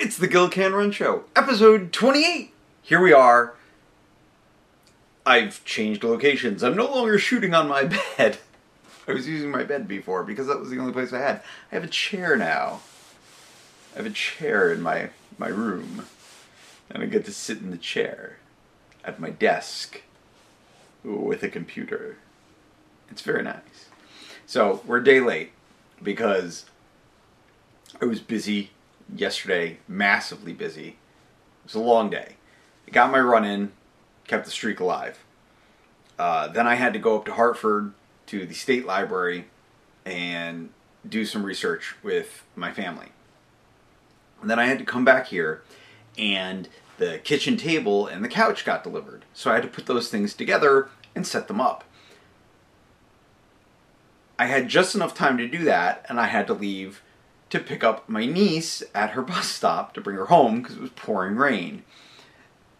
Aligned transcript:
It's 0.00 0.16
the 0.16 0.28
Gil 0.28 0.48
Canren 0.48 0.92
Show, 0.92 1.24
episode 1.34 1.92
28. 1.92 2.54
Here 2.82 3.00
we 3.00 3.12
are. 3.12 3.54
I've 5.26 5.64
changed 5.64 6.04
locations. 6.04 6.62
I'm 6.62 6.76
no 6.76 6.86
longer 6.86 7.18
shooting 7.18 7.52
on 7.52 7.66
my 7.66 7.82
bed. 8.16 8.38
I 9.08 9.12
was 9.12 9.26
using 9.26 9.50
my 9.50 9.64
bed 9.64 9.88
before 9.88 10.22
because 10.22 10.46
that 10.46 10.60
was 10.60 10.70
the 10.70 10.78
only 10.78 10.92
place 10.92 11.12
I 11.12 11.18
had. 11.18 11.42
I 11.72 11.74
have 11.74 11.82
a 11.82 11.88
chair 11.88 12.36
now. 12.36 12.80
I 13.92 13.96
have 13.96 14.06
a 14.06 14.10
chair 14.10 14.72
in 14.72 14.82
my, 14.82 15.10
my 15.36 15.48
room. 15.48 16.06
And 16.90 17.02
I 17.02 17.06
get 17.06 17.24
to 17.24 17.32
sit 17.32 17.58
in 17.58 17.72
the 17.72 17.76
chair 17.76 18.36
at 19.04 19.18
my 19.18 19.30
desk 19.30 20.02
with 21.02 21.42
a 21.42 21.48
computer. 21.48 22.18
It's 23.10 23.22
very 23.22 23.42
nice. 23.42 23.88
So 24.46 24.80
we're 24.86 24.98
a 24.98 25.04
day 25.04 25.18
late 25.18 25.50
because 26.00 26.66
I 28.00 28.04
was 28.04 28.20
busy 28.20 28.70
yesterday, 29.14 29.78
massively 29.86 30.52
busy. 30.52 30.88
It 30.88 30.96
was 31.64 31.74
a 31.74 31.80
long 31.80 32.10
day. 32.10 32.36
I 32.86 32.90
got 32.90 33.10
my 33.10 33.20
run 33.20 33.44
in, 33.44 33.72
kept 34.26 34.44
the 34.44 34.50
streak 34.50 34.80
alive. 34.80 35.24
Uh, 36.18 36.48
then 36.48 36.66
I 36.66 36.74
had 36.74 36.92
to 36.94 36.98
go 36.98 37.16
up 37.16 37.24
to 37.26 37.34
Hartford 37.34 37.92
to 38.26 38.44
the 38.44 38.54
state 38.54 38.86
library 38.86 39.46
and 40.04 40.70
do 41.08 41.24
some 41.24 41.44
research 41.44 41.94
with 42.02 42.44
my 42.56 42.72
family. 42.72 43.08
And 44.40 44.50
then 44.50 44.58
I 44.58 44.66
had 44.66 44.78
to 44.78 44.84
come 44.84 45.04
back 45.04 45.28
here, 45.28 45.62
and 46.16 46.68
the 46.98 47.18
kitchen 47.18 47.56
table 47.56 48.06
and 48.06 48.24
the 48.24 48.28
couch 48.28 48.64
got 48.64 48.82
delivered. 48.82 49.24
So 49.32 49.50
I 49.50 49.54
had 49.54 49.62
to 49.62 49.68
put 49.68 49.86
those 49.86 50.08
things 50.08 50.34
together 50.34 50.90
and 51.14 51.26
set 51.26 51.48
them 51.48 51.60
up. 51.60 51.84
I 54.38 54.46
had 54.46 54.68
just 54.68 54.94
enough 54.94 55.14
time 55.14 55.36
to 55.38 55.48
do 55.48 55.64
that, 55.64 56.06
and 56.08 56.20
I 56.20 56.26
had 56.26 56.46
to 56.46 56.54
leave 56.54 57.02
to 57.50 57.58
pick 57.58 57.82
up 57.82 58.08
my 58.08 58.26
niece 58.26 58.82
at 58.94 59.10
her 59.10 59.22
bus 59.30 59.48
stop 59.48 59.94
to 59.94 60.00
bring 60.00 60.16
her 60.16 60.26
home 60.26 60.62
because 60.62 60.76
it 60.76 60.82
was 60.82 60.90
pouring 60.90 61.36
rain. 61.36 61.82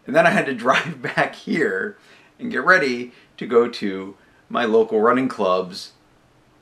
And 0.05 0.15
then 0.15 0.25
I 0.25 0.31
had 0.31 0.45
to 0.47 0.53
drive 0.55 1.01
back 1.01 1.35
here 1.35 1.97
and 2.39 2.51
get 2.51 2.63
ready 2.63 3.11
to 3.37 3.45
go 3.45 3.67
to 3.67 4.15
my 4.49 4.65
local 4.65 4.99
running 4.99 5.27
club's 5.27 5.93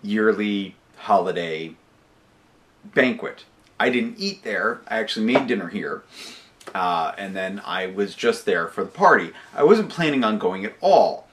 yearly 0.01 0.75
holiday 0.97 1.75
banquet. 2.83 3.45
I 3.79 3.89
didn't 3.89 4.15
eat 4.17 4.43
there, 4.43 4.81
I 4.87 4.97
actually 4.97 5.25
made 5.25 5.47
dinner 5.47 5.69
here. 5.69 6.03
Uh, 6.73 7.13
and 7.17 7.35
then 7.35 7.61
I 7.65 7.87
was 7.87 8.13
just 8.13 8.45
there 8.45 8.67
for 8.67 8.83
the 8.83 8.89
party. 8.89 9.31
I 9.55 9.63
wasn't 9.63 9.89
planning 9.89 10.23
on 10.23 10.37
going 10.37 10.65
at 10.65 10.73
all. 10.81 11.27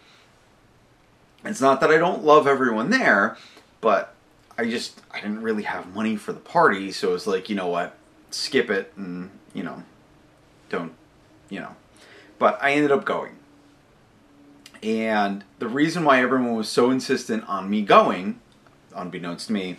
It's 1.44 1.61
not 1.61 1.81
that 1.81 1.91
I 1.91 1.98
don't 1.98 2.25
love 2.25 2.47
everyone 2.47 2.91
there, 2.91 3.36
but 3.81 4.14
I 4.56 4.64
just 4.64 5.00
I 5.10 5.20
didn't 5.20 5.42
really 5.42 5.64
have 5.64 5.94
money 5.94 6.16
for 6.16 6.33
the 6.33 6.41
party, 6.41 6.92
so 6.92 7.10
it 7.10 7.12
was 7.12 7.27
like, 7.27 7.48
you 7.48 7.56
know 7.56 7.66
what, 7.66 7.97
skip 8.30 8.70
it 8.70 8.92
and 8.97 9.30
you 9.52 9.62
know, 9.62 9.83
don't, 10.69 10.92
you 11.48 11.60
know. 11.60 11.74
But 12.38 12.58
I 12.62 12.72
ended 12.72 12.91
up 12.91 13.05
going. 13.05 13.36
And 14.82 15.44
the 15.60 15.69
reason 15.69 16.05
why 16.05 16.20
everyone 16.20 16.55
was 16.55 16.69
so 16.69 16.91
insistent 16.91 17.48
on 17.48 17.70
me 17.70 17.82
going, 17.82 18.41
unbeknownst 18.94 19.47
to 19.47 19.52
me, 19.52 19.77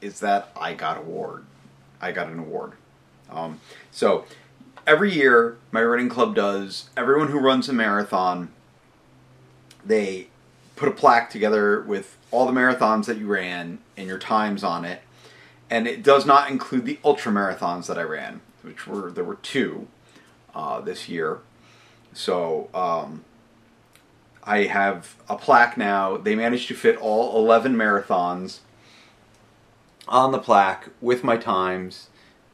is 0.00 0.20
that 0.20 0.50
I 0.56 0.72
got 0.74 0.96
an 0.96 1.02
award. 1.02 1.44
I 2.00 2.12
got 2.12 2.28
an 2.28 2.38
award. 2.38 2.72
Um, 3.30 3.60
so 3.90 4.24
every 4.86 5.12
year, 5.12 5.58
my 5.72 5.82
running 5.82 6.08
club 6.08 6.34
does. 6.34 6.88
Everyone 6.96 7.28
who 7.28 7.38
runs 7.38 7.68
a 7.68 7.72
marathon, 7.72 8.50
they 9.84 10.28
put 10.76 10.88
a 10.88 10.92
plaque 10.92 11.30
together 11.30 11.80
with 11.80 12.16
all 12.30 12.46
the 12.46 12.52
marathons 12.52 13.06
that 13.06 13.18
you 13.18 13.26
ran 13.26 13.78
and 13.96 14.08
your 14.08 14.18
times 14.18 14.64
on 14.64 14.84
it. 14.84 15.02
And 15.70 15.86
it 15.86 16.02
does 16.02 16.26
not 16.26 16.50
include 16.50 16.84
the 16.84 16.98
ultra 17.04 17.32
marathons 17.32 17.86
that 17.86 17.98
I 17.98 18.02
ran, 18.02 18.40
which 18.62 18.86
were 18.86 19.10
there 19.10 19.24
were 19.24 19.36
two 19.36 19.88
uh, 20.54 20.80
this 20.80 21.08
year. 21.08 21.38
So 22.12 22.68
um, 22.74 23.24
I 24.42 24.64
have 24.64 25.16
a 25.28 25.36
plaque 25.36 25.76
now. 25.76 26.16
They 26.16 26.34
managed 26.34 26.68
to 26.68 26.74
fit 26.74 26.96
all 26.96 27.36
11 27.36 27.74
marathons 27.74 28.60
on 30.06 30.32
the 30.32 30.38
plaque 30.38 30.90
with 31.00 31.24
my 31.24 31.36
times. 31.36 32.08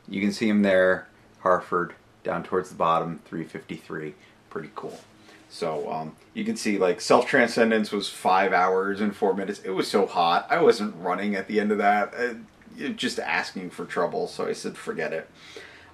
You 0.08 0.20
can 0.20 0.32
see 0.32 0.48
them 0.48 0.62
there, 0.62 1.08
Hartford, 1.40 1.94
down 2.22 2.42
towards 2.42 2.70
the 2.70 2.76
bottom, 2.76 3.20
353. 3.24 4.14
Pretty 4.48 4.70
cool. 4.74 5.00
So 5.50 5.90
um, 5.90 6.16
you 6.32 6.44
can 6.44 6.56
see 6.56 6.78
like 6.78 7.00
self 7.00 7.26
transcendence 7.26 7.90
was 7.90 8.08
five 8.08 8.52
hours 8.52 9.00
and 9.00 9.14
four 9.14 9.34
minutes. 9.34 9.60
It 9.64 9.70
was 9.70 9.88
so 9.88 10.06
hot. 10.06 10.46
I 10.48 10.62
wasn't 10.62 10.94
running 10.96 11.34
at 11.34 11.48
the 11.48 11.60
end 11.60 11.72
of 11.72 11.78
that. 11.78 12.14
Uh, 12.14 12.88
just 12.90 13.18
asking 13.18 13.70
for 13.70 13.84
trouble. 13.84 14.28
So 14.28 14.46
I 14.46 14.52
said, 14.52 14.76
forget 14.76 15.12
it. 15.12 15.28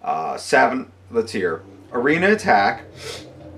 Uh, 0.04 0.36
seven. 0.36 0.92
Let's 1.10 1.32
hear 1.32 1.62
arena 1.90 2.32
attack. 2.32 2.84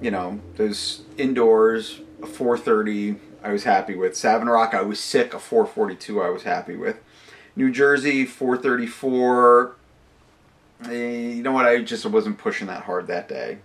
You 0.01 0.13
know, 0.13 0.41
those 0.57 1.03
indoors. 1.19 2.01
A 2.23 2.27
430. 2.27 3.17
I 3.45 3.53
was 3.53 3.63
happy 3.65 3.95
with 3.95 4.17
Savin 4.17 4.49
Rock. 4.49 4.75
I 4.75 4.83
was 4.83 4.99
sick. 4.99 5.35
A 5.35 5.39
442. 5.39 6.23
I 6.23 6.31
was 6.31 6.43
happy 6.43 6.77
with. 6.77 6.97
New 7.55 7.71
Jersey 7.73 8.25
434. 8.25 9.75
Eh, 10.85 10.93
you 10.93 11.43
know 11.43 11.53
what? 11.53 11.67
I 11.67 11.83
just 11.83 12.07
wasn't 12.07 12.39
pushing 12.39 12.69
that 12.69 12.85
hard 12.85 13.09
that 13.09 13.29
day. 13.29 13.59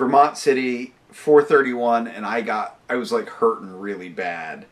Vermont 0.00 0.38
City 0.38 0.94
431 1.10 2.08
and 2.08 2.24
I 2.24 2.40
got 2.40 2.80
I 2.88 2.94
was 2.94 3.12
like 3.12 3.28
hurting 3.28 3.78
really 3.78 4.08
bad. 4.08 4.64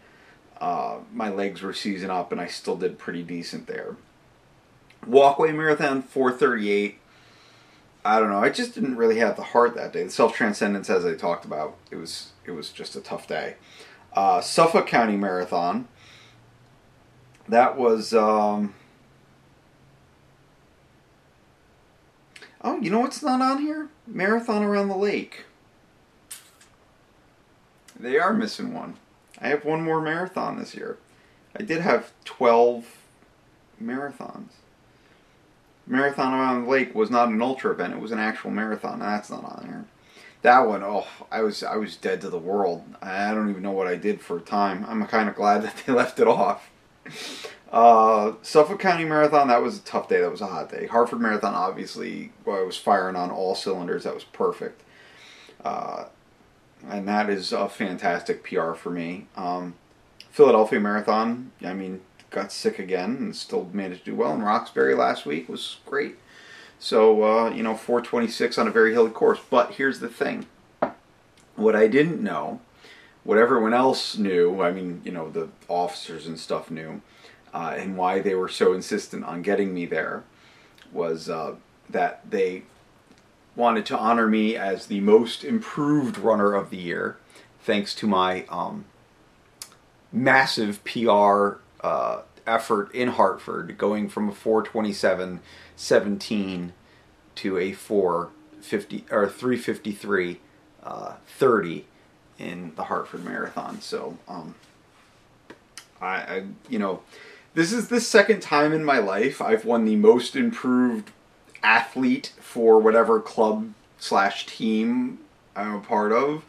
Uh, 0.59 1.00
my 1.12 1.28
legs 1.28 1.61
were 1.61 1.75
seizing 1.75 2.09
up 2.09 2.33
and 2.33 2.41
I 2.41 2.47
still 2.47 2.77
did 2.77 2.99
pretty 2.99 3.22
decent 3.22 3.66
there. 3.66 3.97
Walkway 5.06 5.53
Marathon 5.53 6.00
438. 6.00 6.99
I 8.06 8.19
don't 8.19 8.31
know. 8.31 8.39
I 8.39 8.49
just 8.49 8.75
didn't 8.75 8.97
really 8.97 9.19
have 9.19 9.37
the 9.37 9.43
heart 9.43 9.75
that 9.75 9.93
day. 9.93 10.05
The 10.05 10.11
self 10.11 10.34
transcendence, 10.34 10.89
as 10.89 11.05
I 11.05 11.15
talked 11.15 11.45
about, 11.45 11.77
it 11.91 11.97
was 11.97 12.31
it 12.47 12.53
was 12.53 12.71
just 12.71 12.97
a 12.97 13.00
tough 13.03 13.28
day. 13.28 13.56
Uh, 14.15 14.41
Suffolk 14.41 14.87
County 14.87 15.19
Marathon. 15.19 15.89
That 17.47 17.77
was. 17.77 18.15
Um, 18.15 18.72
oh, 22.63 22.81
you 22.81 22.91
know 22.91 23.01
what's 23.01 23.23
not 23.23 23.41
on 23.41 23.63
here? 23.63 23.89
Marathon 24.07 24.63
around 24.63 24.89
the 24.89 24.97
lake. 24.97 25.45
They 27.99 28.19
are 28.19 28.33
missing 28.33 28.75
one. 28.75 28.97
I 29.41 29.49
have 29.49 29.65
one 29.65 29.83
more 29.83 30.01
marathon 30.01 30.59
this 30.59 30.75
year. 30.75 30.99
I 31.59 31.63
did 31.63 31.81
have 31.81 32.13
12 32.25 32.87
marathons. 33.83 34.51
Marathon 35.87 36.35
around 36.35 36.65
the 36.65 36.71
lake 36.71 36.95
was 36.95 37.11
not 37.11 37.29
an 37.29 37.41
ultra 37.41 37.71
event, 37.73 37.95
it 37.95 38.01
was 38.01 38.13
an 38.13 38.19
actual 38.19 38.51
marathon. 38.51 39.01
That's 39.01 39.31
not 39.31 39.45
on 39.45 39.67
there. 39.67 39.85
That 40.43 40.69
one, 40.69 40.85
oh, 40.85 41.07
I 41.33 41.41
was 41.43 41.63
I 41.63 41.77
was 41.77 41.97
dead 41.97 42.21
to 42.21 42.31
the 42.31 42.39
world. 42.39 42.85
I 43.03 43.35
don't 43.35 43.51
even 43.51 43.63
know 43.63 43.73
what 43.73 43.89
I 43.89 43.97
did 43.97 44.21
for 44.21 44.37
a 44.37 44.41
time. 44.41 44.85
I'm 44.87 45.05
kind 45.07 45.29
of 45.29 45.35
glad 45.35 45.63
that 45.63 45.83
they 45.85 45.93
left 45.93 46.21
it 46.21 46.29
off. 46.29 46.71
Uh, 47.71 48.33
Suffolk 48.41 48.81
County 48.81 49.05
Marathon, 49.05 49.49
that 49.49 49.62
was 49.62 49.79
a 49.79 49.83
tough 49.83 50.09
day. 50.09 50.21
That 50.21 50.31
was 50.31 50.41
a 50.41 50.47
hot 50.47 50.71
day. 50.71 50.87
Hartford 50.87 51.21
Marathon, 51.21 51.55
obviously, 51.55 52.33
well, 52.45 52.59
I 52.59 52.62
was 52.62 52.79
firing 52.79 53.17
on 53.17 53.31
all 53.31 53.55
cylinders. 53.55 54.05
That 54.05 54.15
was 54.15 54.25
perfect. 54.25 54.83
Uh, 55.62 56.05
and 56.89 57.07
that 57.09 57.28
is 57.28 57.53
a 57.53 57.69
fantastic 57.69 58.43
PR 58.43 58.73
for 58.73 58.91
me. 58.91 59.27
Um, 59.37 59.75
Philadelphia 60.31 60.81
Marathon, 60.81 61.53
I 61.62 61.75
mean, 61.75 62.01
got 62.31 62.53
sick 62.53 62.78
again 62.78 63.17
and 63.17 63.37
still 63.37 63.69
managed 63.73 64.05
to 64.05 64.12
do 64.12 64.17
well. 64.17 64.33
And 64.33 64.45
Roxbury 64.45 64.95
last 64.95 65.27
week 65.27 65.49
was 65.49 65.78
great. 65.84 66.17
So, 66.78 67.25
uh, 67.25 67.51
you 67.51 67.62
know, 67.62 67.75
426 67.75 68.57
on 68.57 68.69
a 68.69 68.71
very 68.71 68.93
hilly 68.93 69.11
course. 69.11 69.41
But 69.51 69.73
here's 69.73 70.01
the 70.01 70.09
thing 70.09 70.47
what 71.57 71.75
I 71.75 71.89
didn't 71.89 72.23
know, 72.23 72.61
what 73.25 73.37
everyone 73.37 73.75
else 73.75 74.17
knew, 74.17 74.62
I 74.62 74.71
mean, 74.71 75.03
you 75.05 75.11
know, 75.11 75.28
the 75.28 75.49
officers 75.67 76.27
and 76.27 76.39
stuff 76.39 76.71
knew, 76.71 77.03
uh, 77.53 77.75
and 77.76 77.97
why 77.97 78.20
they 78.20 78.34
were 78.34 78.48
so 78.48 78.72
insistent 78.72 79.25
on 79.25 79.42
getting 79.42 79.75
me 79.75 79.86
there 79.86 80.25
was 80.92 81.28
uh, 81.28 81.54
that 81.91 82.28
they 82.28 82.62
wanted 83.56 83.84
to 83.86 83.98
honor 83.98 84.28
me 84.28 84.56
as 84.56 84.86
the 84.86 85.00
most 85.00 85.45
improved 85.45 86.16
runner 86.16 86.54
of 86.54 86.71
the 86.71 86.77
year, 86.77 87.18
thanks 87.60 87.95
to 87.95 88.06
my 88.06 88.45
um, 88.48 88.84
massive 90.12 90.83
PR 90.84 91.59
uh, 91.80 92.22
effort 92.47 92.95
in 92.95 93.09
Hartford, 93.09 93.77
going 93.77 94.09
from 94.09 94.28
a 94.28 94.33
427 94.33 95.41
17 95.77 96.72
to 97.34 97.59
a 97.59 97.72
450 97.72 99.04
or 99.10 99.28
353 99.28 100.41
uh, 100.83 101.12
30 101.27 101.84
in 102.39 102.72
the 102.77 102.84
Hartford 102.84 103.24
Marathon. 103.24 103.80
So, 103.80 104.16
um, 104.28 104.54
I, 106.01 106.06
I, 106.06 106.44
you 106.68 106.78
know, 106.78 107.03
this 107.59 107.72
is 107.72 107.89
the 107.89 108.01
second 108.01 108.41
time 108.41 108.72
in 108.72 108.84
my 108.84 108.99
life 108.99 109.43
I've 109.43 109.65
won 109.65 109.84
the 109.84 109.97
most 109.97 110.37
improved 110.37 111.10
athlete 111.60 112.33
for 112.39 112.78
whatever 112.78 113.19
club 113.19 113.72
slash 113.99 114.47
team 114.47 115.19
I'm 115.57 115.75
a 115.75 115.81
part 115.81 116.13
of. 116.13 116.45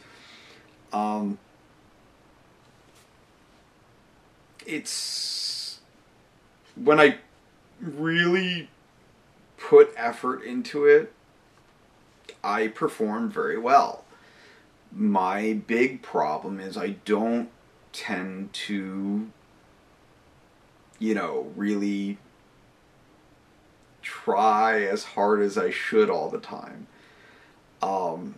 Um, 0.92 1.38
it's 4.64 5.80
when 6.76 7.00
I 7.00 7.16
really 7.80 8.68
put 9.58 9.92
effort 9.96 10.44
into 10.44 10.84
it, 10.84 11.12
I 12.44 12.68
perform 12.68 13.30
very 13.30 13.58
well. 13.58 14.04
My 14.92 15.54
big 15.66 16.02
problem 16.02 16.60
is 16.60 16.76
I 16.76 16.90
don't 17.04 17.50
tend 17.92 18.52
to, 18.52 19.30
you 21.00 21.14
know, 21.14 21.50
really 21.56 22.18
try 24.02 24.82
as 24.82 25.02
hard 25.02 25.40
as 25.40 25.58
I 25.58 25.70
should 25.70 26.08
all 26.08 26.28
the 26.28 26.38
time. 26.38 26.86
Um, 27.82 28.36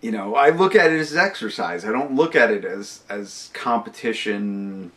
you 0.00 0.10
know, 0.10 0.34
I 0.34 0.50
look 0.50 0.74
at 0.74 0.90
it 0.90 0.98
as 0.98 1.14
exercise. 1.14 1.84
I 1.84 1.92
don't 1.92 2.14
look 2.14 2.34
at 2.34 2.50
it 2.50 2.64
as 2.64 3.02
as 3.08 3.50
competition 3.52 4.90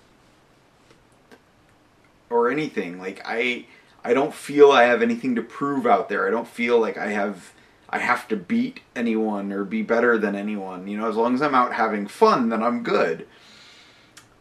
or 2.29 2.50
anything. 2.50 3.00
Like 3.00 3.21
I 3.25 3.65
I 4.03 4.13
don't 4.13 4.33
feel 4.33 4.71
I 4.71 4.83
have 4.83 5.01
anything 5.01 5.35
to 5.35 5.41
prove 5.41 5.85
out 5.85 6.09
there. 6.09 6.27
I 6.27 6.31
don't 6.31 6.47
feel 6.47 6.79
like 6.79 6.97
I 6.97 7.07
have 7.07 7.53
I 7.89 8.00
have 8.00 8.27
to 8.29 8.35
beat 8.35 8.81
anyone 8.95 9.51
or 9.51 9.63
be 9.63 9.81
better 9.81 10.17
than 10.17 10.35
anyone. 10.35 10.88
You 10.88 10.97
know, 10.97 11.09
as 11.09 11.15
long 11.15 11.35
as 11.35 11.41
I'm 11.41 11.55
out 11.55 11.73
having 11.73 12.07
fun, 12.07 12.50
then 12.50 12.63
I'm 12.63 12.83
good. 12.83 13.27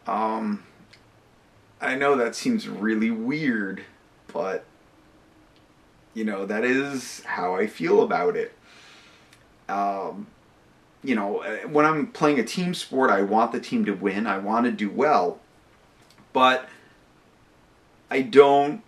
Um 0.05 0.63
I 1.79 1.95
know 1.95 2.15
that 2.15 2.35
seems 2.35 2.67
really 2.67 3.11
weird, 3.11 3.83
but 4.31 4.65
you 6.13 6.23
know, 6.23 6.45
that 6.45 6.63
is 6.63 7.23
how 7.25 7.55
I 7.55 7.67
feel 7.67 8.01
about 8.01 8.35
it. 8.35 8.53
Um 9.69 10.27
you 11.03 11.15
know, 11.15 11.43
when 11.69 11.85
I'm 11.85 12.07
playing 12.07 12.39
a 12.39 12.43
team 12.43 12.73
sport, 12.73 13.11
I 13.11 13.21
want 13.21 13.51
the 13.51 13.59
team 13.59 13.85
to 13.85 13.93
win. 13.93 14.27
I 14.27 14.39
want 14.39 14.65
to 14.65 14.71
do 14.71 14.89
well. 14.89 15.39
But 16.33 16.67
I 18.09 18.21
don't 18.21 18.81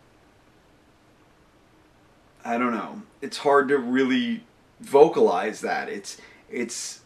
I 2.44 2.58
don't 2.58 2.74
know. 2.74 3.04
It's 3.22 3.38
hard 3.38 3.68
to 3.70 3.78
really 3.78 4.44
vocalize 4.80 5.62
that. 5.62 5.90
It's 5.90 6.18
it's 6.50 7.02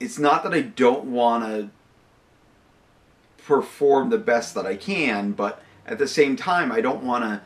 it's 0.00 0.18
not 0.18 0.42
that 0.44 0.54
I 0.54 0.62
don't 0.62 1.06
want 1.06 1.44
to 1.44 1.70
perform 3.48 4.10
the 4.10 4.18
best 4.18 4.54
that 4.54 4.66
I 4.66 4.76
can, 4.76 5.32
but 5.32 5.62
at 5.86 5.96
the 5.96 6.06
same 6.06 6.36
time 6.36 6.70
I 6.70 6.82
don't 6.82 7.02
want 7.02 7.24
to 7.24 7.40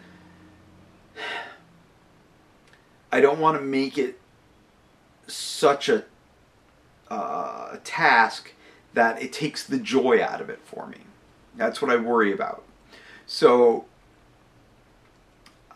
I 3.13 3.21
don't 3.21 3.39
want 3.39 3.57
to 3.57 3.63
make 3.63 3.97
it 3.97 4.19
such 5.29 5.89
a 5.89 6.05
uh, 7.09 7.77
task 7.85 8.53
that 8.95 9.23
it 9.23 9.33
takes 9.33 9.65
the 9.65 9.79
joy 9.79 10.21
out 10.21 10.41
of 10.41 10.51
it 10.51 10.59
for 10.65 10.89
me. 10.89 10.99
That's 11.55 11.81
what 11.81 11.91
I 11.91 11.97
worry 11.97 12.33
about. 12.33 12.65
So 13.27 13.85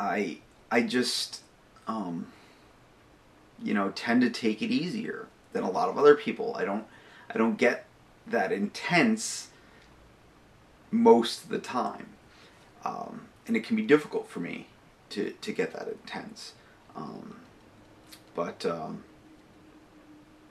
I 0.00 0.38
I 0.72 0.82
just 0.82 1.42
um, 1.86 2.26
you 3.62 3.74
know 3.74 3.92
tend 3.94 4.22
to 4.22 4.30
take 4.30 4.60
it 4.60 4.72
easier 4.72 5.28
than 5.52 5.62
a 5.62 5.70
lot 5.70 5.88
of 5.88 5.96
other 5.96 6.16
people. 6.16 6.56
I 6.56 6.64
don't 6.64 6.84
I 7.32 7.38
don't 7.38 7.56
get 7.56 7.86
that 8.26 8.50
intense 8.50 9.50
most 11.02 11.44
of 11.44 11.48
the 11.50 11.58
time, 11.58 12.08
um, 12.84 13.28
and 13.46 13.56
it 13.56 13.64
can 13.64 13.76
be 13.76 13.82
difficult 13.82 14.28
for 14.28 14.40
me 14.40 14.66
to 15.10 15.32
to 15.40 15.52
get 15.52 15.72
that 15.72 15.88
intense. 15.88 16.54
Um, 16.94 17.36
but 18.34 18.64
um, 18.66 19.04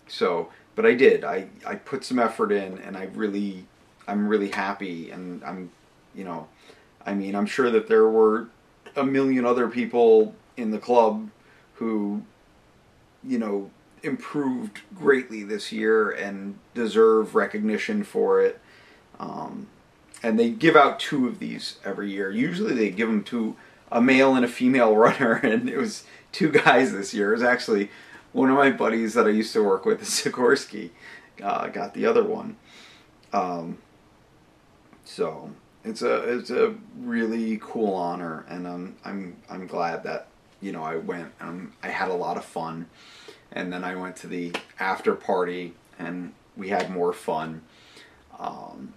so 0.07 0.49
but 0.75 0.85
I 0.85 0.93
did. 0.93 1.23
I, 1.23 1.47
I 1.65 1.75
put 1.75 2.03
some 2.03 2.19
effort 2.19 2.51
in, 2.51 2.77
and 2.79 2.97
I 2.97 3.05
really, 3.05 3.65
I'm 4.07 4.27
really 4.27 4.51
happy, 4.51 5.09
and 5.09 5.43
I'm, 5.43 5.71
you 6.13 6.25
know, 6.25 6.47
I 7.05 7.13
mean, 7.13 7.35
I'm 7.35 7.45
sure 7.45 7.71
that 7.71 7.87
there 7.87 8.07
were 8.07 8.47
a 8.95 9.03
million 9.03 9.45
other 9.45 9.69
people 9.69 10.35
in 10.57 10.71
the 10.71 10.77
club 10.77 11.29
who, 11.75 12.23
you 13.23 13.39
know, 13.39 13.71
improved 14.03 14.81
greatly 14.93 15.43
this 15.43 15.71
year 15.71 16.11
and 16.11 16.59
deserve 16.73 17.35
recognition 17.35 18.03
for 18.03 18.41
it. 18.41 18.59
Um, 19.19 19.67
and 20.23 20.39
they 20.39 20.49
give 20.49 20.75
out 20.75 20.99
two 20.99 21.27
of 21.27 21.39
these 21.39 21.77
every 21.83 22.11
year. 22.11 22.31
Usually 22.31 22.73
they 22.73 22.89
give 22.89 23.07
them 23.07 23.23
to 23.25 23.55
a 23.91 24.01
male 24.01 24.35
and 24.35 24.45
a 24.45 24.47
female 24.47 24.95
runner, 24.95 25.33
and 25.33 25.69
it 25.69 25.77
was 25.77 26.03
two 26.31 26.51
guys 26.51 26.91
this 26.91 27.13
year. 27.13 27.31
It 27.31 27.35
was 27.35 27.43
actually 27.43 27.89
one 28.31 28.49
of 28.49 28.55
my 28.55 28.71
buddies 28.71 29.13
that 29.13 29.25
I 29.25 29.29
used 29.29 29.53
to 29.53 29.63
work 29.63 29.85
with, 29.85 30.01
Sikorsky, 30.03 30.89
uh, 31.41 31.67
got 31.67 31.93
the 31.93 32.05
other 32.05 32.23
one. 32.23 32.57
Um, 33.31 33.77
so 35.03 35.51
it's 35.83 36.01
a 36.01 36.37
it's 36.37 36.49
a 36.49 36.75
really 36.99 37.59
cool 37.61 37.93
honor, 37.93 38.45
and 38.49 38.67
I'm 38.67 38.95
I'm 39.05 39.37
I'm 39.49 39.67
glad 39.67 40.03
that 40.03 40.27
you 40.61 40.71
know 40.71 40.83
I 40.83 40.95
went. 40.97 41.31
Um, 41.39 41.73
I 41.83 41.89
had 41.89 42.09
a 42.09 42.13
lot 42.13 42.37
of 42.37 42.45
fun, 42.45 42.87
and 43.51 43.71
then 43.71 43.83
I 43.83 43.95
went 43.95 44.15
to 44.17 44.27
the 44.27 44.53
after 44.79 45.15
party, 45.15 45.73
and 45.99 46.33
we 46.57 46.69
had 46.69 46.89
more 46.89 47.13
fun. 47.13 47.61
Um, 48.39 48.93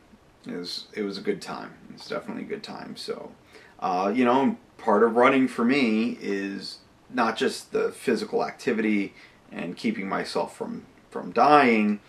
it 0.49 0.57
was 0.57 0.87
it 0.93 1.03
was 1.03 1.19
a 1.19 1.23
good 1.23 1.43
time. 1.43 1.75
It's 1.95 2.09
definitely 2.09 2.45
a 2.45 2.47
good 2.47 2.63
time. 2.63 2.97
So, 2.97 3.33
uh, 3.81 4.13
you 4.15 4.25
know, 4.25 4.57
part 4.79 5.03
of 5.03 5.17
running 5.17 5.49
for 5.49 5.65
me 5.65 6.17
is 6.21 6.79
not 7.11 7.37
just 7.37 7.73
the 7.73 7.91
physical 7.91 8.45
activity 8.45 9.15
and 9.51 9.77
keeping 9.77 10.09
myself 10.09 10.57
from 10.57 10.87
from 11.11 11.33
dying, 11.33 12.01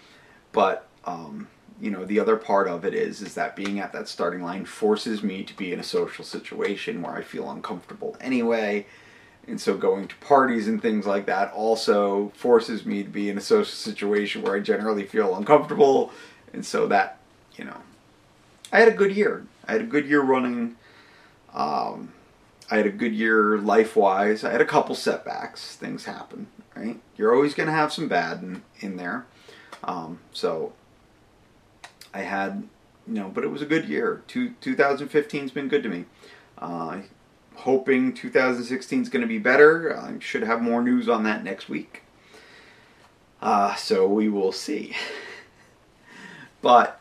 but 0.51 0.87
um, 1.05 1.47
you 1.79 1.89
know 1.89 2.05
the 2.05 2.19
other 2.19 2.35
part 2.35 2.67
of 2.67 2.85
it 2.85 2.93
is 2.93 3.21
is 3.21 3.35
that 3.35 3.55
being 3.55 3.79
at 3.79 3.93
that 3.93 4.07
starting 4.07 4.41
line 4.41 4.65
forces 4.65 5.23
me 5.23 5.43
to 5.43 5.55
be 5.55 5.71
in 5.73 5.79
a 5.79 5.83
social 5.83 6.25
situation 6.25 7.01
where 7.01 7.13
I 7.13 7.21
feel 7.21 7.49
uncomfortable 7.49 8.17
anyway. 8.21 8.85
And 9.47 9.59
so 9.59 9.75
going 9.75 10.07
to 10.07 10.15
parties 10.17 10.67
and 10.67 10.79
things 10.79 11.07
like 11.07 11.25
that 11.25 11.51
also 11.53 12.31
forces 12.35 12.85
me 12.85 13.01
to 13.01 13.09
be 13.09 13.29
in 13.29 13.37
a 13.37 13.41
social 13.41 13.71
situation 13.71 14.43
where 14.43 14.55
I 14.55 14.59
generally 14.59 15.05
feel 15.05 15.35
uncomfortable. 15.35 16.11
And 16.53 16.63
so 16.63 16.87
that, 16.87 17.17
you 17.57 17.65
know, 17.65 17.77
I 18.71 18.79
had 18.79 18.87
a 18.87 18.93
good 18.93 19.15
year. 19.15 19.45
I 19.67 19.73
had 19.73 19.81
a 19.81 19.85
good 19.85 20.05
year 20.05 20.21
running. 20.21 20.75
Um, 21.53 22.13
I 22.69 22.77
had 22.77 22.85
a 22.85 22.91
good 22.91 23.13
year 23.13 23.57
life 23.57 23.95
wise. 23.95 24.43
I 24.43 24.51
had 24.51 24.61
a 24.61 24.65
couple 24.65 24.95
setbacks. 24.95 25.75
Things 25.75 26.05
happen, 26.05 26.47
right? 26.75 26.99
You're 27.17 27.33
always 27.33 27.53
going 27.53 27.67
to 27.67 27.73
have 27.73 27.91
some 27.91 28.07
bad 28.07 28.41
in, 28.43 28.63
in 28.79 28.97
there. 28.97 29.25
Um, 29.83 30.19
so 30.31 30.73
I 32.13 32.21
had, 32.21 32.67
you 33.07 33.15
know, 33.15 33.29
but 33.29 33.43
it 33.43 33.47
was 33.47 33.61
a 33.61 33.65
good 33.65 33.85
year. 33.87 34.23
Two, 34.27 34.53
2015's 34.61 35.51
been 35.51 35.67
good 35.67 35.83
to 35.83 35.89
me. 35.89 36.05
Uh, 36.57 37.01
hoping 37.55 38.13
2016 38.13 39.01
is 39.01 39.09
going 39.09 39.21
to 39.21 39.27
be 39.27 39.39
better. 39.39 39.97
I 39.97 40.19
should 40.19 40.43
have 40.43 40.61
more 40.61 40.83
news 40.83 41.09
on 41.09 41.23
that 41.23 41.43
next 41.43 41.69
week. 41.69 42.03
Uh, 43.41 43.73
so 43.75 44.07
we 44.07 44.29
will 44.29 44.51
see. 44.51 44.95
but 46.61 46.98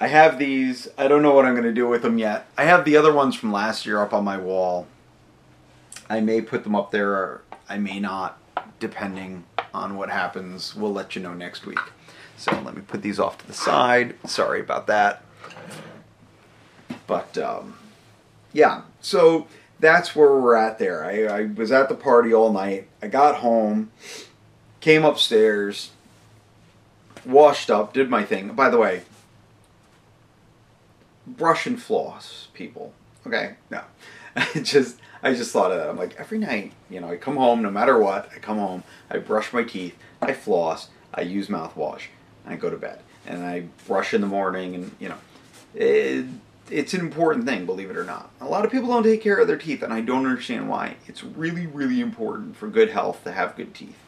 I 0.00 0.08
have 0.08 0.38
these. 0.38 0.88
I 0.96 1.08
don't 1.08 1.22
know 1.22 1.34
what 1.34 1.44
I'm 1.44 1.52
going 1.52 1.64
to 1.64 1.72
do 1.72 1.86
with 1.86 2.00
them 2.02 2.16
yet. 2.16 2.46
I 2.56 2.64
have 2.64 2.86
the 2.86 2.96
other 2.96 3.12
ones 3.12 3.36
from 3.36 3.52
last 3.52 3.84
year 3.84 4.00
up 4.00 4.14
on 4.14 4.24
my 4.24 4.38
wall. 4.38 4.86
I 6.08 6.20
may 6.20 6.40
put 6.40 6.64
them 6.64 6.74
up 6.74 6.90
there 6.90 7.10
or 7.12 7.42
I 7.68 7.76
may 7.76 8.00
not, 8.00 8.38
depending 8.78 9.44
on 9.74 9.96
what 9.96 10.08
happens. 10.08 10.74
We'll 10.74 10.92
let 10.92 11.14
you 11.14 11.22
know 11.22 11.34
next 11.34 11.66
week. 11.66 11.78
So 12.38 12.58
let 12.62 12.74
me 12.74 12.80
put 12.80 13.02
these 13.02 13.20
off 13.20 13.36
to 13.38 13.46
the 13.46 13.52
side. 13.52 14.16
Sorry 14.24 14.60
about 14.60 14.86
that. 14.86 15.22
But 17.06 17.36
um, 17.36 17.76
yeah, 18.54 18.82
so 19.02 19.46
that's 19.78 20.16
where 20.16 20.34
we're 20.34 20.56
at 20.56 20.78
there. 20.78 21.04
I, 21.04 21.24
I 21.24 21.44
was 21.44 21.70
at 21.70 21.90
the 21.90 21.94
party 21.94 22.32
all 22.32 22.52
night. 22.52 22.88
I 23.02 23.08
got 23.08 23.36
home, 23.36 23.90
came 24.80 25.04
upstairs, 25.04 25.90
washed 27.26 27.70
up, 27.70 27.92
did 27.92 28.08
my 28.08 28.24
thing. 28.24 28.48
By 28.54 28.70
the 28.70 28.78
way, 28.78 29.02
brush 31.26 31.66
and 31.66 31.80
floss, 31.80 32.48
people. 32.54 32.92
Okay, 33.26 33.54
no, 33.70 33.82
I 34.36 34.46
just 34.62 34.98
I 35.22 35.34
just 35.34 35.52
thought 35.52 35.72
of 35.72 35.78
that. 35.78 35.88
I'm 35.88 35.96
like 35.96 36.16
every 36.18 36.38
night, 36.38 36.72
you 36.88 37.00
know, 37.00 37.08
I 37.08 37.16
come 37.16 37.36
home, 37.36 37.62
no 37.62 37.70
matter 37.70 37.98
what, 37.98 38.30
I 38.34 38.38
come 38.38 38.58
home, 38.58 38.84
I 39.10 39.18
brush 39.18 39.52
my 39.52 39.62
teeth, 39.62 39.96
I 40.22 40.32
floss, 40.32 40.88
I 41.12 41.22
use 41.22 41.48
mouthwash, 41.48 42.02
I 42.46 42.56
go 42.56 42.70
to 42.70 42.76
bed, 42.76 43.00
and 43.26 43.44
I 43.44 43.64
brush 43.86 44.14
in 44.14 44.20
the 44.20 44.26
morning, 44.26 44.74
and 44.74 44.90
you 44.98 45.08
know, 45.08 45.18
it, 45.74 46.26
it's 46.70 46.94
an 46.94 47.00
important 47.00 47.46
thing, 47.46 47.66
believe 47.66 47.90
it 47.90 47.96
or 47.96 48.04
not. 48.04 48.30
A 48.40 48.48
lot 48.48 48.64
of 48.64 48.70
people 48.70 48.88
don't 48.88 49.02
take 49.02 49.22
care 49.22 49.38
of 49.38 49.46
their 49.46 49.56
teeth, 49.56 49.82
and 49.82 49.92
I 49.92 50.00
don't 50.00 50.24
understand 50.24 50.68
why. 50.68 50.96
It's 51.06 51.24
really, 51.24 51.66
really 51.66 52.00
important 52.00 52.56
for 52.56 52.68
good 52.68 52.90
health 52.90 53.24
to 53.24 53.32
have 53.32 53.56
good 53.56 53.74
teeth. 53.74 53.98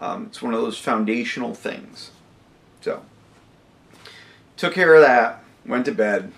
Um, 0.00 0.26
it's 0.26 0.42
one 0.42 0.54
of 0.54 0.60
those 0.60 0.78
foundational 0.78 1.54
things. 1.54 2.10
So, 2.80 3.02
took 4.56 4.74
care 4.74 4.94
of 4.94 5.02
that, 5.02 5.43
went 5.66 5.84
to 5.86 5.92
bed, 5.92 6.32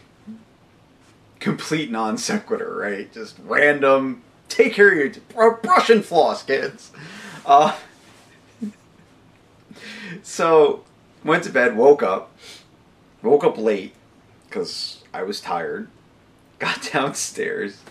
complete 1.40 1.90
non 1.90 2.18
sequitur, 2.18 2.76
right? 2.76 3.12
Just 3.12 3.36
random. 3.44 4.22
Take 4.48 4.74
care 4.74 4.90
of 4.92 4.96
your 4.96 5.08
t- 5.08 5.20
brush 5.62 5.90
and 5.90 6.04
floss, 6.04 6.42
kids. 6.42 6.92
Uh, 7.44 7.76
so 10.22 10.84
went 11.24 11.44
to 11.44 11.50
bed, 11.50 11.76
woke 11.76 12.02
up, 12.02 12.36
woke 13.22 13.44
up 13.44 13.58
late 13.58 13.94
because 14.48 15.02
I 15.12 15.22
was 15.22 15.40
tired. 15.40 15.88
Got 16.58 16.82
downstairs, 16.92 17.82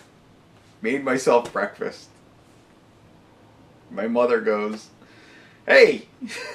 made 0.80 1.04
myself 1.04 1.52
breakfast. 1.52 2.08
My 3.90 4.08
mother 4.08 4.40
goes, 4.40 4.88
Hey, 5.66 6.06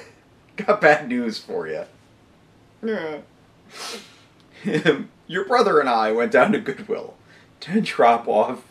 got 0.56 0.80
bad 0.80 1.08
news 1.08 1.38
for 1.38 1.66
you. 1.66 1.84
Your 5.26 5.44
brother 5.46 5.80
and 5.80 5.88
I 5.88 6.12
went 6.12 6.32
down 6.32 6.52
to 6.52 6.58
Goodwill 6.58 7.14
to 7.60 7.80
drop 7.80 8.28
off 8.28 8.64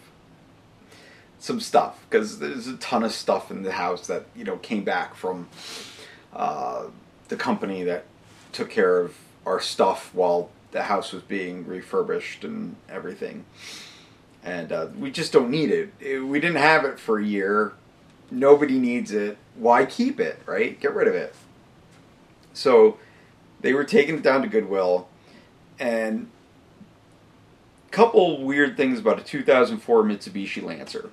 some 1.39 1.59
stuff 1.59 2.05
because 2.09 2.39
there's 2.39 2.67
a 2.67 2.77
ton 2.77 3.03
of 3.03 3.11
stuff 3.11 3.49
in 3.49 3.63
the 3.63 3.71
house 3.71 4.07
that 4.07 4.25
you 4.35 4.43
know 4.43 4.57
came 4.57 4.83
back 4.83 5.15
from 5.15 5.49
uh, 6.33 6.85
the 7.29 7.35
company 7.35 7.83
that 7.83 8.05
took 8.51 8.69
care 8.69 8.99
of 8.99 9.17
our 9.45 9.59
stuff 9.59 10.13
while 10.13 10.49
the 10.71 10.83
house 10.83 11.11
was 11.11 11.23
being 11.23 11.65
refurbished 11.65 12.43
and 12.43 12.75
everything. 12.89 13.45
And 14.43 14.71
uh, 14.71 14.87
we 14.97 15.11
just 15.11 15.31
don't 15.31 15.49
need 15.49 15.69
it. 15.69 15.93
it. 15.99 16.19
We 16.19 16.39
didn't 16.39 16.57
have 16.57 16.85
it 16.85 16.99
for 16.99 17.19
a 17.19 17.25
year. 17.25 17.73
Nobody 18.29 18.79
needs 18.79 19.11
it. 19.11 19.37
Why 19.55 19.85
keep 19.85 20.19
it, 20.19 20.41
right? 20.45 20.79
Get 20.79 20.93
rid 20.93 21.07
of 21.07 21.15
it. 21.15 21.35
So 22.53 22.97
they 23.59 23.73
were 23.73 23.83
taking 23.83 24.15
it 24.15 24.23
down 24.23 24.41
to 24.41 24.47
Goodwill, 24.47 25.07
and 25.81 26.29
a 27.87 27.91
couple 27.91 28.43
weird 28.43 28.77
things 28.77 28.99
about 28.99 29.19
a 29.19 29.23
2004 29.23 30.03
Mitsubishi 30.03 30.61
Lancer. 30.61 31.09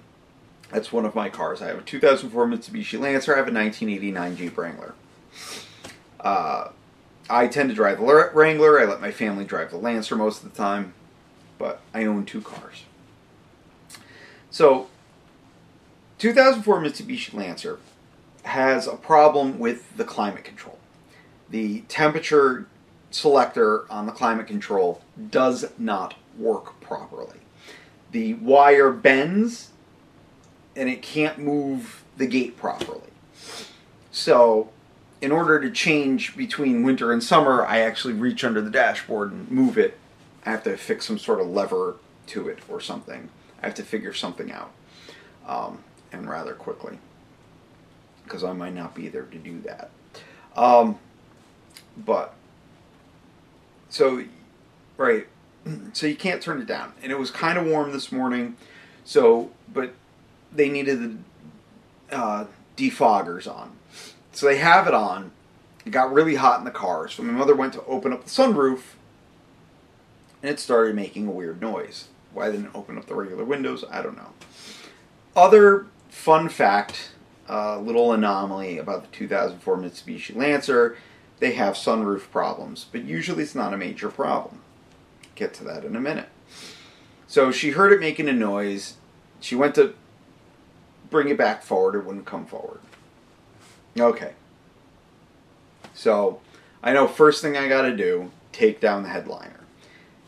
That's 0.71 0.93
one 0.93 1.07
of 1.07 1.15
my 1.15 1.31
cars. 1.31 1.63
I 1.63 1.69
have 1.69 1.79
a 1.79 1.83
2004 1.83 2.47
Mitsubishi 2.47 3.01
Lancer. 3.01 3.33
I 3.33 3.39
have 3.39 3.49
a 3.49 3.53
1989 3.53 4.37
Jeep 4.37 4.59
Wrangler. 4.59 4.95
Uh, 6.21 6.69
I 7.31 7.47
tend 7.47 7.71
to 7.71 7.75
drive 7.75 7.99
the 7.99 8.31
Wrangler. 8.35 8.79
I 8.79 8.85
let 8.85 9.01
my 9.01 9.11
family 9.11 9.47
drive 9.47 9.71
the 9.71 9.79
Lancer 9.79 10.15
most 10.15 10.45
of 10.45 10.53
the 10.53 10.57
time, 10.57 10.93
but 11.57 11.81
I 11.95 12.05
own 12.05 12.27
two 12.27 12.43
cars. 12.43 12.85
So, 14.51 14.89
2004 16.19 16.83
Mitsubishi 16.83 17.33
Lancer 17.33 17.79
has 18.43 18.87
a 18.87 18.97
problem 18.97 19.59
with 19.59 19.97
the 19.97 20.05
climate 20.05 20.45
control. 20.45 20.79
The 21.49 21.81
temperature 21.83 22.67
selector 23.11 23.91
on 23.91 24.07
the 24.07 24.12
climate 24.12 24.47
control 24.47 25.03
does 25.31 25.67
not 25.79 26.15
work 26.37 26.81
properly. 26.81 27.38
The 28.12 28.35
wire 28.35 28.91
bends 28.91 29.71
and 30.77 30.88
it 30.88 31.03
can't 31.03 31.38
move 31.38 32.05
the 32.17 32.27
gate 32.27 32.57
properly. 32.57 33.11
So, 34.12 34.71
in 35.21 35.33
order 35.33 35.61
to 35.61 35.71
change 35.71 36.37
between 36.37 36.85
winter 36.85 37.12
and 37.12 37.23
summer, 37.23 37.67
I 37.67 37.81
actually 37.81 38.15
reach 38.15 38.45
under 38.45 38.61
the 38.61 38.71
dashboard 38.71 39.33
and 39.33 39.50
move 39.50 39.77
it. 39.77 39.99
I 40.47 40.50
have 40.50 40.62
to 40.65 40.77
fix 40.77 41.07
some 41.07 41.19
sort 41.19 41.41
of 41.41 41.49
lever 41.49 41.97
to 42.29 42.49
it 42.49 42.61
or 42.69 42.81
something. 42.81 43.29
I 43.61 43.67
have 43.67 43.75
to 43.75 43.83
figure 43.83 44.15
something 44.15 44.53
out, 44.53 44.71
um, 45.47 45.83
and 46.12 46.29
rather 46.31 46.55
quickly, 46.55 46.99
because 48.23 48.45
I 48.45 48.53
might 48.53 48.75
not 48.75 48.95
be 48.95 49.09
there 49.09 49.25
to 49.25 49.38
do 49.38 49.61
that. 49.62 49.91
Um, 50.57 50.99
but 51.97 52.35
so, 53.88 54.25
right, 54.97 55.26
so 55.92 56.07
you 56.07 56.16
can't 56.16 56.42
turn 56.42 56.61
it 56.61 56.66
down, 56.66 56.92
and 57.02 57.12
it 57.12 57.18
was 57.18 57.30
kind 57.30 57.59
of 57.59 57.66
warm 57.66 57.92
this 57.92 58.12
morning. 58.12 58.57
So, 59.04 59.50
but 59.73 59.95
they 60.52 60.68
needed 60.68 61.23
the 62.11 62.16
uh, 62.16 62.45
defoggers 62.76 63.52
on. 63.52 63.73
So 64.33 64.47
they 64.47 64.59
have 64.59 64.87
it 64.87 64.95
on. 64.95 65.33
It 65.85 65.90
got 65.90 66.12
really 66.12 66.37
hot 66.37 66.59
in 66.59 66.64
the 66.64 66.71
car. 66.71 67.09
So 67.09 67.23
my 67.23 67.33
mother 67.33 67.54
went 67.54 67.73
to 67.75 67.85
open 67.87 68.12
up 68.12 68.25
the 68.25 68.30
sunroof 68.30 68.80
and 70.42 70.50
it 70.50 70.61
started 70.61 70.95
making 70.95 71.26
a 71.26 71.30
weird 71.30 71.61
noise. 71.61 72.09
Why 72.33 72.50
didn't 72.50 72.66
it 72.66 72.75
open 72.75 72.99
up 72.99 73.07
the 73.07 73.14
regular 73.14 73.45
windows? 73.45 73.85
I 73.90 74.02
don't 74.02 74.16
know. 74.16 74.33
Other 75.35 75.87
fun 76.09 76.49
fact, 76.49 77.11
a 77.49 77.57
uh, 77.57 77.78
little 77.78 78.12
anomaly 78.12 78.78
about 78.78 79.11
the 79.11 79.16
2004 79.16 79.76
Mitsubishi 79.78 80.37
Lancer, 80.37 80.97
they 81.40 81.52
have 81.52 81.75
sunroof 81.75 82.30
problems, 82.30 82.87
but 82.90 83.04
usually 83.04 83.42
it's 83.42 83.54
not 83.54 83.75
a 83.75 83.76
major 83.76 84.09
problem. 84.09 84.61
Get 85.35 85.54
to 85.54 85.64
that 85.64 85.85
in 85.85 85.95
a 85.95 86.00
minute. 86.00 86.28
So 87.26 87.52
she 87.52 87.71
heard 87.71 87.92
it 87.92 88.00
making 88.00 88.28
a 88.28 88.33
noise. 88.33 88.95
She 89.40 89.54
went 89.54 89.75
to 89.76 89.95
bring 91.11 91.28
it 91.28 91.38
back 91.38 91.62
forward, 91.62 91.95
it 91.95 92.04
wouldn't 92.04 92.26
come 92.26 92.47
forward. 92.47 92.80
Okay. 93.99 94.33
So, 95.95 96.40
I 96.83 96.92
know 96.92 97.09
first 97.09 97.42
thing 97.42 97.57
I 97.57 97.68
got 97.68 97.83
to 97.83 97.97
do, 97.97 98.30
take 98.52 98.80
down 98.80 99.02
the 99.02 99.09
headliner. 99.09 99.61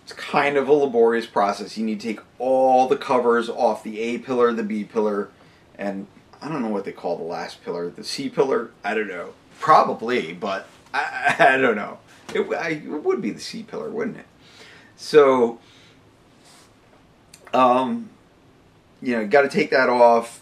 It's 0.02 0.12
kind 0.12 0.56
of 0.56 0.68
a 0.68 0.72
laborious 0.72 1.26
process. 1.26 1.78
You 1.78 1.84
need 1.84 2.00
to 2.00 2.14
take 2.14 2.20
all 2.38 2.88
the 2.88 2.96
covers 2.96 3.48
off 3.48 3.84
the 3.84 4.00
A 4.00 4.18
pillar, 4.18 4.52
the 4.52 4.64
B 4.64 4.82
pillar, 4.84 5.28
and 5.78 6.06
I 6.42 6.48
don't 6.48 6.62
know 6.62 6.68
what 6.68 6.84
they 6.84 6.92
call 6.92 7.16
the 7.16 7.22
last 7.22 7.62
pillar, 7.62 7.88
the 7.90 8.02
C 8.02 8.28
pillar. 8.28 8.70
I 8.82 8.94
don't 8.94 9.08
know. 9.08 9.34
Probably, 9.60 10.32
but 10.32 10.66
I, 10.94 11.36
I 11.38 11.56
don't 11.56 11.76
know. 11.76 11.98
It, 12.34 12.48
I, 12.54 12.68
it 12.70 13.02
would 13.02 13.20
be 13.20 13.30
the 13.30 13.40
C 13.40 13.62
pillar, 13.62 13.90
wouldn't 13.90 14.18
it? 14.18 14.26
So, 14.96 15.58
um, 17.52 18.10
you 19.02 19.16
know, 19.16 19.26
got 19.26 19.42
to 19.42 19.48
take 19.48 19.70
that 19.70 19.88
off 19.88 20.40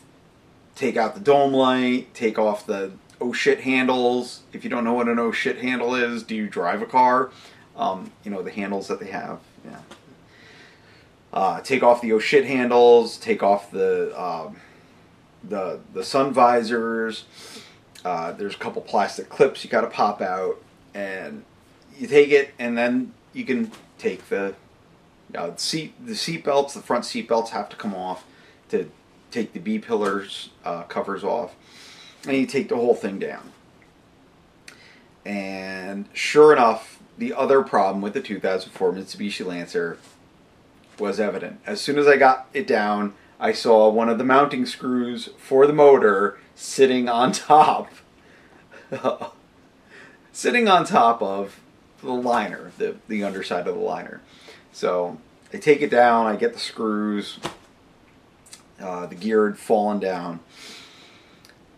take 0.79 0.97
out 0.97 1.15
the 1.15 1.21
dome 1.21 1.53
light, 1.53 2.15
take 2.15 2.39
off 2.39 2.65
the 2.65 2.93
oh 3.21 3.33
shit 3.33 3.61
handles. 3.61 4.43
If 4.53 4.63
you 4.63 4.71
don't 4.71 4.85
know 4.85 4.95
what 4.95 5.09
an 5.09 5.19
oh 5.19 5.33
shit 5.33 5.59
handle 5.59 5.95
is, 5.95 6.23
do 6.23 6.37
you 6.37 6.47
drive 6.47 6.81
a 6.83 6.87
car? 6.87 7.31
Um, 7.77 8.13
you 8.25 8.31
know, 8.31 8.43
the 8.43 8.53
handles 8.53 8.87
that 8.89 9.01
they 9.01 9.11
have. 9.11 9.41
Yeah. 9.65 9.81
Uh, 11.33 11.61
take 11.61 11.83
off 11.83 12.01
the 12.01 12.13
oh 12.13 12.21
shit 12.21 12.47
handles, 12.47 13.19
take 13.19 13.43
off 13.43 13.71
the, 13.73 14.19
um, 14.21 14.57
the, 15.43 15.81
the 15.93 16.05
sun 16.05 16.33
visors. 16.33 17.25
Uh, 18.05 18.33
there's 18.33 18.55
a 18.55 18.59
couple 18.59 18.81
plastic 18.83 19.29
clips 19.29 19.65
you 19.65 19.71
got 19.71 19.81
to 19.83 19.89
pop 19.89 20.21
out, 20.21 20.63
and 20.95 21.45
you 21.99 22.07
take 22.07 22.31
it, 22.31 22.51
and 22.59 22.77
then 22.79 23.13
you 23.33 23.45
can 23.45 23.71
take 23.99 24.29
the 24.29 24.55
uh, 25.35 25.55
seat 25.57 25.95
the 26.05 26.15
seat 26.15 26.45
belts. 26.45 26.75
The 26.75 26.81
front 26.81 27.05
seat 27.05 27.29
belts 27.29 27.51
have 27.51 27.69
to 27.71 27.77
come 27.77 27.95
off 27.95 28.25
to 28.71 28.91
take 29.31 29.53
the 29.53 29.61
B 29.61 29.79
pillars 29.79 30.51
uh, 30.65 30.83
covers 30.85 31.25
off, 31.25 31.55
and 32.27 32.37
you 32.37 32.47
take 32.47 32.69
the 32.69 32.77
whole 32.77 32.95
thing 32.95 33.19
down. 33.19 33.53
And 35.25 36.09
sure 36.13 36.53
enough, 36.53 37.01
the 37.19 37.35
other 37.35 37.63
problem 37.63 38.01
with 38.01 38.15
the 38.15 38.23
2004 38.23 38.93
Mitsubishi 38.93 39.45
Lancer 39.45 39.99
was 40.99 41.21
evident. 41.21 41.61
As 41.67 41.81
soon 41.81 41.99
as 41.99 42.07
I 42.07 42.17
got 42.17 42.49
it 42.55 42.67
down, 42.67 43.15
I 43.39 43.53
saw 43.53 43.89
one 43.89 44.09
of 44.09 44.19
the 44.19 44.25
mounting 44.25 44.67
screws 44.67 45.31
for 45.37 45.67
the 45.67 45.73
motor 45.73 46.39
sitting 46.59 47.09
on 47.09 47.31
top. 47.31 47.89
sitting 50.33 50.69
on 50.69 50.85
top 50.85 51.23
of 51.23 51.61
the 52.03 52.13
liner, 52.13 52.73
the, 52.79 52.97
the 53.07 53.23
underside 53.23 53.67
of 53.69 53.75
the 53.77 53.81
liner. 53.81 54.21
So 54.73 55.19
I 55.53 55.59
take 55.59 55.83
it 55.83 55.91
down, 55.91 56.27
I 56.27 56.35
get 56.37 56.53
the 56.53 56.59
screws, 56.59 57.39
uh, 58.81 59.07
the 59.07 59.15
gear 59.15 59.49
had 59.49 59.59
fallen 59.59 60.01
down. 60.01 60.41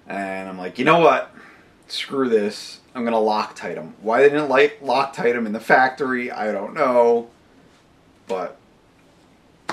And 0.06 0.49
I'm 0.49 0.58
like, 0.58 0.78
you 0.78 0.84
know 0.84 0.99
what? 0.99 1.30
Screw 1.87 2.28
this. 2.28 2.80
I'm 2.94 3.04
to 3.04 3.18
Loctite 3.18 3.76
them. 3.76 3.94
Why 4.00 4.22
they 4.22 4.30
didn't 4.30 4.49
like 4.49 4.80
Loctite 4.80 5.34
them 5.34 5.46
in 5.46 5.52
the 5.52 5.60
factory, 5.60 6.30
I 6.30 6.52
don't 6.52 6.75
know. 6.75 7.28
But 8.26 8.56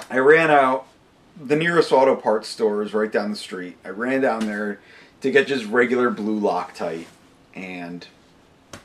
I 0.09 0.19
ran 0.19 0.51
out. 0.51 0.87
The 1.39 1.56
nearest 1.56 1.91
auto 1.91 2.15
parts 2.15 2.48
store 2.48 2.82
is 2.82 2.94
right 2.94 3.12
down 3.12 3.29
the 3.29 3.36
street. 3.36 3.77
I 3.86 3.89
ran 3.89 4.22
down 4.22 4.48
there 4.48 4.79
to 5.22 5.32
get 5.32 5.48
just 5.48 5.65
regular 5.65 6.10
blue 6.10 6.39
Loctite, 6.39 7.06
and 7.53 8.08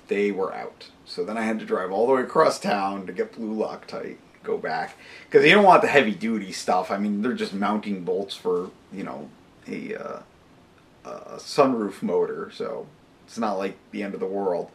they 0.09 0.31
were 0.31 0.55
out. 0.55 0.89
So 1.07 1.25
then 1.25 1.39
I 1.39 1.43
had 1.43 1.59
to 1.61 1.65
drive 1.65 1.91
all 1.91 2.07
the 2.07 2.15
way 2.15 2.23
across 2.23 2.59
town 2.59 3.07
to 3.07 3.13
get 3.13 3.37
blue 3.37 3.55
Loctite 3.55 4.17
go 4.43 4.59
back 4.59 4.97
because 5.27 5.47
you 5.47 5.55
don't 5.55 5.65
want 5.65 5.83
the 5.83 5.89
heavy 5.89 6.15
duty 6.15 6.53
stuff. 6.53 6.91
I 6.91 6.99
mean, 6.99 7.23
they're 7.23 7.33
just 7.33 7.55
mounting 7.55 8.05
bolts 8.05 8.35
for 8.35 8.71
you 8.93 9.05
know 9.05 9.29
a, 9.69 9.95
uh, 9.95 10.21
a 11.05 11.37
sunroof 11.37 12.03
motor, 12.03 12.51
so 12.53 12.87
it's 13.27 13.39
not 13.39 13.59
like 13.59 13.77
the 13.91 14.03
end 14.03 14.15
of 14.15 14.21
the 14.21 14.27
world. 14.27 14.71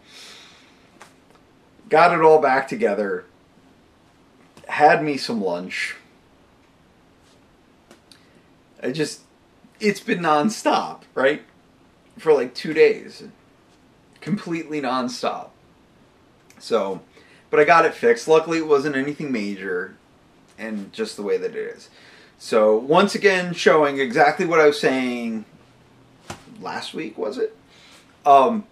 Got 1.90 2.18
it 2.18 2.22
all 2.22 2.42
back 2.42 2.68
together. 2.68 3.26
Had 4.68 5.04
me 5.04 5.18
some 5.18 5.42
lunch. 5.42 5.96
I 8.82 8.92
just, 8.92 9.22
it's 9.80 10.00
been 10.00 10.20
nonstop, 10.20 11.02
right? 11.14 11.44
For 12.18 12.34
like 12.34 12.54
two 12.54 12.74
days. 12.74 13.24
Completely 14.22 14.82
nonstop. 14.82 15.50
So, 16.60 17.02
but 17.50 17.60
I 17.60 17.64
got 17.64 17.86
it 17.86 17.94
fixed. 17.94 18.28
Luckily, 18.28 18.58
it 18.58 18.68
wasn't 18.68 18.96
anything 18.96 19.32
major, 19.32 19.96
and 20.58 20.92
just 20.92 21.16
the 21.16 21.24
way 21.24 21.38
that 21.38 21.56
it 21.56 21.76
is. 21.76 21.90
So 22.40 22.78
once 22.78 23.16
again, 23.16 23.54
showing 23.54 24.00
exactly 24.00 24.46
what 24.46 24.60
I 24.60 24.68
was 24.68 24.80
saying 24.80 25.46
last 26.60 26.94
week. 26.94 27.18
Was 27.18 27.38
it? 27.38 27.56
Um, 28.26 28.66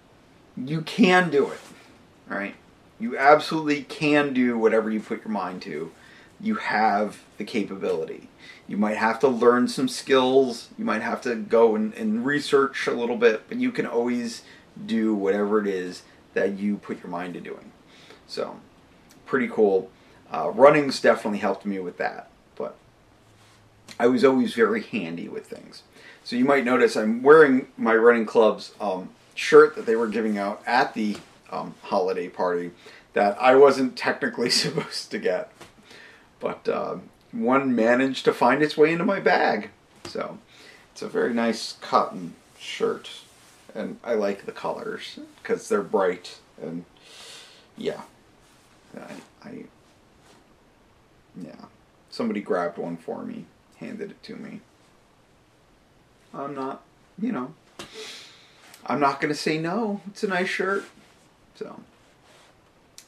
you 0.57 0.81
can 0.81 1.29
do 1.29 1.49
it. 1.49 1.59
All 2.29 2.37
right. 2.37 2.55
You 2.99 3.17
absolutely 3.17 3.83
can 3.83 4.33
do 4.33 4.57
whatever 4.57 4.89
you 4.89 4.99
put 4.99 5.23
your 5.23 5.31
mind 5.31 5.61
to. 5.63 5.91
You 6.39 6.55
have 6.55 7.23
the 7.37 7.43
capability. 7.43 8.29
You 8.67 8.77
might 8.77 8.97
have 8.97 9.19
to 9.19 9.27
learn 9.27 9.67
some 9.67 9.87
skills, 9.87 10.69
you 10.77 10.85
might 10.85 11.01
have 11.01 11.21
to 11.21 11.35
go 11.35 11.75
and, 11.75 11.93
and 11.93 12.25
research 12.25 12.87
a 12.87 12.93
little 12.93 13.17
bit, 13.17 13.47
but 13.47 13.57
you 13.57 13.71
can 13.71 13.85
always 13.85 14.43
do 14.85 15.13
whatever 15.13 15.61
it 15.61 15.67
is 15.67 16.03
that 16.33 16.57
you 16.57 16.77
put 16.77 17.01
your 17.01 17.09
mind 17.09 17.35
to 17.35 17.41
doing. 17.41 17.71
So, 18.27 18.59
pretty 19.25 19.47
cool. 19.47 19.89
Uh, 20.31 20.49
running's 20.49 20.99
definitely 20.99 21.39
helped 21.39 21.65
me 21.65 21.79
with 21.79 21.97
that, 21.97 22.29
but 22.55 22.75
I 23.99 24.07
was 24.07 24.25
always 24.25 24.53
very 24.53 24.81
handy 24.81 25.29
with 25.29 25.45
things. 25.45 25.83
So 26.23 26.35
you 26.35 26.43
might 26.43 26.65
notice 26.65 26.95
I'm 26.95 27.21
wearing 27.21 27.67
my 27.77 27.95
running 27.95 28.25
club's 28.25 28.73
um, 28.81 29.09
shirt 29.35 29.75
that 29.75 29.85
they 29.85 29.95
were 29.95 30.07
giving 30.07 30.37
out 30.37 30.63
at 30.65 30.93
the 30.95 31.17
um, 31.51 31.75
holiday 31.83 32.27
party 32.27 32.71
that 33.13 33.39
I 33.39 33.55
wasn't 33.55 33.95
technically 33.95 34.49
supposed 34.51 35.11
to 35.11 35.19
get, 35.19 35.51
but 36.45 36.69
uh, 36.69 36.97
one 37.31 37.75
managed 37.75 38.23
to 38.25 38.31
find 38.31 38.61
its 38.61 38.77
way 38.77 38.93
into 38.93 39.03
my 39.03 39.19
bag. 39.19 39.71
So 40.03 40.37
it's 40.91 41.01
a 41.01 41.07
very 41.07 41.33
nice 41.33 41.73
cotton 41.81 42.35
shirt, 42.59 43.09
and 43.73 43.97
I 44.03 44.13
like 44.13 44.45
the 44.45 44.51
colors 44.51 45.17
because 45.41 45.67
they're 45.67 45.81
bright 45.81 46.37
and 46.61 46.85
yeah, 47.75 48.01
I, 48.95 49.13
I 49.43 49.63
yeah. 51.35 51.65
Somebody 52.11 52.41
grabbed 52.41 52.77
one 52.77 52.95
for 52.95 53.23
me, 53.23 53.45
handed 53.77 54.11
it 54.11 54.21
to 54.21 54.35
me. 54.35 54.61
I'm 56.31 56.53
not, 56.53 56.83
you 57.19 57.31
know, 57.31 57.55
I'm 58.85 58.99
not 58.99 59.19
going 59.19 59.33
to 59.33 59.39
say 59.39 59.57
no. 59.57 60.01
It's 60.11 60.23
a 60.23 60.27
nice 60.27 60.49
shirt. 60.49 60.85
So, 61.55 61.81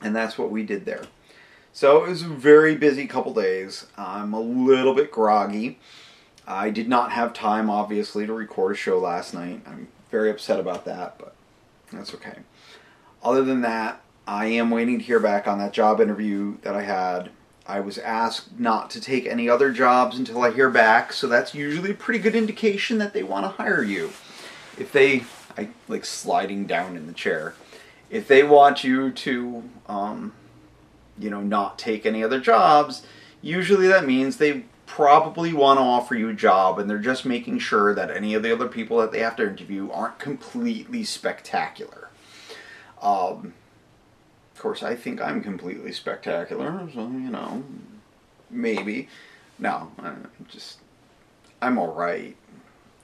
and 0.02 0.16
that's 0.16 0.40
what 0.40 0.50
we 0.50 0.64
did 0.64 0.86
there. 0.86 1.04
So 1.78 2.04
it 2.04 2.10
was 2.10 2.24
a 2.24 2.28
very 2.28 2.74
busy 2.74 3.06
couple 3.06 3.36
days. 3.36 3.86
I'm 3.96 4.34
a 4.34 4.40
little 4.40 4.96
bit 4.96 5.12
groggy. 5.12 5.78
I 6.48 6.72
did 6.72 6.90
not 6.90 7.12
have 7.12 7.34
time, 7.34 7.70
obviously, 7.70 8.26
to 8.26 8.34
record 8.34 8.72
a 8.72 8.76
show 8.76 8.98
last 8.98 9.32
night. 9.36 9.62
I'm 9.68 9.88
very 10.10 10.32
upset 10.32 10.60
about 10.60 10.86
that, 10.86 11.20
but 11.20 11.36
that's 11.94 12.16
okay. 12.16 12.40
Other 13.22 13.44
than 13.44 13.62
that, 13.62 14.02
I 14.26 14.48
am 14.48 14.72
waiting 14.72 14.98
to 14.98 15.06
hear 15.06 15.20
back 15.20 15.48
on 15.48 15.60
that 15.60 15.72
job 15.72 16.02
interview 16.02 16.58
that 16.64 16.74
I 16.74 16.82
had 16.82 17.30
I 17.68 17.80
was 17.82 18.00
asked 18.00 18.60
not 18.60 18.90
to 18.90 19.00
take 19.00 19.28
any 19.28 19.48
other 19.48 19.72
jobs 19.72 20.18
until 20.18 20.42
I 20.42 20.50
hear 20.50 20.72
back, 20.72 21.14
so 21.14 21.28
that's 21.28 21.54
usually 21.54 21.92
a 21.92 21.94
pretty 21.94 22.20
good 22.20 22.36
indication 22.36 22.98
that 22.98 23.14
they 23.14 23.22
want 23.22 23.46
to 23.46 23.50
hire 23.50 23.84
you. 23.84 24.14
If 24.80 24.92
they, 24.92 25.26
I 25.56 25.70
like 25.88 26.06
sliding 26.06 26.66
down 26.66 26.98
in 26.98 27.06
the 27.06 27.14
chair, 27.14 27.54
if 28.10 28.28
they 28.28 28.42
want 28.42 28.84
you 28.84 29.12
to, 29.12 29.70
um, 29.86 30.34
you 31.18 31.30
know, 31.30 31.42
not 31.42 31.80
take 31.80 32.06
any 32.06 32.24
other 32.24 32.40
jobs, 32.40 33.04
usually 33.42 33.88
that 33.88 34.06
means 34.06 34.38
they 34.38 34.66
probably 34.86 35.54
want 35.54 35.78
to 35.78 35.84
offer 35.84 36.16
you 36.16 36.30
a 36.30 36.34
job 36.34 36.80
and 36.80 36.90
they're 36.90 36.98
just 36.98 37.26
making 37.26 37.60
sure 37.60 37.94
that 37.94 38.10
any 38.10 38.34
of 38.34 38.42
the 38.42 38.52
other 38.52 38.68
people 38.68 38.98
that 38.98 39.12
they 39.12 39.20
have 39.20 39.36
to 39.36 39.44
interview 39.44 39.92
aren't 39.92 40.18
completely 40.18 41.04
spectacular. 41.04 42.10
Um, 43.02 43.54
of 44.56 44.62
course, 44.62 44.82
I 44.82 44.96
think 44.96 45.22
I'm 45.22 45.44
completely 45.44 45.92
spectacular, 45.92 46.90
so, 46.94 47.02
you 47.02 47.30
know, 47.30 47.64
maybe. 48.50 49.08
No, 49.60 49.92
I'm 50.00 50.30
just, 50.48 50.80
I'm 51.62 51.78
alright. 51.78 52.36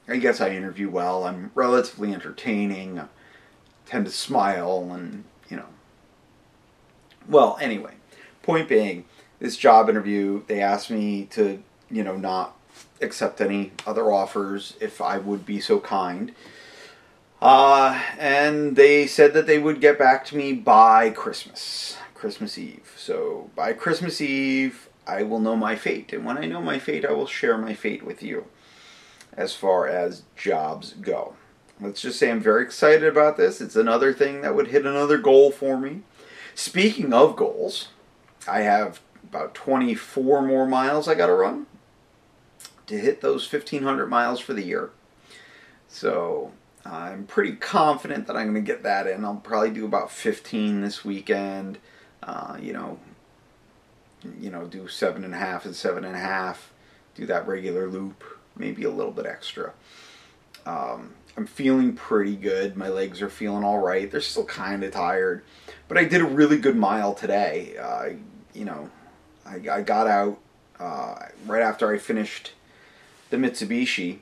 I 0.08 0.18
guess 0.18 0.42
I 0.42 0.50
interview 0.50 0.90
well. 0.90 1.26
I'm 1.26 1.52
relatively 1.54 2.14
entertaining. 2.14 3.00
I 3.00 3.06
tend 3.86 4.06
to 4.06 4.12
smile 4.12 4.90
and, 4.92 5.26
you 5.50 5.58
know. 5.58 5.68
Well, 7.28 7.58
anyway, 7.62 7.94
point 8.44 8.70
being, 8.70 9.06
this 9.40 9.58
job 9.58 9.90
interview, 9.90 10.44
they 10.48 10.62
asked 10.62 10.92
me 10.92 11.26
to, 11.32 11.62
you 11.90 12.04
know, 12.04 12.16
not 12.16 12.56
accept 13.02 13.42
any 13.42 13.72
other 13.86 14.12
offers 14.12 14.76
if 14.80 15.02
I 15.02 15.18
would 15.18 15.46
be 15.46 15.60
so 15.60 15.80
kind. 15.80 16.34
Uh, 17.42 18.02
and 18.18 18.78
they 18.78 19.06
said 19.06 19.34
that 19.34 19.48
they 19.48 19.60
would 19.60 19.82
get 19.82 20.00
back 20.00 20.24
to 20.26 20.38
me 20.38 20.54
by 20.54 21.10
Christmas, 21.10 21.98
Christmas 22.14 22.58
Eve. 22.58 22.94
So 22.96 23.50
by 23.56 23.74
Christmas 23.74 24.22
Eve, 24.22 24.88
I 25.06 25.24
will 25.24 25.40
know 25.40 25.58
my 25.58 25.76
fate. 25.76 26.14
And 26.14 26.24
when 26.24 26.38
I 26.38 26.46
know 26.46 26.62
my 26.62 26.80
fate, 26.80 27.04
I 27.04 27.12
will 27.12 27.28
share 27.28 27.58
my 27.58 27.74
fate 27.74 28.06
with 28.06 28.24
you 28.24 28.46
as 29.36 29.54
far 29.54 29.88
as 29.88 30.24
jobs 30.38 30.94
go. 30.94 31.36
Let's 31.82 32.02
just 32.02 32.18
say 32.18 32.32
I'm 32.32 32.40
very 32.40 32.64
excited 32.64 33.04
about 33.04 33.36
this. 33.36 33.60
It's 33.60 33.76
another 33.76 34.14
thing 34.14 34.42
that 34.42 34.56
would 34.56 34.68
hit 34.68 34.86
another 34.86 35.18
goal 35.18 35.52
for 35.52 35.78
me. 35.78 36.04
Speaking 36.56 37.12
of 37.12 37.36
goals, 37.36 37.90
I 38.48 38.62
have 38.62 39.00
about 39.24 39.56
24 39.56 40.42
more 40.42 40.68
miles 40.68 41.08
I 41.08 41.16
got 41.16 41.28
to 41.28 41.34
run 41.34 41.66
to 42.88 42.98
hit 42.98 43.22
those 43.22 43.52
1500 43.52 44.08
miles 44.08 44.40
for 44.40 44.54
the 44.54 44.64
year. 44.64 44.92
So 45.88 46.52
I'm 46.86 47.26
pretty 47.26 47.54
confident 47.54 48.28
that 48.28 48.36
I'm 48.36 48.52
going 48.52 48.66
to 48.66 48.72
get 48.72 48.84
that 48.84 49.08
in. 49.08 49.24
I'll 49.24 49.36
probably 49.36 49.72
do 49.72 49.86
about 49.86 50.12
15 50.12 50.82
this 50.82 51.06
weekend. 51.06 51.78
Uh, 52.22 52.58
you 52.62 52.74
know, 52.74 53.00
you 54.40 54.50
know, 54.50 54.66
do 54.66 54.88
seven 54.88 55.24
and 55.24 55.34
a 55.34 55.38
half 55.38 55.66
and 55.66 55.76
seven 55.76 56.04
and 56.04 56.16
a 56.16 56.20
half. 56.20 56.72
Do 57.16 57.26
that 57.28 57.48
regular 57.48 57.88
loop, 57.88 58.24
maybe 58.56 58.84
a 58.84 58.90
little 58.90 59.12
bit 59.12 59.26
extra. 59.26 59.74
Um, 60.66 61.14
I'm 61.36 61.46
feeling 61.46 61.94
pretty 61.94 62.36
good. 62.36 62.78
My 62.78 62.90
legs 62.90 63.22
are 63.22 63.30
feeling 63.30 63.64
all 63.64 63.80
right. 63.80 64.10
They're 64.10 64.22
still 64.22 64.46
kind 64.46 64.84
of 64.84 64.92
tired, 64.92 65.44
but 65.88 65.98
I 65.98 66.06
did 66.06 66.22
a 66.22 66.26
really 66.26 66.58
good 66.58 66.76
mile 66.76 67.14
today. 67.14 67.76
Uh, 67.78 68.10
you 68.54 68.66
know, 68.66 68.90
I, 69.46 69.56
I 69.72 69.82
got 69.82 70.08
out 70.08 70.40
uh, 70.80 71.16
right 71.46 71.62
after 71.62 71.94
I 71.94 71.98
finished 71.98 72.52
the 73.30 73.38
Mitsubishi 73.38 74.20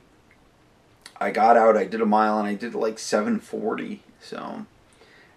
I 1.22 1.30
got 1.30 1.56
out, 1.56 1.76
I 1.76 1.84
did 1.84 2.00
a 2.00 2.06
mile, 2.06 2.38
and 2.38 2.48
I 2.48 2.54
did 2.54 2.74
like 2.74 2.98
740. 2.98 4.02
So 4.20 4.66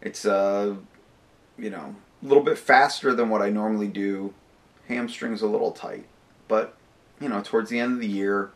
it's 0.01 0.25
uh, 0.25 0.75
you 1.57 1.69
know, 1.69 1.95
a 2.23 2.25
little 2.25 2.43
bit 2.43 2.57
faster 2.57 3.13
than 3.13 3.29
what 3.29 3.41
I 3.41 3.49
normally 3.49 3.87
do. 3.87 4.33
Hamstring's 4.87 5.41
a 5.41 5.47
little 5.47 5.71
tight, 5.71 6.05
but 6.47 6.75
you 7.19 7.29
know, 7.29 7.41
towards 7.41 7.69
the 7.69 7.79
end 7.79 7.93
of 7.93 7.99
the 7.99 8.07
year, 8.07 8.51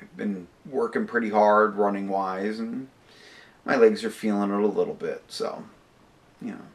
I've 0.00 0.16
been 0.16 0.48
working 0.68 1.06
pretty 1.06 1.30
hard 1.30 1.76
running 1.76 2.08
wise, 2.08 2.58
and 2.58 2.88
my 3.64 3.76
legs 3.76 4.04
are 4.04 4.10
feeling 4.10 4.50
it 4.50 4.60
a 4.60 4.66
little 4.66 4.94
bit. 4.94 5.22
So, 5.28 5.64
you 6.42 6.52
know, 6.52 6.66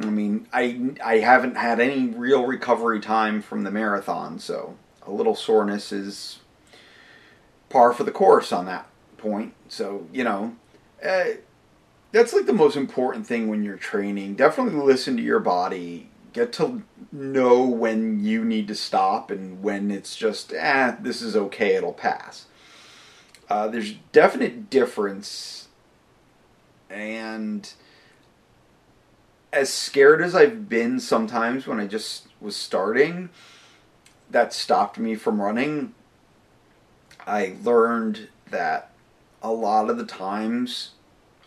I 0.00 0.06
mean, 0.06 0.46
I 0.52 0.92
I 1.02 1.18
haven't 1.18 1.56
had 1.56 1.80
any 1.80 2.08
real 2.08 2.46
recovery 2.46 3.00
time 3.00 3.40
from 3.40 3.62
the 3.62 3.70
marathon, 3.70 4.38
so 4.38 4.76
a 5.06 5.10
little 5.10 5.34
soreness 5.34 5.92
is 5.92 6.40
par 7.68 7.92
for 7.92 8.04
the 8.04 8.10
course 8.10 8.52
on 8.52 8.66
that 8.66 8.88
point. 9.16 9.54
So, 9.68 10.06
you 10.12 10.24
know, 10.24 10.56
uh, 11.04 11.24
that's 12.12 12.32
like 12.32 12.46
the 12.46 12.52
most 12.52 12.76
important 12.76 13.26
thing 13.26 13.48
when 13.48 13.62
you're 13.62 13.76
training. 13.76 14.34
Definitely 14.34 14.80
listen 14.80 15.16
to 15.16 15.22
your 15.22 15.40
body. 15.40 16.08
Get 16.32 16.52
to 16.54 16.82
know 17.12 17.62
when 17.64 18.22
you 18.22 18.44
need 18.44 18.68
to 18.68 18.74
stop 18.74 19.30
and 19.30 19.62
when 19.62 19.90
it's 19.90 20.16
just, 20.16 20.52
eh, 20.52 20.96
this 21.00 21.22
is 21.22 21.34
okay, 21.34 21.74
it'll 21.76 21.92
pass. 21.92 22.46
Uh, 23.48 23.68
there's 23.68 23.94
definite 24.12 24.68
difference. 24.68 25.68
And 26.90 27.70
as 29.52 29.72
scared 29.72 30.22
as 30.22 30.34
I've 30.34 30.68
been 30.68 31.00
sometimes 31.00 31.66
when 31.66 31.80
I 31.80 31.86
just 31.86 32.28
was 32.40 32.56
starting, 32.56 33.30
that 34.30 34.52
stopped 34.52 34.98
me 34.98 35.14
from 35.14 35.40
running 35.40 35.94
I 37.26 37.56
learned 37.62 38.28
that 38.50 38.92
a 39.42 39.50
lot 39.50 39.90
of 39.90 39.98
the 39.98 40.06
times 40.06 40.90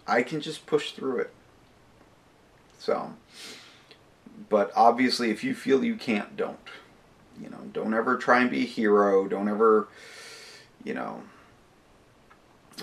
I 0.06 0.24
can 0.24 0.42
just 0.42 0.66
push 0.66 0.92
through 0.92 1.20
it. 1.20 1.32
So, 2.78 3.14
but 4.50 4.72
obviously, 4.76 5.32
if 5.32 5.44
you 5.44 5.56
feel 5.56 5.84
you 5.84 5.96
can't, 5.96 6.36
don't. 6.36 6.58
You 7.42 7.50
know, 7.50 7.62
don't 7.72 7.94
ever 7.94 8.18
try 8.18 8.42
and 8.42 8.52
be 8.52 8.64
a 8.64 8.66
hero. 8.66 9.28
Don't 9.28 9.48
ever, 9.48 9.88
you 10.84 10.94
know, 10.94 11.24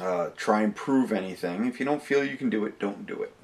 uh, 0.01 0.31
try 0.37 0.63
and 0.63 0.75
prove 0.75 1.13
anything. 1.13 1.67
If 1.67 1.79
you 1.79 1.85
don't 1.85 2.03
feel 2.03 2.25
you 2.25 2.39
can 2.39 2.49
do 2.49 2.65
it, 2.65 2.79
don't 2.79 3.07
do 3.07 3.23
it. 3.23 3.35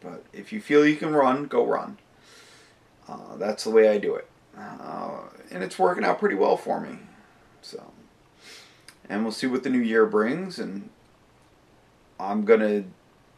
But 0.00 0.24
if 0.32 0.52
you 0.52 0.60
feel 0.60 0.86
you 0.86 0.96
can 0.96 1.12
run, 1.12 1.46
go 1.46 1.66
run. 1.66 1.98
Uh, 3.08 3.36
that's 3.36 3.64
the 3.64 3.70
way 3.70 3.88
I 3.88 3.98
do 3.98 4.14
it. 4.14 4.28
Uh, 4.56 5.20
and 5.50 5.62
it's 5.62 5.78
working 5.78 6.04
out 6.04 6.18
pretty 6.18 6.36
well 6.36 6.56
for 6.56 6.80
me. 6.80 6.98
So 7.62 7.82
and 9.10 9.24
we'll 9.24 9.32
see 9.32 9.48
what 9.48 9.64
the 9.64 9.70
new 9.70 9.80
year 9.80 10.06
brings. 10.06 10.58
And 10.58 10.88
I'm 12.18 12.44
gonna 12.44 12.84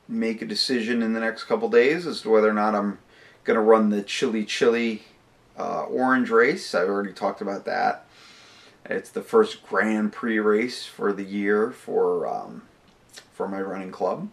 make 0.07 0.43
a 0.43 0.47
decision 0.47 1.03
in 1.03 1.15
the 1.15 1.21
next 1.21 1.45
couple 1.45 1.69
days 1.71 2.07
as 2.07 2.21
to 2.21 2.31
whether 2.31 2.49
or 2.49 2.55
not 2.55 2.75
I'm 2.75 2.99
gonna 3.43 3.63
run 3.63 3.89
the 3.89 4.03
Chili 4.03 4.45
Chili 4.45 5.03
uh, 5.59 5.85
Orange 5.85 6.31
race. 6.31 6.75
I've 6.75 6.89
already 6.89 7.15
talked 7.15 7.41
about 7.41 7.65
that. 7.65 8.07
It's 8.85 9.11
the 9.11 9.23
first 9.23 9.67
Grand 9.67 10.13
Prix 10.13 10.39
race 10.39 10.85
for 10.85 11.13
the 11.13 11.25
year 11.25 11.71
for 11.71 12.27
um, 12.27 12.63
for 13.33 13.49
my 13.49 13.61
running 13.61 13.93
club. 13.93 14.29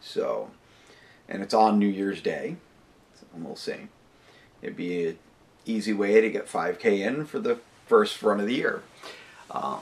So, 0.00 0.50
and 1.28 1.42
it's 1.42 1.54
on 1.54 1.78
New 1.78 1.88
Year's 1.88 2.20
Day. 2.20 2.56
So 3.18 3.26
we'll 3.34 3.56
see. 3.56 3.88
It'd 4.60 4.76
be 4.76 5.08
an 5.08 5.18
easy 5.64 5.92
way 5.92 6.20
to 6.20 6.30
get 6.30 6.46
5K 6.46 7.00
in 7.00 7.26
for 7.26 7.38
the 7.38 7.58
first 7.86 8.22
run 8.22 8.40
of 8.40 8.46
the 8.46 8.54
year. 8.54 8.82
Um, 9.50 9.80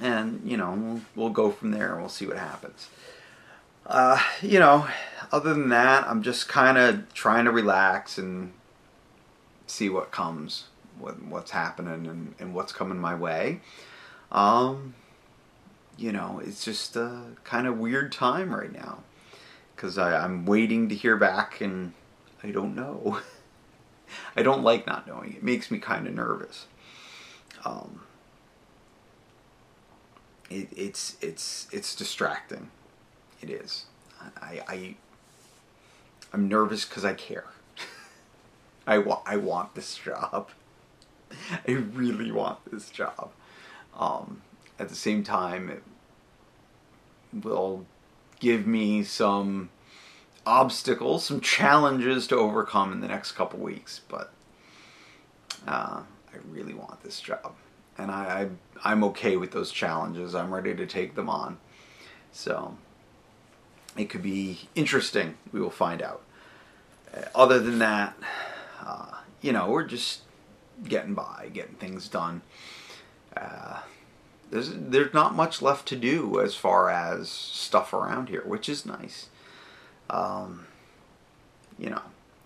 and, 0.00 0.42
you 0.44 0.56
know, 0.56 0.72
we'll, 0.72 1.00
we'll 1.14 1.30
go 1.30 1.50
from 1.50 1.70
there 1.70 1.92
and 1.92 2.00
we'll 2.00 2.08
see 2.08 2.26
what 2.26 2.36
happens. 2.36 2.88
Uh, 3.86 4.18
you 4.40 4.58
know, 4.58 4.86
other 5.30 5.52
than 5.52 5.68
that, 5.68 6.06
I'm 6.08 6.22
just 6.22 6.48
kind 6.48 6.78
of 6.78 7.12
trying 7.14 7.44
to 7.44 7.50
relax 7.50 8.18
and 8.18 8.52
see 9.66 9.88
what 9.88 10.10
comes, 10.10 10.64
what, 10.98 11.22
what's 11.22 11.50
happening, 11.50 12.06
and, 12.06 12.34
and 12.38 12.54
what's 12.54 12.72
coming 12.72 12.98
my 12.98 13.14
way. 13.14 13.60
Um, 14.32 14.94
you 15.96 16.12
know, 16.12 16.40
it's 16.44 16.64
just 16.64 16.96
a 16.96 17.22
kind 17.44 17.66
of 17.66 17.78
weird 17.78 18.10
time 18.10 18.54
right 18.54 18.72
now 18.72 18.98
because 19.74 19.98
I'm 19.98 20.46
waiting 20.46 20.88
to 20.88 20.94
hear 20.94 21.16
back 21.16 21.60
and 21.60 21.92
I 22.42 22.50
don't 22.50 22.74
know. 22.74 23.20
I 24.36 24.42
don't 24.42 24.62
like 24.62 24.86
not 24.86 25.06
knowing. 25.06 25.34
It 25.34 25.42
makes 25.42 25.70
me 25.70 25.78
kind 25.78 26.06
of 26.06 26.14
nervous. 26.14 26.66
Um, 27.64 28.02
it, 30.50 30.68
it's 30.76 31.16
it's 31.20 31.66
it's 31.72 31.94
distracting. 31.94 32.70
It 33.40 33.50
is. 33.50 33.86
I, 34.40 34.62
I 34.68 34.94
I'm 36.32 36.48
nervous 36.48 36.84
because 36.84 37.04
I 37.04 37.14
care. 37.14 37.46
I 38.86 38.98
want 38.98 39.22
I 39.26 39.36
want 39.36 39.74
this 39.74 39.96
job. 39.96 40.50
I 41.68 41.72
really 41.72 42.30
want 42.30 42.58
this 42.70 42.90
job. 42.90 43.30
Um, 43.98 44.42
at 44.78 44.88
the 44.88 44.94
same 44.94 45.22
time, 45.22 45.70
it 45.70 45.82
will 47.32 47.86
give 48.44 48.66
me 48.66 49.02
some 49.02 49.70
obstacles, 50.44 51.24
some 51.24 51.40
challenges 51.40 52.26
to 52.26 52.36
overcome 52.36 52.92
in 52.92 53.00
the 53.00 53.08
next 53.08 53.32
couple 53.32 53.58
weeks. 53.58 54.02
But 54.06 54.30
uh, 55.66 56.02
I 56.02 56.36
really 56.50 56.74
want 56.74 57.02
this 57.02 57.20
job, 57.20 57.54
and 57.96 58.10
I, 58.10 58.48
I 58.84 58.90
I'm 58.90 59.02
okay 59.04 59.38
with 59.38 59.52
those 59.52 59.72
challenges. 59.72 60.34
I'm 60.34 60.52
ready 60.52 60.74
to 60.74 60.86
take 60.86 61.14
them 61.14 61.30
on. 61.30 61.56
So 62.32 62.76
it 63.96 64.10
could 64.10 64.22
be 64.22 64.68
interesting. 64.74 65.36
We 65.50 65.60
will 65.60 65.70
find 65.70 66.02
out. 66.02 66.20
Uh, 67.16 67.22
other 67.34 67.60
than 67.60 67.78
that, 67.78 68.14
uh, 68.84 69.20
you 69.40 69.52
know, 69.52 69.70
we're 69.70 69.86
just 69.86 70.20
getting 70.86 71.14
by, 71.14 71.48
getting 71.54 71.76
things 71.76 72.08
done. 72.08 72.42
Uh, 73.34 73.80
there's 74.54 74.70
there's 74.72 75.12
not 75.12 75.34
much 75.34 75.60
left 75.60 75.88
to 75.88 75.96
do 75.96 76.40
as 76.40 76.54
far 76.54 76.88
as 76.88 77.28
stuff 77.28 77.92
around 77.92 78.28
here, 78.28 78.44
which 78.46 78.68
is 78.68 78.86
nice. 78.86 79.28
Um, 80.08 80.66
you 81.76 81.90
know, 81.90 82.02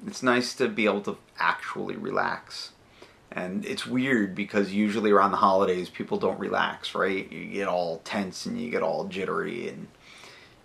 it's 0.06 0.22
nice 0.22 0.54
to 0.54 0.68
be 0.68 0.86
able 0.86 1.02
to 1.02 1.18
actually 1.38 1.96
relax. 1.96 2.70
And 3.30 3.62
it's 3.66 3.86
weird 3.86 4.34
because 4.34 4.72
usually 4.72 5.10
around 5.10 5.32
the 5.32 5.36
holidays 5.36 5.90
people 5.90 6.16
don't 6.16 6.40
relax, 6.40 6.94
right? 6.94 7.30
You 7.30 7.44
get 7.44 7.68
all 7.68 7.98
tense 8.04 8.46
and 8.46 8.58
you 8.58 8.70
get 8.70 8.82
all 8.82 9.04
jittery 9.04 9.68
and 9.68 9.88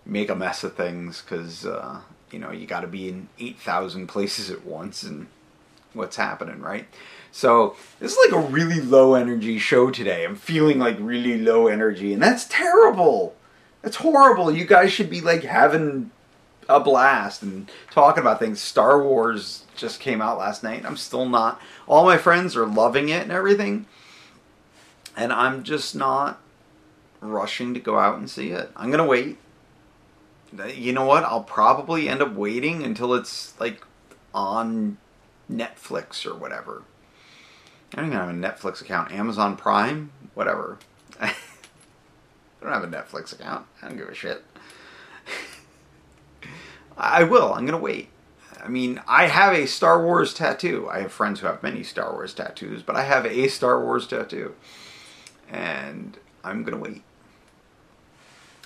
make 0.06 0.30
a 0.30 0.36
mess 0.36 0.64
of 0.64 0.78
things 0.78 1.22
because 1.22 1.66
uh, 1.66 2.00
you 2.32 2.40
know 2.40 2.52
you 2.52 2.66
got 2.66 2.82
to 2.82 2.88
be 2.88 3.10
in 3.10 3.28
eight 3.38 3.60
thousand 3.60 4.08
places 4.08 4.50
at 4.50 4.66
once 4.66 5.04
and 5.04 5.28
what's 5.92 6.16
happening, 6.16 6.62
right? 6.62 6.88
So 7.34 7.76
this 8.00 8.12
is 8.12 8.18
like 8.26 8.44
a 8.44 8.48
really 8.48 8.80
low 8.80 9.16
energy 9.16 9.58
show 9.58 9.90
today. 9.90 10.24
I'm 10.24 10.36
feeling 10.36 10.78
like 10.78 10.98
really 11.00 11.40
low 11.40 11.66
energy, 11.66 12.14
and 12.14 12.22
that's 12.22 12.46
terrible. 12.46 13.36
That's 13.82 13.98
horrible. 13.98 14.56
You 14.56 14.66
guys 14.66 14.94
should 14.94 15.10
be 15.10 15.20
like 15.20 15.42
having 15.42 16.12
a 16.70 16.80
blast 16.80 17.42
and 17.42 17.72
talking 17.90 18.22
about 18.22 18.38
things. 18.38 18.62
Star 18.62 19.02
Wars 19.02 19.66
just 19.76 20.00
came 20.00 20.22
out 20.22 20.38
last 20.38 20.62
night. 20.62 20.86
I'm 20.86 20.96
still 20.96 21.28
not. 21.28 21.60
All 21.88 22.06
my 22.06 22.20
friends 22.20 22.56
are 22.56 22.68
loving 22.68 23.10
it 23.10 23.24
and 23.24 23.32
everything, 23.32 23.88
and 25.18 25.34
I'm 25.34 25.64
just 25.64 25.96
not 25.96 26.40
rushing 27.20 27.74
to 27.74 27.80
go 27.80 27.98
out 27.98 28.20
and 28.20 28.30
see 28.30 28.52
it. 28.52 28.70
I'm 28.76 28.92
gonna 28.92 29.08
wait. 29.08 29.38
Uh, 30.58 30.66
you 30.66 30.94
know 30.94 31.06
what? 31.06 31.24
I'll 31.24 31.44
probably 31.44 32.08
end 32.08 32.22
up 32.22 32.36
waiting 32.36 32.84
until 32.84 33.16
it's 33.16 33.60
like 33.60 33.84
on 34.36 35.00
Netflix 35.52 36.28
or 36.28 36.36
whatever. 36.36 36.84
I 37.94 37.98
don't 37.98 38.08
even 38.08 38.18
have 38.18 38.30
a 38.30 38.34
Netflix 38.34 38.82
account. 38.82 39.12
Amazon 39.12 39.56
Prime, 39.56 40.12
whatever. 40.34 40.80
I 41.22 41.34
don't 42.62 42.72
have 42.72 42.84
a 42.84 42.88
Netflix 42.88 43.34
account. 43.34 43.68
I 43.82 43.88
don't 43.88 43.98
give 43.98 44.10
a 44.10 44.16
shit. 44.16 44.44
I 46.98 47.24
will. 47.24 47.54
I'm 47.54 47.66
gonna 47.66 47.78
wait. 47.78 48.10
I 48.64 48.68
mean, 48.68 49.02
I 49.08 49.28
have 49.28 49.54
a 49.54 49.68
Star 49.68 50.04
Wars 50.04 50.34
tattoo. 50.34 50.88
I 50.90 51.02
have 51.02 51.12
friends 51.12 51.42
who 51.42 51.48
have 51.48 51.62
many 51.62 51.84
Star 51.84 52.14
Wars 52.14 52.34
tattoos, 52.34 52.82
but 52.82 52.96
I 52.96 53.04
have 53.04 53.26
a 53.26 53.48
Star 53.48 53.84
Wars 53.84 54.08
tattoo, 54.08 54.56
and 55.50 56.18
I'm 56.44 56.64
gonna 56.64 56.78
wait. 56.78 57.04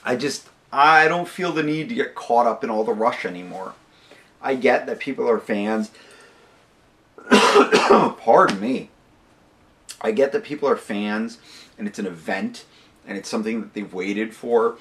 I 0.05 0.15
just 0.15 0.47
I 0.71 1.09
don't 1.09 1.27
feel 1.27 1.51
the 1.51 1.63
need 1.63 1.89
to 1.89 1.95
get 1.95 2.15
caught 2.15 2.47
up 2.47 2.63
in 2.63 2.69
all 2.69 2.85
the 2.85 2.93
rush 2.93 3.25
anymore. 3.25 3.73
I 4.41 4.55
get 4.55 4.85
that 4.85 4.99
people 4.99 5.29
are 5.29 5.39
fans. 5.39 5.91
Pardon 7.29 8.61
me. 8.61 8.89
I 10.01 10.11
get 10.11 10.31
that 10.31 10.43
people 10.43 10.69
are 10.69 10.77
fans 10.77 11.39
and 11.77 11.87
it's 11.87 11.99
an 11.99 12.05
event 12.05 12.65
and 13.07 13.17
it's 13.17 13.29
something 13.29 13.61
that 13.61 13.73
they've 13.73 13.93
waited 13.93 14.35
for. 14.35 14.77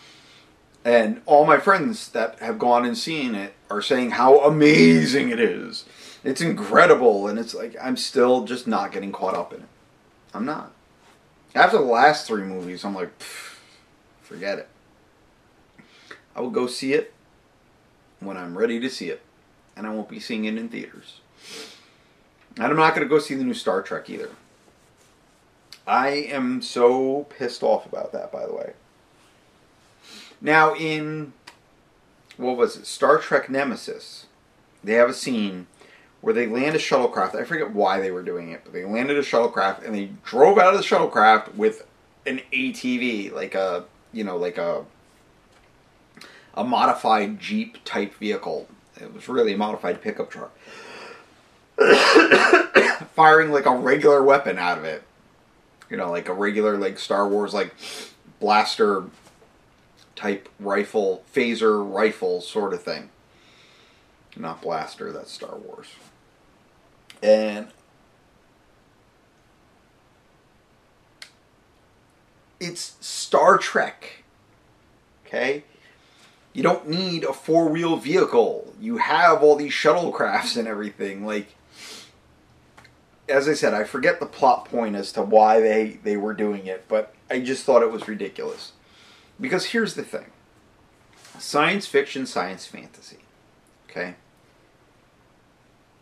And 0.84 1.20
all 1.26 1.46
my 1.46 1.58
friends 1.58 2.10
that 2.10 2.38
have 2.38 2.58
gone 2.58 2.84
and 2.84 2.96
seen 2.96 3.34
it 3.34 3.54
are 3.70 3.82
saying 3.82 4.12
how 4.12 4.40
amazing 4.40 5.30
it 5.30 5.40
is. 5.40 5.84
It's 6.22 6.40
incredible. 6.40 7.28
And 7.28 7.38
it's 7.38 7.54
like, 7.54 7.76
I'm 7.82 7.96
still 7.96 8.44
just 8.44 8.66
not 8.66 8.92
getting 8.92 9.12
caught 9.12 9.34
up 9.34 9.52
in 9.52 9.60
it. 9.60 9.68
I'm 10.34 10.44
not. 10.44 10.72
After 11.54 11.78
the 11.78 11.84
last 11.84 12.26
three 12.26 12.42
movies, 12.42 12.84
I'm 12.84 12.94
like, 12.94 13.10
forget 14.22 14.58
it. 14.58 14.68
I 16.34 16.40
will 16.40 16.50
go 16.50 16.66
see 16.66 16.92
it 16.92 17.14
when 18.20 18.36
I'm 18.36 18.56
ready 18.58 18.78
to 18.78 18.90
see 18.90 19.08
it. 19.08 19.22
And 19.76 19.86
I 19.86 19.90
won't 19.90 20.08
be 20.08 20.20
seeing 20.20 20.44
it 20.44 20.56
in 20.56 20.68
theaters. 20.68 21.20
And 22.56 22.66
I'm 22.66 22.76
not 22.76 22.94
going 22.94 23.06
to 23.06 23.10
go 23.12 23.18
see 23.18 23.34
the 23.34 23.44
new 23.44 23.54
Star 23.54 23.82
Trek 23.82 24.08
either. 24.08 24.30
I 25.86 26.08
am 26.08 26.62
so 26.62 27.26
pissed 27.30 27.62
off 27.62 27.86
about 27.86 28.12
that, 28.12 28.32
by 28.32 28.44
the 28.44 28.52
way. 28.52 28.72
Now, 30.40 30.74
in 30.74 31.32
what 32.36 32.56
was 32.56 32.76
it, 32.76 32.86
Star 32.86 33.18
Trek 33.18 33.48
Nemesis, 33.48 34.26
they 34.82 34.94
have 34.94 35.08
a 35.08 35.14
scene 35.14 35.68
where 36.20 36.34
they 36.34 36.46
land 36.46 36.74
a 36.74 36.78
shuttlecraft. 36.78 37.36
I 37.36 37.44
forget 37.44 37.72
why 37.72 38.00
they 38.00 38.10
were 38.10 38.22
doing 38.22 38.50
it, 38.50 38.62
but 38.64 38.72
they 38.72 38.84
landed 38.84 39.16
a 39.16 39.22
shuttlecraft 39.22 39.84
and 39.84 39.94
they 39.94 40.10
drove 40.24 40.58
out 40.58 40.74
of 40.74 40.80
the 40.80 40.86
shuttlecraft 40.86 41.54
with 41.54 41.86
an 42.26 42.40
ATV, 42.52 43.32
like 43.32 43.54
a 43.54 43.84
you 44.12 44.24
know, 44.24 44.36
like 44.36 44.58
a 44.58 44.84
a 46.54 46.64
modified 46.64 47.38
Jeep 47.38 47.84
type 47.84 48.14
vehicle. 48.14 48.68
It 49.00 49.14
was 49.14 49.28
really 49.28 49.52
a 49.52 49.58
modified 49.58 50.02
pickup 50.02 50.30
truck. 50.30 50.56
Firing 53.14 53.52
like 53.52 53.66
a 53.66 53.76
regular 53.76 54.22
weapon 54.22 54.58
out 54.58 54.78
of 54.78 54.84
it 54.84 55.05
you 55.90 55.96
know, 55.96 56.10
like 56.10 56.28
a 56.28 56.32
regular 56.32 56.76
like 56.76 56.98
Star 56.98 57.28
Wars 57.28 57.54
like 57.54 57.74
blaster 58.40 59.04
type 60.14 60.48
rifle, 60.58 61.22
phaser 61.34 61.92
rifle 61.92 62.40
sort 62.40 62.72
of 62.72 62.82
thing. 62.82 63.10
Not 64.36 64.60
blaster, 64.60 65.12
that's 65.12 65.32
Star 65.32 65.56
Wars. 65.56 65.88
And 67.22 67.68
it's 72.60 72.96
Star 73.00 73.56
Trek. 73.56 74.24
Okay? 75.26 75.64
You 76.52 76.62
don't 76.62 76.88
need 76.88 77.24
a 77.24 77.32
four 77.32 77.68
wheel 77.68 77.96
vehicle. 77.96 78.74
You 78.80 78.98
have 78.98 79.42
all 79.42 79.56
these 79.56 79.72
shuttlecrafts 79.72 80.56
and 80.56 80.68
everything. 80.68 81.26
Like, 81.26 81.55
as 83.28 83.48
I 83.48 83.54
said, 83.54 83.74
I 83.74 83.84
forget 83.84 84.20
the 84.20 84.26
plot 84.26 84.66
point 84.66 84.96
as 84.96 85.12
to 85.12 85.22
why 85.22 85.60
they, 85.60 85.98
they 86.02 86.16
were 86.16 86.34
doing 86.34 86.66
it, 86.66 86.84
but 86.88 87.14
I 87.30 87.40
just 87.40 87.64
thought 87.64 87.82
it 87.82 87.90
was 87.90 88.08
ridiculous. 88.08 88.72
Because 89.40 89.66
here's 89.66 89.94
the 89.94 90.02
thing 90.02 90.26
science 91.38 91.86
fiction, 91.86 92.26
science 92.26 92.66
fantasy. 92.66 93.18
Okay? 93.90 94.14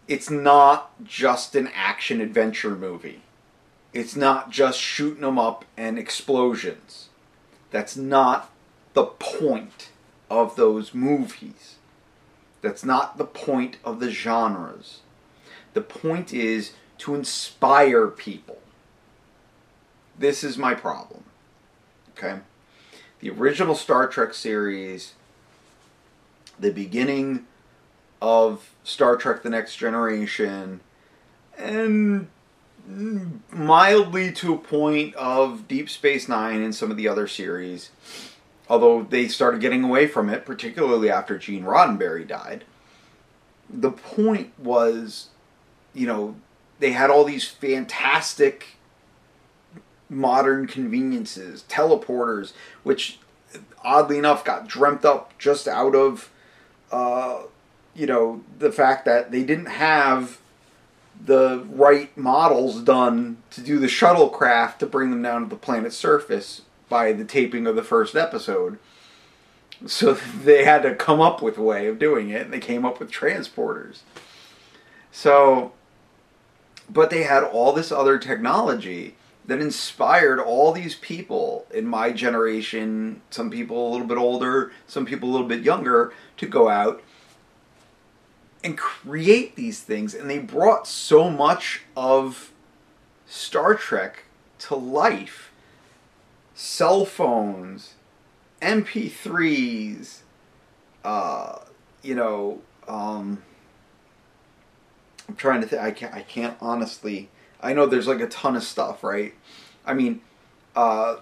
It's 0.07 0.31
not 0.31 1.03
just 1.03 1.55
an 1.55 1.69
action 1.75 2.21
adventure 2.21 2.77
movie. 2.77 3.23
It's 3.93 4.17
not 4.17 4.51
just 4.51 4.79
shooting 4.79 5.23
them 5.23 5.39
up 5.39 5.65
and 5.77 5.99
explosions. 5.99 7.09
That's 7.71 7.97
not 7.97 8.51
the 8.93 9.05
point 9.05 9.91
of 10.31 10.57
those 10.57 10.95
movies. 10.95 11.77
That's 12.61 12.85
not 12.85 13.19
the 13.19 13.25
point 13.25 13.77
of 13.85 14.01
the 14.01 14.11
genres. 14.11 15.01
The 15.75 15.81
point 15.81 16.33
is 16.33 16.73
to 17.05 17.15
inspire 17.15 18.09
people. 18.09 18.59
This 20.19 20.43
is 20.43 20.57
my 20.57 20.73
problem. 20.73 21.25
Okay? 22.17 22.39
The 23.21 23.29
original 23.29 23.75
Star 23.75 24.09
Trek 24.09 24.33
series, 24.33 25.13
the 26.59 26.71
beginning 26.71 27.45
of 28.23 28.71
Star 28.85 29.17
Trek 29.17 29.43
The 29.43 29.51
Next 29.51 29.77
Generation, 29.77 30.81
and 31.59 32.29
mildly 33.51 34.33
to 34.33 34.55
a 34.55 34.59
point 34.59 35.15
of 35.17 35.69
Deep 35.69 35.91
Space 35.91 36.27
Nine 36.27 36.63
and 36.63 36.75
some 36.75 36.91
of 36.91 36.97
the 36.97 37.07
other 37.07 37.29
series. 37.29 37.91
Although 38.67 39.03
they 39.03 39.29
started 39.29 39.61
getting 39.61 39.85
away 39.85 40.07
from 40.07 40.31
it, 40.31 40.47
particularly 40.47 41.11
after 41.11 41.37
Gene 41.37 41.65
Roddenberry 41.65 42.27
died. 42.27 42.65
The 43.69 43.91
point 43.91 44.59
was, 44.59 45.29
you 45.93 46.07
know, 46.07 46.37
they 46.79 46.93
had 46.93 47.11
all 47.11 47.25
these 47.25 47.47
fantastic 47.47 48.77
modern 50.09 50.67
conveniences, 50.67 51.65
teleporters, 51.69 52.53
which 52.83 53.19
oddly 53.83 54.19
enough 54.19 54.45
got 54.45 54.67
dreamt 54.67 55.05
up 55.05 55.37
just 55.39 55.69
out 55.69 55.95
of, 55.95 56.31
uh, 56.91 57.43
you 57.95 58.07
know, 58.07 58.43
the 58.59 58.73
fact 58.73 59.05
that 59.05 59.31
they 59.31 59.43
didn't 59.43 59.67
have 59.67 60.39
the 61.25 61.65
right 61.71 62.17
models 62.17 62.83
done 62.83 63.39
to 63.51 63.61
do 63.61 63.79
the 63.79 63.87
shuttlecraft 63.87 64.79
to 64.79 64.87
bring 64.87 65.11
them 65.11 65.23
down 65.23 65.43
to 65.43 65.49
the 65.49 65.57
planet's 65.57 65.97
surface 65.97 66.63
by 66.89 67.13
the 67.13 67.25
taping 67.25 67.67
of 67.67 67.77
the 67.77 67.83
first 67.83 68.15
episode. 68.15 68.79
So 69.87 70.15
they 70.43 70.65
had 70.65 70.83
to 70.83 70.95
come 70.95 71.21
up 71.21 71.41
with 71.43 71.57
a 71.59 71.63
way 71.63 71.87
of 71.87 71.99
doing 71.99 72.31
it, 72.31 72.43
and 72.43 72.53
they 72.53 72.61
came 72.61 72.85
up 72.85 72.99
with 72.99 73.11
transporters. 73.11 74.01
So, 75.13 75.73
but 76.89 77.11
they 77.11 77.23
had 77.23 77.43
all 77.43 77.73
this 77.73 77.91
other 77.91 78.19
technology 78.19 79.15
that 79.47 79.61
inspired 79.61 80.41
all 80.41 80.73
these 80.73 80.95
people 80.95 81.67
in 81.73 81.87
my 81.87 82.11
generation, 82.11 83.21
some 83.31 83.51
people 83.51 83.89
a 83.89 83.91
little 83.91 84.07
bit 84.07 84.17
older, 84.17 84.73
some 84.87 85.05
people 85.05 85.29
a 85.29 85.33
little 85.33 85.47
bit 85.47 85.63
younger, 85.63 86.13
to 86.39 86.47
go 86.47 86.69
out 86.69 87.03
and 88.63 88.79
create 88.79 89.55
these 89.55 89.81
things. 89.81 90.15
And 90.15 90.31
they 90.31 90.39
brought 90.39 90.87
so 90.87 91.29
much 91.29 91.83
of 91.95 92.53
Star 93.27 93.75
Trek 93.75 94.25
to 94.61 94.75
life 94.75 95.51
cell 96.55 97.05
phones, 97.05 97.95
MP3s, 98.63 100.21
uh, 101.05 101.59
you 102.03 102.15
know, 102.15 102.61
um, 102.89 103.43
I'm 105.29 105.37
trying 105.37 105.61
to 105.63 105.67
think. 105.67 105.83
I 105.83 105.91
can't. 105.91 106.15
I 106.15 106.23
can't 106.23 106.57
honestly. 106.61 107.31
I 107.61 107.73
know 107.73 107.87
there's 107.87 108.07
like 108.07 108.21
a 108.21 108.29
ton 108.29 108.57
of 108.57 108.63
stuff, 108.63 109.03
right? 109.03 109.35
I 109.87 109.95
mean, 109.95 110.21
uh, 110.77 111.17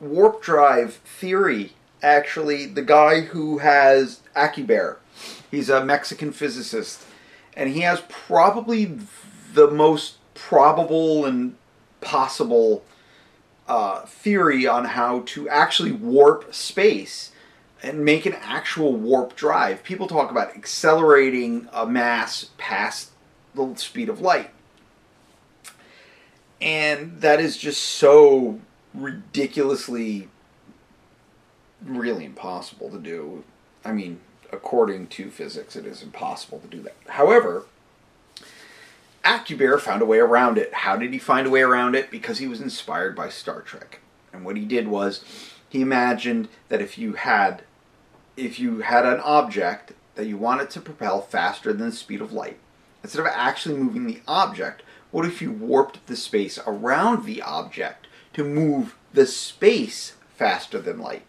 warp 0.00 0.42
drive 0.42 0.94
theory. 0.94 1.72
Actually, 2.02 2.66
the 2.66 2.82
guy 2.82 3.20
who 3.20 3.58
has 3.58 4.20
Alcubierre, 4.34 4.96
he's 5.50 5.68
a 5.68 5.84
Mexican 5.84 6.32
physicist, 6.32 7.04
and 7.54 7.70
he 7.70 7.80
has 7.80 8.02
probably 8.08 8.98
the 9.52 9.70
most 9.70 10.16
probable 10.34 11.26
and 11.26 11.56
possible 12.00 12.82
uh, 13.68 14.06
theory 14.06 14.66
on 14.66 14.84
how 14.86 15.22
to 15.26 15.48
actually 15.48 15.92
warp 15.92 16.54
space 16.54 17.32
and 17.82 18.04
make 18.04 18.26
an 18.26 18.34
actual 18.40 18.94
warp 18.94 19.36
drive. 19.36 19.82
People 19.84 20.06
talk 20.06 20.30
about 20.30 20.56
accelerating 20.56 21.68
a 21.72 21.86
mass 21.86 22.50
past 22.58 23.10
the 23.54 23.74
speed 23.76 24.08
of 24.08 24.20
light. 24.20 24.50
And 26.60 27.20
that 27.20 27.40
is 27.40 27.56
just 27.56 27.82
so 27.82 28.60
ridiculously, 28.92 30.28
really 31.84 32.24
impossible 32.24 32.90
to 32.90 32.98
do. 32.98 33.44
I 33.84 33.92
mean, 33.92 34.20
according 34.52 35.08
to 35.08 35.30
physics, 35.30 35.76
it 35.76 35.86
is 35.86 36.02
impossible 36.02 36.58
to 36.60 36.66
do 36.66 36.82
that. 36.82 36.96
However, 37.08 37.64
Alcubierre 39.24 39.78
found 39.78 40.02
a 40.02 40.06
way 40.06 40.18
around 40.18 40.58
it. 40.58 40.72
How 40.72 40.96
did 40.96 41.12
he 41.12 41.18
find 41.18 41.46
a 41.46 41.50
way 41.50 41.62
around 41.62 41.94
it? 41.94 42.10
Because 42.10 42.38
he 42.38 42.48
was 42.48 42.60
inspired 42.60 43.14
by 43.14 43.28
Star 43.28 43.62
Trek. 43.62 44.00
And 44.32 44.44
what 44.44 44.56
he 44.56 44.64
did 44.64 44.88
was 44.88 45.24
he 45.68 45.80
imagined 45.80 46.48
that 46.68 46.80
if 46.80 46.98
you 46.98 47.14
had 47.14 47.62
if 48.36 48.58
you 48.58 48.80
had 48.80 49.04
an 49.04 49.20
object 49.20 49.92
that 50.14 50.26
you 50.26 50.36
wanted 50.36 50.70
to 50.70 50.80
propel 50.80 51.20
faster 51.20 51.72
than 51.72 51.90
the 51.90 51.96
speed 51.96 52.20
of 52.20 52.32
light, 52.32 52.58
instead 53.02 53.20
of 53.20 53.26
actually 53.26 53.76
moving 53.76 54.06
the 54.06 54.20
object, 54.26 54.82
what 55.10 55.26
if 55.26 55.42
you 55.42 55.50
warped 55.50 56.06
the 56.06 56.16
space 56.16 56.58
around 56.66 57.24
the 57.24 57.42
object 57.42 58.06
to 58.32 58.44
move 58.44 58.96
the 59.12 59.26
space 59.26 60.14
faster 60.36 60.78
than 60.78 61.00
light? 61.00 61.24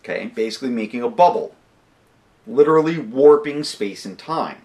Okay, 0.00 0.30
basically 0.34 0.68
making 0.68 1.02
a 1.02 1.08
bubble. 1.08 1.54
Literally 2.46 2.98
warping 2.98 3.64
space 3.64 4.04
and 4.04 4.18
time. 4.18 4.62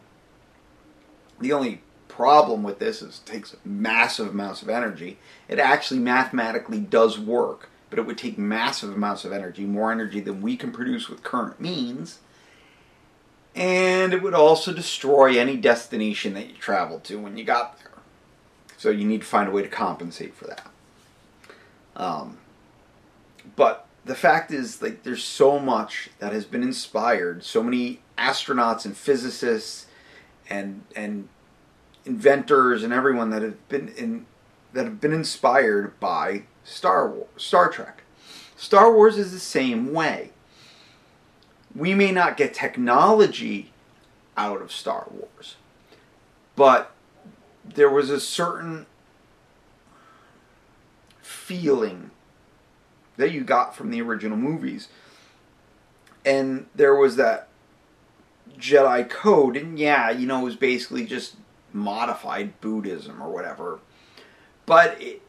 The 1.40 1.54
only 1.54 1.82
problem 2.08 2.64
with 2.64 2.80
this 2.80 3.02
is 3.02 3.22
it 3.26 3.32
takes 3.32 3.56
massive 3.64 4.28
amounts 4.28 4.62
of 4.62 4.68
energy. 4.68 5.18
It 5.48 5.58
actually 5.58 6.02
mathematically 6.02 6.82
does 6.82 7.18
work, 7.18 7.70
but 7.90 7.98
it 7.98 8.06
would 8.06 8.18
take 8.18 8.38
massive 8.38 8.94
amounts 8.94 9.24
of 9.24 9.32
energy, 9.32 9.64
more 9.64 9.94
energy 9.94 10.20
than 10.20 10.42
we 10.42 10.58
can 10.58 10.74
produce 10.74 11.08
with 11.08 11.24
current 11.24 11.62
means. 11.62 12.20
And 13.56 14.14
it 14.14 14.22
would 14.22 14.34
also 14.34 14.72
destroy 14.72 15.38
any 15.38 15.58
destination 15.58 16.34
that 16.36 16.48
you 16.48 16.56
traveled 16.56 17.04
to 17.06 17.20
when 17.20 17.38
you 17.38 17.44
got 17.44 17.78
there. 17.80 17.92
So 18.78 18.90
you 18.90 19.06
need 19.06 19.22
to 19.22 19.28
find 19.28 19.50
a 19.50 19.52
way 19.52 19.62
to 19.62 19.68
compensate 19.68 20.34
for 20.36 20.46
that. 20.46 20.68
Um, 21.96 22.38
but 23.56 23.88
the 24.06 24.16
fact 24.16 24.52
is, 24.52 24.82
like, 24.82 25.04
there's 25.04 25.24
so 25.24 25.60
much 25.60 26.10
that 26.20 26.32
has 26.32 26.46
been 26.46 26.64
inspired. 26.64 27.44
So 27.44 27.62
many 27.62 28.00
astronauts 28.18 28.86
and 28.86 28.96
physicists 28.96 29.88
and 30.50 30.84
and 30.96 31.30
inventors 32.06 32.84
and 32.84 32.92
everyone 32.92 33.30
that 33.30 33.42
have 33.42 33.70
been 33.70 33.90
in 33.90 34.26
that 34.74 34.86
have 34.86 35.02
been 35.02 35.14
inspired 35.14 36.00
by 36.00 36.44
Star 36.64 37.10
Wars, 37.10 37.28
Star 37.38 37.70
Trek. 37.70 38.04
Star 38.56 38.94
Wars 38.94 39.18
is 39.18 39.32
the 39.32 39.40
same 39.40 39.94
way. 39.94 40.32
We 41.76 41.94
may 41.94 42.12
not 42.12 42.38
get 42.38 42.54
technology 42.54 43.72
out 44.36 44.62
of 44.62 44.72
Star 44.72 45.08
Wars, 45.12 45.56
but 46.56 46.92
there 47.64 47.90
was 47.90 48.10
a 48.10 48.20
certain 48.20 48.86
feeling 51.22 52.12
that 53.18 53.32
you 53.32 53.44
got 53.44 53.76
from 53.76 53.92
the 53.92 54.02
original 54.02 54.38
movies. 54.38 54.88
And 56.26 56.68
there 56.76 56.96
was 56.96 57.16
that 57.18 57.48
Jedi 58.58 59.10
code, 59.10 59.56
and 59.56 59.78
yeah, 59.80 60.10
you 60.10 60.28
know, 60.28 60.42
it 60.42 60.44
was 60.44 60.56
basically 60.56 61.06
just 61.06 61.36
modified 61.74 62.60
Buddhism 62.62 63.22
or 63.22 63.30
whatever. 63.30 63.80
But 64.66 65.02
it, 65.02 65.22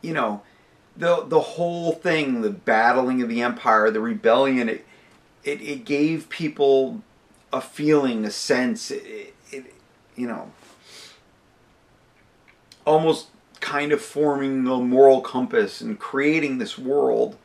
you 0.00 0.12
know, 0.12 0.42
the 0.96 1.24
the 1.26 1.40
whole 1.40 1.92
thing, 1.92 2.42
the 2.42 2.50
battling 2.50 3.22
of 3.22 3.28
the 3.28 3.42
empire, 3.42 3.90
the 3.90 4.00
rebellion, 4.00 4.68
it 4.68 4.84
it, 5.44 5.60
it 5.60 5.84
gave 5.84 6.28
people 6.28 7.02
a 7.52 7.60
feeling, 7.60 8.24
a 8.24 8.30
sense, 8.30 8.90
it, 8.90 9.34
it 9.50 9.74
you 10.16 10.26
know, 10.26 10.52
almost 12.86 13.28
kind 13.60 13.92
of 13.92 14.00
forming 14.00 14.66
a 14.66 14.78
moral 14.78 15.20
compass 15.20 15.80
and 15.80 15.98
creating 15.98 16.58
this 16.58 16.76
world 16.76 17.36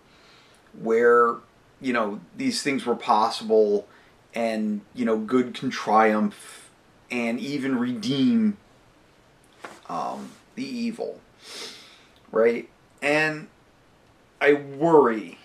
where 0.81 1.35
you 1.79 1.93
know 1.93 2.19
these 2.35 2.63
things 2.63 2.85
were 2.85 2.95
possible 2.95 3.87
and 4.33 4.81
you 4.95 5.05
know 5.05 5.17
good 5.17 5.53
can 5.53 5.69
triumph 5.69 6.69
and 7.11 7.39
even 7.39 7.77
redeem 7.77 8.57
um, 9.89 10.31
the 10.55 10.65
evil, 10.65 11.19
right? 12.31 12.67
And 13.01 13.47
I 14.41 14.53
worry 14.53 15.37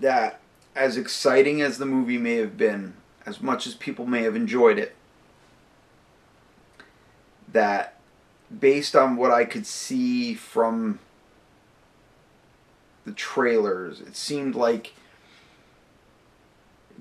that 0.00 0.40
as 0.74 0.96
exciting 0.96 1.62
as 1.62 1.78
the 1.78 1.86
movie 1.86 2.18
may 2.18 2.36
have 2.36 2.56
been, 2.56 2.94
as 3.26 3.40
much 3.40 3.66
as 3.66 3.74
people 3.74 4.06
may 4.06 4.22
have 4.22 4.36
enjoyed 4.36 4.78
it, 4.78 4.94
that 7.52 7.98
based 8.60 8.96
on 8.96 9.16
what 9.16 9.30
I 9.30 9.44
could 9.44 9.66
see 9.66 10.34
from 10.34 10.98
the 13.04 13.12
trailers, 13.12 14.00
it 14.00 14.16
seemed 14.16 14.54
like 14.54 14.94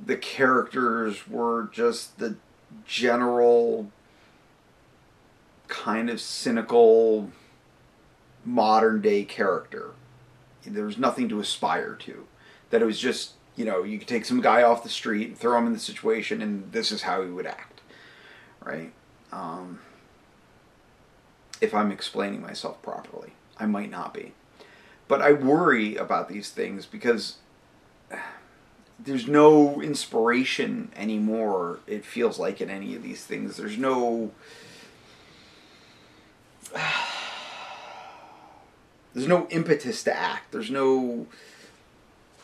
the 0.05 0.17
characters 0.17 1.27
were 1.27 1.69
just 1.71 2.19
the 2.19 2.35
general 2.85 3.91
kind 5.67 6.09
of 6.09 6.19
cynical 6.19 7.31
modern 8.45 9.01
day 9.01 9.23
character. 9.23 9.91
There 10.65 10.85
was 10.85 10.97
nothing 10.97 11.29
to 11.29 11.39
aspire 11.39 11.95
to. 11.95 12.27
That 12.69 12.81
it 12.81 12.85
was 12.85 12.99
just, 12.99 13.33
you 13.55 13.65
know, 13.65 13.83
you 13.83 13.99
could 13.99 14.07
take 14.07 14.25
some 14.25 14.41
guy 14.41 14.63
off 14.63 14.83
the 14.83 14.89
street 14.89 15.27
and 15.27 15.37
throw 15.37 15.57
him 15.57 15.67
in 15.67 15.73
the 15.73 15.79
situation 15.79 16.41
and 16.41 16.71
this 16.71 16.91
is 16.91 17.03
how 17.03 17.23
he 17.23 17.29
would 17.29 17.45
act. 17.45 17.81
Right? 18.63 18.93
Um, 19.31 19.79
if 21.61 21.73
I'm 21.73 21.91
explaining 21.91 22.41
myself 22.41 22.81
properly. 22.81 23.33
I 23.59 23.65
might 23.65 23.89
not 23.89 24.13
be. 24.13 24.33
But 25.07 25.21
I 25.21 25.31
worry 25.33 25.95
about 25.95 26.27
these 26.27 26.49
things 26.49 26.85
because 26.85 27.37
there's 28.99 29.27
no 29.27 29.81
inspiration 29.81 30.91
anymore. 30.95 31.79
It 31.87 32.05
feels 32.05 32.39
like 32.39 32.61
in 32.61 32.69
any 32.69 32.95
of 32.95 33.03
these 33.03 33.25
things. 33.25 33.57
There's 33.57 33.77
no 33.77 34.31
there's 39.13 39.27
no 39.27 39.47
impetus 39.49 40.03
to 40.03 40.15
act. 40.15 40.51
There's 40.51 40.71
no 40.71 41.27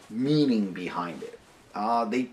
meaning 0.09 0.71
behind 0.71 1.23
it. 1.23 1.39
Uh, 1.73 2.05
they 2.05 2.29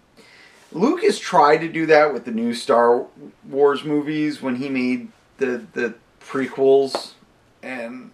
Lucas 0.72 1.18
tried 1.18 1.58
to 1.58 1.68
do 1.68 1.86
that 1.86 2.12
with 2.12 2.24
the 2.24 2.30
new 2.30 2.52
Star 2.52 3.06
Wars 3.48 3.84
movies 3.84 4.42
when 4.42 4.56
he 4.56 4.68
made 4.68 5.08
the 5.38 5.66
the 5.72 5.94
prequels, 6.20 7.12
and 7.62 8.10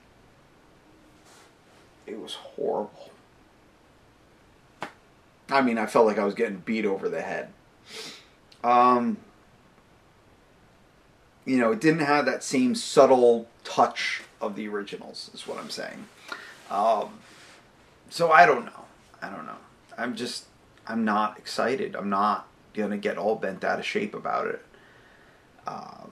it 2.07 2.18
was 2.18 2.35
horrible. 2.35 3.11
I 5.51 5.61
mean, 5.61 5.79
I 5.79 5.87
felt 5.87 6.07
like 6.07 6.18
I 6.18 6.25
was 6.25 6.35
getting 6.35 6.59
beat 6.59 6.87
over 6.87 7.09
the 7.09 7.20
head. 7.20 7.48
Um, 8.64 9.18
you 11.44 11.59
know, 11.59 11.72
it 11.72 11.81
didn't 11.81 12.01
have 12.01 12.27
that 12.27 12.42
same 12.44 12.75
subtle 12.75 13.48
touch 13.64 14.22
of 14.40 14.57
the 14.57 14.68
originals, 14.68 15.31
is 15.35 15.46
what 15.46 15.59
I'm 15.59 15.70
saying. 15.70 16.07
Um, 16.70 17.18
so 18.09 18.31
I 18.31 18.46
don't 18.46 18.64
know. 18.64 18.82
I 19.22 19.30
don't 19.30 19.46
know. 19.46 19.56
I'm 19.96 20.16
just, 20.16 20.46
I'm 20.87 21.04
not 21.04 21.38
excited. 21.38 21.94
I'm 21.94 22.11
not 22.11 22.48
gonna 22.74 22.98
get 22.98 23.16
all 23.16 23.37
bent 23.37 23.64
out 23.64 23.78
of 23.78 23.87
shape 23.87 24.14
about 24.14 24.46
it. 24.48 24.64
Um, 25.66 26.11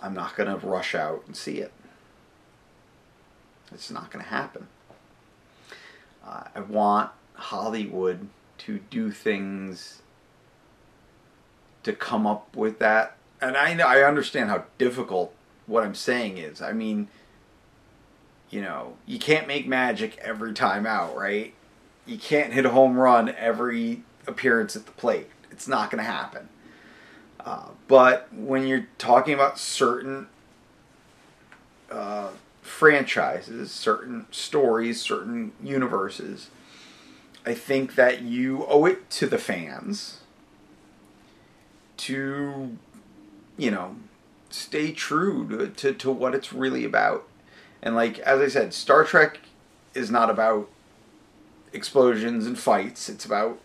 I'm 0.00 0.14
not 0.14 0.36
gonna 0.36 0.56
rush 0.56 0.94
out 0.94 1.24
and 1.26 1.36
see 1.36 1.58
it. 1.58 1.72
It's 3.72 3.90
not 3.90 4.10
gonna 4.10 4.24
happen. 4.24 4.68
Uh, 6.26 6.44
I 6.54 6.60
want 6.60 7.10
Hollywood 7.34 8.28
to 8.58 8.80
do 8.90 9.10
things 9.10 10.02
to 11.82 11.92
come 11.92 12.26
up 12.26 12.56
with 12.56 12.78
that. 12.78 13.16
And 13.40 13.56
I 13.56 13.78
I 13.78 14.02
understand 14.02 14.50
how 14.50 14.64
difficult 14.78 15.32
what 15.66 15.84
I'm 15.84 15.94
saying 15.94 16.38
is. 16.38 16.62
I 16.62 16.72
mean, 16.72 17.08
you 18.50 18.60
know, 18.62 18.96
you 19.06 19.18
can't 19.18 19.46
make 19.46 19.66
magic 19.66 20.16
every 20.18 20.52
time 20.52 20.86
out, 20.86 21.16
right? 21.16 21.54
You 22.06 22.18
can't 22.18 22.52
hit 22.52 22.64
a 22.64 22.70
home 22.70 22.96
run 22.96 23.34
every 23.36 24.02
appearance 24.26 24.76
at 24.76 24.86
the 24.86 24.92
plate. 24.92 25.28
It's 25.50 25.66
not 25.66 25.90
going 25.90 26.02
to 26.02 26.10
happen. 26.10 26.48
Uh, 27.40 27.68
but 27.88 28.28
when 28.32 28.66
you're 28.66 28.88
talking 28.98 29.34
about 29.34 29.58
certain 29.58 30.28
uh, 31.90 32.30
franchises, 32.62 33.70
certain 33.70 34.26
stories, 34.30 35.00
certain 35.00 35.52
universes, 35.62 36.50
I 37.44 37.54
think 37.54 37.94
that 37.94 38.22
you 38.22 38.66
owe 38.66 38.84
it 38.86 39.08
to 39.10 39.26
the 39.26 39.38
fans 39.38 40.20
to, 41.98 42.76
you 43.56 43.70
know, 43.70 43.96
stay 44.50 44.92
true 44.92 45.48
to, 45.48 45.68
to, 45.68 45.92
to 45.92 46.10
what 46.10 46.34
it's 46.34 46.52
really 46.52 46.84
about. 46.84 47.26
And 47.82 47.94
like 47.94 48.18
as 48.20 48.40
I 48.40 48.48
said, 48.48 48.74
Star 48.74 49.04
Trek 49.04 49.38
is 49.94 50.10
not 50.10 50.28
about 50.28 50.68
explosions 51.76 52.46
and 52.46 52.58
fights. 52.58 53.08
It's 53.08 53.24
about 53.24 53.60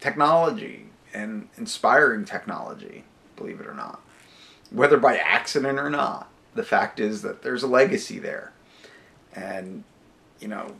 technology 0.00 0.86
and 1.14 1.48
inspiring 1.56 2.24
technology, 2.24 3.04
believe 3.36 3.60
it 3.60 3.66
or 3.66 3.74
not. 3.74 4.00
Whether 4.70 4.98
by 4.98 5.16
accident 5.16 5.78
or 5.78 5.90
not, 5.90 6.28
the 6.54 6.62
fact 6.62 7.00
is 7.00 7.22
that 7.22 7.42
there's 7.42 7.62
a 7.62 7.66
legacy 7.66 8.18
there. 8.18 8.52
And, 9.34 9.84
you 10.40 10.48
know, 10.48 10.74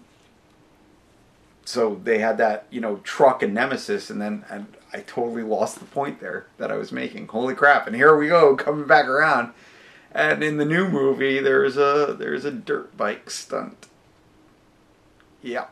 so 1.64 2.00
they 2.02 2.18
had 2.18 2.38
that, 2.38 2.66
you 2.70 2.80
know, 2.80 2.96
Trek 2.98 3.42
and 3.42 3.54
Nemesis, 3.54 4.10
and 4.10 4.20
then 4.20 4.44
and 4.50 4.66
I 4.92 5.00
totally 5.00 5.42
lost 5.42 5.78
the 5.78 5.84
point 5.84 6.20
there 6.20 6.46
that 6.58 6.72
I 6.72 6.76
was 6.76 6.92
making. 6.92 7.28
Holy 7.28 7.54
crap! 7.54 7.86
And 7.86 7.94
here 7.94 8.16
we 8.16 8.28
go, 8.28 8.56
coming 8.56 8.86
back 8.86 9.06
around. 9.06 9.52
And 10.10 10.42
in 10.42 10.58
the 10.58 10.64
new 10.64 10.88
movie, 10.88 11.38
there's 11.38 11.76
a 11.76 12.14
there's 12.18 12.44
a 12.44 12.50
dirt 12.50 12.96
bike 12.96 13.30
stunt. 13.30 13.86
Yeah, 15.42 15.66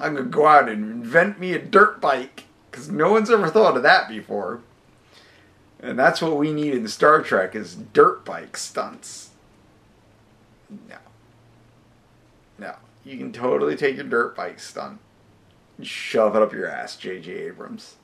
I'm 0.00 0.14
gonna 0.14 0.26
go 0.26 0.46
out 0.46 0.68
and 0.68 0.90
invent 0.90 1.38
me 1.38 1.52
a 1.52 1.58
dirt 1.58 2.00
bike 2.00 2.44
because 2.70 2.88
no 2.90 3.12
one's 3.12 3.30
ever 3.30 3.48
thought 3.48 3.76
of 3.76 3.82
that 3.82 4.08
before. 4.08 4.60
And 5.78 5.98
that's 5.98 6.20
what 6.20 6.36
we 6.36 6.52
need 6.52 6.74
in 6.74 6.88
Star 6.88 7.22
Trek 7.22 7.54
is 7.54 7.74
dirt 7.74 8.24
bike 8.24 8.56
stunts. 8.56 9.30
No. 10.88 10.96
No. 12.58 12.74
You 13.04 13.16
can 13.18 13.32
totally 13.32 13.76
take 13.76 13.96
your 13.96 14.04
dirt 14.04 14.36
bike 14.36 14.60
stunt 14.60 15.00
and 15.78 15.86
shove 15.86 16.36
it 16.36 16.42
up 16.42 16.52
your 16.52 16.68
ass, 16.68 16.96
J.J. 16.96 17.32
Abrams. 17.32 17.96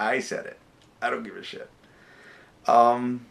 I 0.00 0.20
said 0.20 0.46
it. 0.46 0.58
I 1.00 1.10
don't 1.10 1.22
give 1.22 1.36
a 1.36 1.42
shit. 1.42 1.70
Um, 2.66 3.26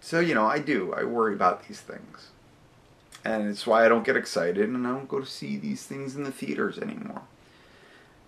so, 0.00 0.20
you 0.20 0.34
know, 0.34 0.46
I 0.46 0.60
do. 0.60 0.92
I 0.92 1.04
worry 1.04 1.34
about 1.34 1.66
these 1.66 1.80
things. 1.80 2.28
And 3.24 3.48
it's 3.48 3.66
why 3.66 3.84
I 3.84 3.88
don't 3.88 4.04
get 4.04 4.16
excited 4.16 4.68
and 4.68 4.86
I 4.86 4.90
don't 4.90 5.08
go 5.08 5.20
to 5.20 5.26
see 5.26 5.56
these 5.56 5.84
things 5.84 6.16
in 6.16 6.24
the 6.24 6.32
theaters 6.32 6.78
anymore. 6.78 7.22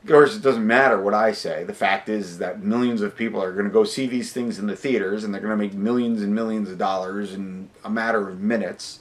Of 0.03 0.11
course, 0.11 0.37
it 0.37 0.43
doesn't 0.43 0.67
matter 0.67 1.01
what 1.01 1.15
I 1.15 1.33
say. 1.33 1.63
The 1.65 1.73
fact 1.73 2.09
is 2.09 2.39
that 2.39 2.63
millions 2.63 3.03
of 3.03 3.17
people 3.17 3.43
are 3.43 3.53
going 3.53 3.67
to 3.67 3.71
go 3.71 3.85
see 3.85 4.07
these 4.07 4.33
things 4.33 4.59
in 4.59 4.67
the 4.67 4.77
theaters 4.77 5.23
and 5.23 5.33
they're 5.33 5.41
going 5.41 5.53
to 5.53 5.57
make 5.57 5.75
millions 5.75 6.23
and 6.23 6.35
millions 6.35 6.69
of 6.69 6.77
dollars 6.77 7.33
in 7.33 7.71
a 7.85 7.91
matter 7.91 8.29
of 8.29 8.41
minutes. 8.41 8.99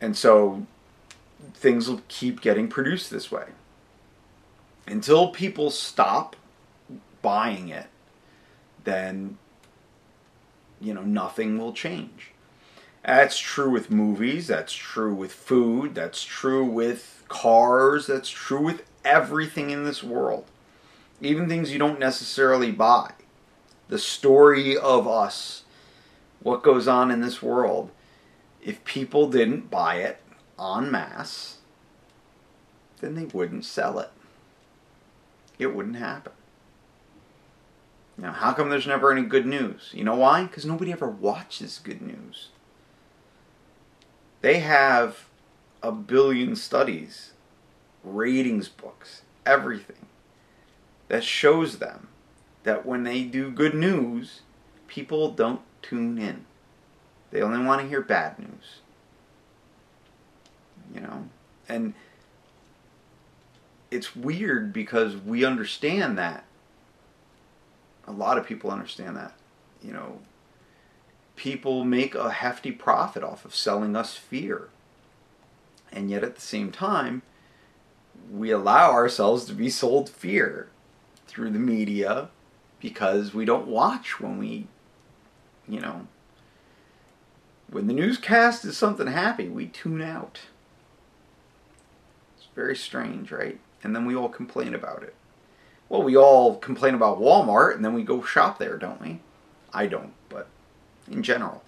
And 0.00 0.16
so 0.16 0.66
things 1.54 1.88
will 1.88 2.00
keep 2.08 2.40
getting 2.40 2.68
produced 2.68 3.10
this 3.10 3.30
way. 3.30 3.48
Until 4.86 5.28
people 5.28 5.70
stop 5.70 6.36
buying 7.20 7.68
it, 7.68 7.88
then, 8.84 9.36
you 10.80 10.94
know, 10.94 11.02
nothing 11.02 11.58
will 11.58 11.72
change. 11.72 12.32
That's 13.06 13.38
true 13.38 13.70
with 13.70 13.88
movies, 13.88 14.48
that's 14.48 14.72
true 14.72 15.14
with 15.14 15.32
food, 15.32 15.94
that's 15.94 16.24
true 16.24 16.64
with 16.64 17.22
cars, 17.28 18.08
that's 18.08 18.28
true 18.28 18.60
with 18.60 18.82
everything 19.04 19.70
in 19.70 19.84
this 19.84 20.02
world, 20.02 20.46
even 21.20 21.48
things 21.48 21.72
you 21.72 21.78
don't 21.78 22.00
necessarily 22.00 22.72
buy. 22.72 23.12
The 23.86 24.00
story 24.00 24.76
of 24.76 25.06
us, 25.06 25.62
what 26.40 26.64
goes 26.64 26.88
on 26.88 27.12
in 27.12 27.20
this 27.20 27.40
world, 27.40 27.92
if 28.60 28.82
people 28.82 29.30
didn't 29.30 29.70
buy 29.70 29.98
it 29.98 30.20
en 30.58 30.90
masse, 30.90 31.58
then 33.00 33.14
they 33.14 33.26
wouldn't 33.26 33.64
sell 33.64 34.00
it. 34.00 34.10
It 35.60 35.76
wouldn't 35.76 35.96
happen. 35.96 36.32
Now, 38.18 38.32
how 38.32 38.52
come 38.52 38.68
there's 38.68 38.88
never 38.88 39.12
any 39.12 39.22
good 39.22 39.46
news? 39.46 39.90
You 39.92 40.02
know 40.02 40.16
why? 40.16 40.42
Because 40.42 40.66
nobody 40.66 40.90
ever 40.90 41.06
watches 41.06 41.80
good 41.84 42.02
news. 42.02 42.48
They 44.40 44.60
have 44.60 45.26
a 45.82 45.92
billion 45.92 46.56
studies 46.56 47.32
ratings 48.04 48.68
books, 48.68 49.22
everything 49.44 50.06
that 51.08 51.24
shows 51.24 51.78
them 51.78 52.08
that 52.62 52.86
when 52.86 53.04
they 53.04 53.22
do 53.22 53.50
good 53.50 53.74
news, 53.74 54.40
people 54.88 55.30
don't 55.30 55.60
tune 55.82 56.18
in. 56.18 56.44
They 57.30 57.42
only 57.42 57.64
want 57.64 57.82
to 57.82 57.88
hear 57.88 58.00
bad 58.00 58.38
news. 58.38 58.80
You 60.94 61.00
know? 61.00 61.28
And 61.68 61.94
it's 63.90 64.16
weird 64.16 64.72
because 64.72 65.16
we 65.16 65.44
understand 65.44 66.18
that. 66.18 66.44
A 68.06 68.12
lot 68.12 68.38
of 68.38 68.46
people 68.46 68.70
understand 68.70 69.16
that. 69.16 69.34
You 69.82 69.92
know, 69.92 70.18
people 71.36 71.84
make 71.84 72.14
a 72.14 72.30
hefty 72.30 72.72
profit 72.72 73.22
off 73.22 73.44
of 73.44 73.54
selling 73.54 73.94
us 73.94 74.16
fear. 74.16 74.68
And 75.92 76.10
yet 76.10 76.24
at 76.24 76.34
the 76.34 76.40
same 76.40 76.72
time, 76.72 77.22
we 78.30 78.50
allow 78.50 78.90
ourselves 78.90 79.44
to 79.44 79.52
be 79.52 79.70
sold 79.70 80.08
fear 80.08 80.68
through 81.26 81.50
the 81.50 81.58
media 81.58 82.28
because 82.80 83.34
we 83.34 83.44
don't 83.44 83.68
watch 83.68 84.20
when 84.20 84.38
we, 84.38 84.66
you 85.68 85.80
know, 85.80 86.06
when 87.70 87.86
the 87.86 87.94
newscast 87.94 88.64
is 88.64 88.76
something 88.76 89.08
happy, 89.08 89.48
we 89.48 89.66
tune 89.66 90.02
out. 90.02 90.40
It's 92.36 92.48
very 92.54 92.76
strange, 92.76 93.30
right? 93.30 93.58
And 93.82 93.94
then 93.94 94.06
we 94.06 94.14
all 94.14 94.28
complain 94.28 94.74
about 94.74 95.02
it. 95.02 95.14
Well, 95.88 96.02
we 96.02 96.16
all 96.16 96.56
complain 96.56 96.94
about 96.94 97.20
Walmart 97.20 97.74
and 97.74 97.84
then 97.84 97.94
we 97.94 98.02
go 98.02 98.22
shop 98.22 98.58
there, 98.58 98.76
don't 98.76 99.00
we? 99.00 99.20
I 99.72 99.86
don't, 99.86 100.12
in 101.10 101.22
general. 101.22 101.62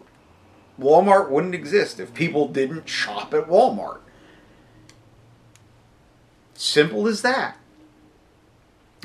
Walmart 0.81 1.31
wouldn't 1.31 1.55
exist 1.55 1.99
if 1.99 2.15
people 2.15 2.49
didn't 2.49 2.89
shop 2.89 3.35
at 3.35 3.49
Walmart. 3.49 4.01
Simple 6.55 7.07
as 7.09 7.23
that. 7.23 7.57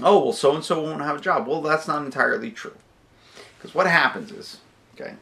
Oh, 0.02 0.24
well, 0.24 0.34
so 0.34 0.56
and 0.56 0.64
so 0.64 0.82
won't 0.82 1.02
have 1.02 1.18
a 1.18 1.22
job. 1.22 1.48
Well, 1.48 1.62
that's 1.62 1.88
not 1.88 2.04
entirely 2.04 2.52
true. 2.52 2.76
Because 3.58 3.76
what 3.76 3.88
happens 3.88 4.32
is, 4.32 4.58
okay, 4.96 5.16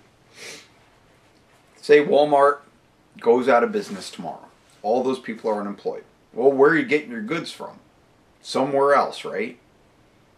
say 1.76 2.04
Walmart 2.04 2.60
goes 3.20 3.48
out 3.48 3.64
of 3.64 3.72
business 3.72 4.10
tomorrow. 4.10 4.48
All 4.82 5.04
those 5.04 5.20
people 5.20 5.50
are 5.50 5.60
unemployed. 5.60 6.04
Well, 6.34 6.52
where 6.52 6.72
are 6.72 6.78
you 6.78 6.86
getting 6.86 7.12
your 7.12 7.22
goods 7.22 7.52
from? 7.52 7.80
Somewhere 8.42 8.94
else, 8.94 9.26
right? 9.26 9.60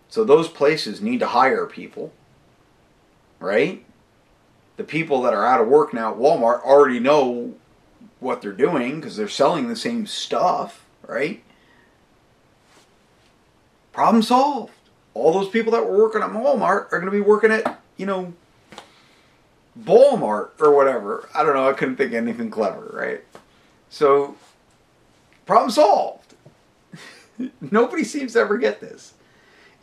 So 0.10 0.24
those 0.24 0.48
places 0.48 1.02
need 1.02 1.20
to 1.20 1.28
hire 1.28 1.66
people, 1.66 2.12
right? 3.40 3.86
The 4.78 4.84
people 4.84 5.22
that 5.22 5.34
are 5.34 5.46
out 5.46 5.62
of 5.62 5.68
work 5.68 5.94
now 5.94 6.12
at 6.12 6.18
Walmart 6.18 6.64
already 6.64 7.00
know 7.00 7.54
what 8.20 8.42
they're 8.42 8.52
doing 8.52 8.96
because 8.96 9.16
they're 9.16 9.28
selling 9.28 9.68
the 9.68 9.76
same 9.76 10.08
stuff, 10.08 10.84
right? 11.06 11.44
Problem 13.92 14.24
solved. 14.24 14.74
All 15.14 15.32
those 15.32 15.50
people 15.50 15.72
that 15.74 15.86
were 15.86 15.98
working 15.98 16.24
at 16.24 16.32
Walmart 16.32 16.92
are 16.92 17.00
going 17.00 17.06
to 17.06 17.12
be 17.12 17.22
working 17.22 17.52
at, 17.52 17.80
you 17.98 18.06
know, 18.06 18.34
Walmart 19.80 20.50
or 20.60 20.76
whatever. 20.76 21.30
I 21.36 21.44
don't 21.44 21.54
know. 21.54 21.70
I 21.70 21.74
couldn't 21.74 21.98
think 21.98 22.14
anything 22.14 22.50
clever, 22.50 22.90
right? 22.94 23.24
So, 23.90 24.36
problem 25.46 25.70
solved. 25.70 26.34
Nobody 27.62 28.04
seems 28.04 28.34
to 28.34 28.40
ever 28.40 28.58
get 28.58 28.80
this. 28.80 29.14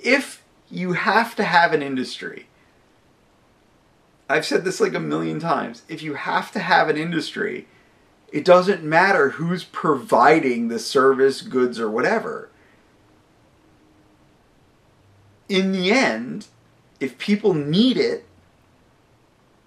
If 0.01 0.43
you 0.71 0.95
have 0.95 1.37
to 1.37 1.45
have 1.45 1.73
an 1.73 1.83
industry, 1.83 2.47
I've 4.31 4.47
said 4.47 4.65
this 4.65 4.81
like 4.81 4.95
a 4.95 5.01
million 5.01 5.41
times. 5.41 5.83
If 5.89 6.03
you 6.03 6.15
have 6.15 6.53
to 6.53 6.61
have 6.61 6.89
an 6.89 6.97
industry, 6.97 7.67
it 8.33 8.45
doesn't 8.45 8.85
matter 8.85 9.31
who's 9.31 9.65
providing 9.65 10.69
the 10.69 10.79
service, 10.79 11.43
goods, 11.43 11.81
or 11.81 11.91
whatever. 11.91 12.49
In 15.49 15.73
the 15.73 15.91
end, 15.91 16.47
if 17.01 17.19
people 17.19 17.55
need 17.55 17.97
it, 17.97 18.25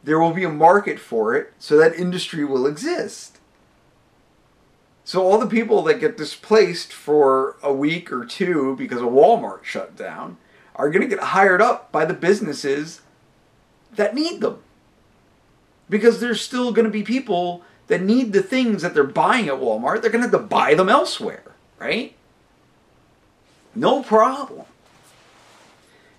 there 0.02 0.20
will 0.20 0.32
be 0.32 0.46
a 0.46 0.50
market 0.50 0.98
for 0.98 1.36
it, 1.36 1.54
so 1.60 1.78
that 1.78 1.96
industry 1.96 2.46
will 2.46 2.66
exist. 2.66 3.40
So 5.04 5.22
all 5.22 5.38
the 5.38 5.46
people 5.46 5.82
that 5.84 6.00
get 6.00 6.16
displaced 6.16 6.94
for 6.94 7.58
a 7.62 7.74
week 7.74 8.14
or 8.14 8.24
two 8.24 8.78
because 8.78 9.02
a 9.02 9.06
Walmart 9.06 9.66
shut 9.66 9.98
down 9.98 10.38
are 10.76 10.90
going 10.90 11.02
to 11.02 11.14
get 11.14 11.26
hired 11.26 11.62
up 11.62 11.92
by 11.92 12.06
the 12.06 12.14
businesses 12.14 13.02
that 13.96 14.16
need 14.16 14.42
them. 14.42 14.60
Because 15.90 16.20
there's 16.20 16.42
still 16.42 16.72
going 16.72 16.86
to 16.86 16.92
be 16.92 17.04
people 17.04 17.64
that 17.88 18.02
need 18.02 18.34
the 18.34 18.42
things 18.42 18.82
that 18.82 18.94
they're 18.94 19.04
buying 19.04 19.48
at 19.48 19.56
Walmart, 19.56 20.02
they're 20.02 20.12
going 20.12 20.24
to 20.24 20.30
have 20.30 20.32
to 20.32 20.48
buy 20.48 20.74
them 20.74 20.90
elsewhere, 20.90 21.44
right? 21.80 22.16
No 23.76 24.02
problem. 24.02 24.66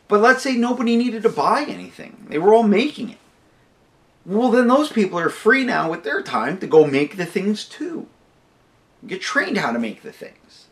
But 0.08 0.20
let's 0.20 0.42
say 0.42 0.54
nobody 0.54 0.96
needed 0.96 1.22
to 1.22 1.28
buy 1.28 1.64
anything. 1.66 2.26
They 2.28 2.38
were 2.38 2.52
all 2.52 2.62
making 2.62 3.10
it. 3.10 3.18
Well, 4.26 4.50
then 4.50 4.68
those 4.68 4.90
people 4.90 5.18
are 5.18 5.30
free 5.30 5.64
now 5.64 5.90
with 5.90 6.04
their 6.04 6.22
time 6.22 6.58
to 6.58 6.66
go 6.66 6.86
make 6.86 7.16
the 7.16 7.26
things 7.26 7.64
too. 7.64 8.06
Get 9.06 9.20
trained 9.20 9.58
how 9.58 9.72
to 9.72 9.78
make 9.78 10.02
the 10.02 10.12
things. 10.12 10.66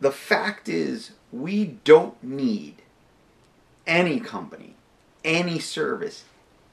The 0.00 0.10
fact 0.10 0.68
is, 0.68 1.12
we 1.32 1.64
don't 1.84 2.22
need 2.22 2.82
any 3.86 4.20
company, 4.20 4.76
any 5.24 5.58
service, 5.58 6.24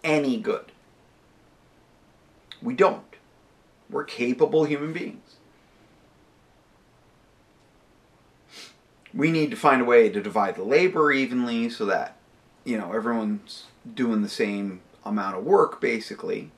any 0.03 0.37
good. 0.37 0.71
We 2.61 2.73
don't. 2.73 3.03
We're 3.89 4.03
capable 4.03 4.63
human 4.63 4.93
beings. 4.93 5.35
We 9.13 9.31
need 9.31 9.51
to 9.51 9.57
find 9.57 9.81
a 9.81 9.85
way 9.85 10.09
to 10.09 10.21
divide 10.21 10.55
the 10.55 10.63
labor 10.63 11.11
evenly 11.11 11.69
so 11.69 11.85
that, 11.85 12.15
you 12.63 12.77
know, 12.77 12.93
everyone's 12.93 13.65
doing 13.93 14.21
the 14.21 14.29
same 14.29 14.81
amount 15.03 15.37
of 15.37 15.43
work 15.43 15.81
basically. 15.81 16.51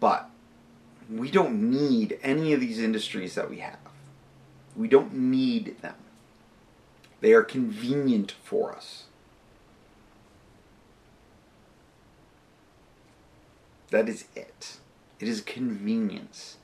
But 0.00 0.28
we 1.08 1.30
don't 1.30 1.70
need 1.70 2.18
any 2.22 2.52
of 2.52 2.60
these 2.60 2.78
industries 2.78 3.34
that 3.36 3.48
we 3.48 3.58
have. 3.58 3.78
We 4.76 4.88
don't 4.88 5.14
need 5.14 5.80
them. 5.80 5.94
They 7.22 7.32
are 7.34 7.44
convenient 7.44 8.34
for 8.42 8.74
us. 8.74 9.04
That 13.90 14.08
is 14.08 14.24
it. 14.34 14.78
It 15.20 15.28
is 15.28 15.40
convenience. 15.40 16.56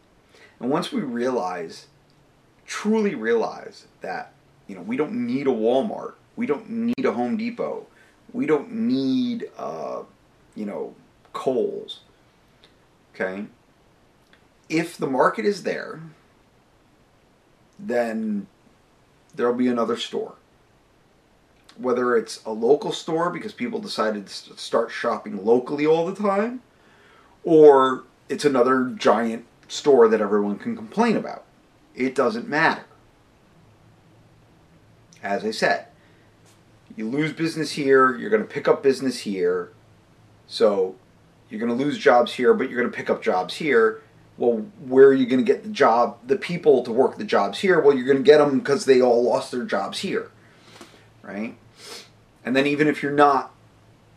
And 0.58 0.68
once 0.68 0.90
we 0.90 1.00
realize, 1.00 1.86
truly 2.66 3.14
realize 3.14 3.86
that, 4.00 4.32
you 4.66 4.74
know, 4.74 4.82
we 4.82 4.96
don't 4.96 5.12
need 5.12 5.46
a 5.46 5.50
Walmart, 5.50 6.14
we 6.34 6.44
don't 6.44 6.68
need 6.68 7.04
a 7.04 7.12
Home 7.12 7.36
Depot, 7.36 7.86
we 8.32 8.44
don't 8.44 8.72
need, 8.72 9.48
uh, 9.56 10.02
you 10.56 10.66
know, 10.66 10.92
Kohl's. 11.32 12.00
Okay? 13.14 13.44
If 14.68 14.96
the 14.96 15.06
market 15.06 15.44
is 15.44 15.62
there, 15.62 16.00
then 17.78 18.48
there'll 19.36 19.54
be 19.54 19.68
another 19.68 19.96
store. 19.96 20.34
Whether 21.78 22.16
it's 22.16 22.44
a 22.44 22.50
local 22.50 22.92
store 22.92 23.30
because 23.30 23.52
people 23.52 23.78
decided 23.78 24.26
to 24.26 24.56
start 24.56 24.90
shopping 24.90 25.44
locally 25.44 25.86
all 25.86 26.06
the 26.06 26.14
time, 26.14 26.62
or 27.44 28.04
it's 28.28 28.44
another 28.44 28.92
giant 28.96 29.46
store 29.68 30.08
that 30.08 30.20
everyone 30.20 30.58
can 30.58 30.76
complain 30.76 31.16
about. 31.16 31.44
It 31.94 32.14
doesn't 32.14 32.48
matter. 32.48 32.84
As 35.22 35.44
I 35.44 35.50
said, 35.50 35.86
you 36.96 37.08
lose 37.08 37.32
business 37.32 37.72
here, 37.72 38.16
you're 38.16 38.30
going 38.30 38.42
to 38.42 38.48
pick 38.48 38.66
up 38.66 38.82
business 38.82 39.20
here. 39.20 39.70
So 40.46 40.96
you're 41.48 41.60
going 41.60 41.76
to 41.76 41.84
lose 41.84 41.98
jobs 41.98 42.32
here, 42.34 42.54
but 42.54 42.68
you're 42.68 42.80
going 42.80 42.90
to 42.90 42.96
pick 42.96 43.10
up 43.10 43.22
jobs 43.22 43.54
here. 43.54 44.02
Well, 44.36 44.66
where 44.86 45.06
are 45.06 45.14
you 45.14 45.26
going 45.26 45.44
to 45.44 45.52
get 45.52 45.64
the 45.64 45.70
job, 45.70 46.18
the 46.26 46.36
people 46.36 46.82
to 46.84 46.92
work 46.92 47.18
the 47.18 47.24
jobs 47.24 47.58
here? 47.58 47.80
Well, 47.80 47.96
you're 47.96 48.06
going 48.06 48.18
to 48.18 48.22
get 48.22 48.38
them 48.38 48.58
because 48.58 48.84
they 48.84 49.00
all 49.00 49.22
lost 49.22 49.50
their 49.50 49.64
jobs 49.64 49.98
here, 49.98 50.30
right? 51.22 51.56
And 52.44 52.54
then 52.54 52.66
even 52.66 52.86
if 52.86 53.02
you're 53.02 53.12
not 53.12 53.54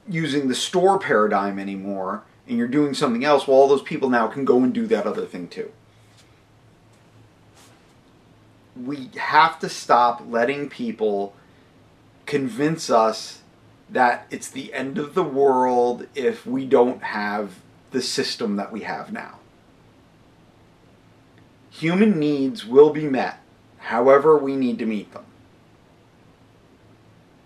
using 0.07 0.47
the 0.47 0.55
store 0.55 0.99
paradigm 0.99 1.59
anymore, 1.59 2.23
and 2.47 2.57
you're 2.57 2.67
doing 2.67 2.93
something 2.93 3.23
else, 3.23 3.47
well, 3.47 3.57
all 3.57 3.67
those 3.67 3.81
people 3.81 4.09
now 4.09 4.27
can 4.27 4.45
go 4.45 4.61
and 4.61 4.73
do 4.73 4.87
that 4.87 5.05
other 5.05 5.25
thing 5.25 5.47
too. 5.47 5.71
We 8.75 9.09
have 9.15 9.59
to 9.59 9.69
stop 9.69 10.23
letting 10.27 10.69
people 10.69 11.33
convince 12.25 12.89
us 12.89 13.41
that 13.89 14.25
it's 14.31 14.49
the 14.49 14.73
end 14.73 14.97
of 14.97 15.13
the 15.13 15.23
world 15.23 16.07
if 16.15 16.45
we 16.45 16.65
don't 16.65 17.03
have 17.03 17.55
the 17.91 18.01
system 18.01 18.55
that 18.55 18.71
we 18.71 18.81
have 18.81 19.11
now. 19.11 19.39
Human 21.69 22.19
needs 22.19 22.65
will 22.65 22.91
be 22.91 23.05
met 23.05 23.39
however 23.77 24.37
we 24.37 24.55
need 24.55 24.79
to 24.79 24.85
meet 24.85 25.11
them. 25.13 25.25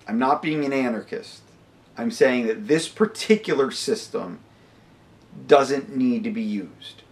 I'm 0.08 0.20
not 0.20 0.42
being 0.42 0.66
an 0.66 0.74
anarchist. 0.74 1.42
I'm 1.98 2.12
saying 2.12 2.48
that 2.48 2.68
this 2.68 2.88
particular 2.88 3.72
system 3.72 4.40
doesn't 5.48 5.96
need 5.96 6.24
to 6.24 6.32
be 6.32 6.42
used. 6.42 7.04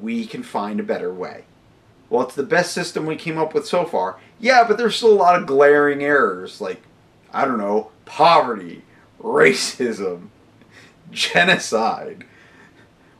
We 0.00 0.26
can 0.26 0.42
find 0.42 0.80
a 0.80 0.84
better 0.84 1.12
way. 1.12 1.44
Well, 2.10 2.22
it's 2.22 2.34
the 2.34 2.42
best 2.42 2.72
system 2.72 3.06
we 3.06 3.16
came 3.16 3.38
up 3.38 3.54
with 3.54 3.66
so 3.66 3.84
far. 3.84 4.18
Yeah, 4.38 4.64
but 4.66 4.76
there's 4.76 4.96
still 4.96 5.12
a 5.12 5.14
lot 5.14 5.40
of 5.40 5.46
glaring 5.46 6.02
errors, 6.02 6.60
like, 6.60 6.82
I 7.32 7.44
don't 7.44 7.58
know, 7.58 7.90
poverty, 8.04 8.82
racism, 9.20 10.28
genocide. 11.10 12.24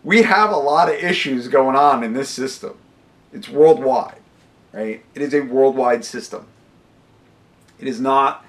We 0.04 0.22
have 0.22 0.50
a 0.50 0.56
lot 0.56 0.88
of 0.88 0.96
issues 0.96 1.48
going 1.48 1.76
on 1.76 2.02
in 2.02 2.12
this 2.12 2.28
system. 2.28 2.76
It's 3.32 3.48
worldwide, 3.48 4.20
right? 4.72 5.02
It 5.14 5.22
is 5.22 5.32
a 5.32 5.40
worldwide 5.40 6.04
system. 6.04 6.46
It 7.78 7.88
is 7.88 8.00
not 8.00 8.44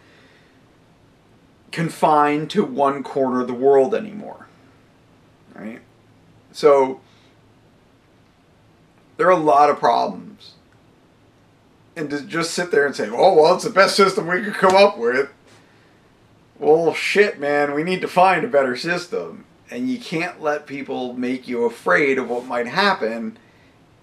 confined 1.73 2.51
to 2.51 2.63
one 2.63 3.03
corner 3.03 3.41
of 3.41 3.47
the 3.47 3.53
world 3.53 3.93
anymore, 3.93 4.47
right? 5.55 5.81
So 6.53 7.01
there 9.17 9.27
are 9.27 9.31
a 9.31 9.35
lot 9.35 9.69
of 9.69 9.79
problems. 9.79 10.53
And 11.95 12.09
to 12.11 12.21
just 12.21 12.51
sit 12.51 12.71
there 12.71 12.85
and 12.85 12.95
say, 12.95 13.09
oh, 13.09 13.33
well, 13.33 13.55
it's 13.55 13.63
the 13.63 13.69
best 13.69 13.95
system 13.95 14.27
we 14.27 14.43
could 14.43 14.53
come 14.53 14.75
up 14.75 14.97
with. 14.97 15.29
Well, 16.59 16.93
shit, 16.93 17.39
man, 17.39 17.73
we 17.73 17.83
need 17.83 18.01
to 18.01 18.07
find 18.07 18.45
a 18.45 18.47
better 18.47 18.75
system. 18.75 19.45
And 19.69 19.89
you 19.89 19.99
can't 19.99 20.41
let 20.41 20.67
people 20.67 21.13
make 21.13 21.47
you 21.47 21.65
afraid 21.65 22.19
of 22.19 22.29
what 22.29 22.45
might 22.45 22.67
happen 22.67 23.37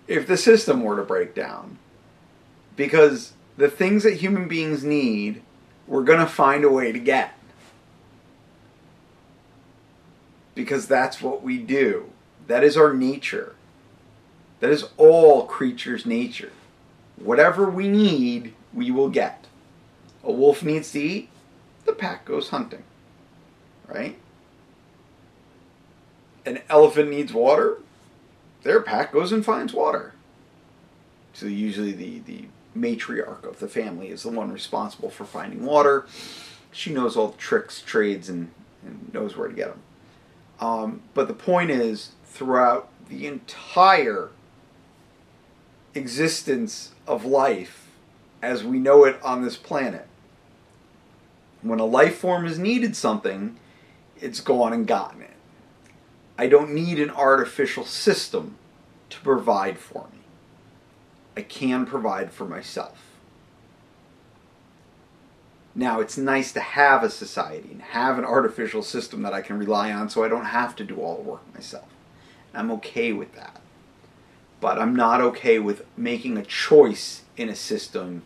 if 0.08 0.26
the 0.26 0.36
system 0.36 0.82
were 0.82 0.96
to 0.96 1.04
break 1.04 1.34
down. 1.36 1.78
Because 2.74 3.32
the 3.56 3.70
things 3.70 4.02
that 4.02 4.14
human 4.14 4.48
beings 4.48 4.82
need, 4.82 5.42
we're 5.86 6.04
going 6.04 6.18
to 6.18 6.26
find 6.26 6.64
a 6.64 6.70
way 6.70 6.90
to 6.90 6.98
get. 6.98 7.34
Because 10.54 10.86
that's 10.86 11.22
what 11.22 11.42
we 11.42 11.58
do. 11.58 12.10
That 12.46 12.64
is 12.64 12.76
our 12.76 12.92
nature. 12.92 13.54
That 14.60 14.70
is 14.70 14.88
all 14.96 15.46
creatures' 15.46 16.04
nature. 16.04 16.52
Whatever 17.16 17.68
we 17.68 17.88
need, 17.88 18.54
we 18.72 18.90
will 18.90 19.08
get. 19.08 19.46
A 20.22 20.32
wolf 20.32 20.62
needs 20.62 20.92
to 20.92 21.00
eat, 21.00 21.28
the 21.84 21.92
pack 21.92 22.24
goes 22.24 22.50
hunting. 22.50 22.82
Right? 23.88 24.18
An 26.44 26.60
elephant 26.68 27.10
needs 27.10 27.32
water, 27.32 27.78
their 28.62 28.80
pack 28.80 29.12
goes 29.12 29.32
and 29.32 29.44
finds 29.44 29.72
water. 29.72 30.14
So 31.32 31.46
usually 31.46 31.92
the, 31.92 32.18
the 32.20 32.44
matriarch 32.76 33.44
of 33.44 33.60
the 33.60 33.68
family 33.68 34.08
is 34.08 34.22
the 34.22 34.30
one 34.30 34.52
responsible 34.52 35.10
for 35.10 35.24
finding 35.24 35.64
water. 35.64 36.06
She 36.72 36.92
knows 36.92 37.16
all 37.16 37.28
the 37.28 37.38
tricks, 37.38 37.80
trades, 37.82 38.28
and, 38.28 38.50
and 38.84 39.12
knows 39.12 39.36
where 39.36 39.48
to 39.48 39.54
get 39.54 39.68
them. 39.68 39.82
Um, 40.60 41.02
but 41.14 41.26
the 41.26 41.34
point 41.34 41.70
is, 41.70 42.12
throughout 42.24 42.88
the 43.08 43.26
entire 43.26 44.28
existence 45.94 46.92
of 47.06 47.24
life 47.24 47.88
as 48.42 48.62
we 48.62 48.78
know 48.78 49.04
it 49.04 49.20
on 49.22 49.42
this 49.42 49.56
planet, 49.56 50.06
when 51.62 51.80
a 51.80 51.84
life 51.84 52.18
form 52.18 52.44
has 52.44 52.58
needed 52.58 52.94
something, 52.94 53.56
it's 54.20 54.40
gone 54.40 54.72
and 54.72 54.86
gotten 54.86 55.22
it. 55.22 55.30
I 56.38 56.46
don't 56.46 56.72
need 56.72 56.98
an 57.00 57.10
artificial 57.10 57.84
system 57.84 58.56
to 59.10 59.20
provide 59.20 59.78
for 59.78 60.06
me. 60.12 60.20
I 61.36 61.42
can 61.42 61.84
provide 61.84 62.32
for 62.32 62.44
myself. 62.44 63.09
Now, 65.74 66.00
it's 66.00 66.18
nice 66.18 66.52
to 66.52 66.60
have 66.60 67.04
a 67.04 67.10
society 67.10 67.68
and 67.70 67.82
have 67.82 68.18
an 68.18 68.24
artificial 68.24 68.82
system 68.82 69.22
that 69.22 69.32
I 69.32 69.40
can 69.40 69.58
rely 69.58 69.92
on 69.92 70.10
so 70.10 70.24
I 70.24 70.28
don't 70.28 70.46
have 70.46 70.74
to 70.76 70.84
do 70.84 70.96
all 70.96 71.16
the 71.16 71.22
work 71.22 71.54
myself. 71.54 71.88
I'm 72.52 72.70
okay 72.72 73.12
with 73.12 73.34
that. 73.36 73.60
But 74.60 74.78
I'm 74.78 74.94
not 74.94 75.20
okay 75.20 75.58
with 75.58 75.86
making 75.96 76.36
a 76.36 76.44
choice 76.44 77.22
in 77.36 77.48
a 77.48 77.54
system 77.54 78.22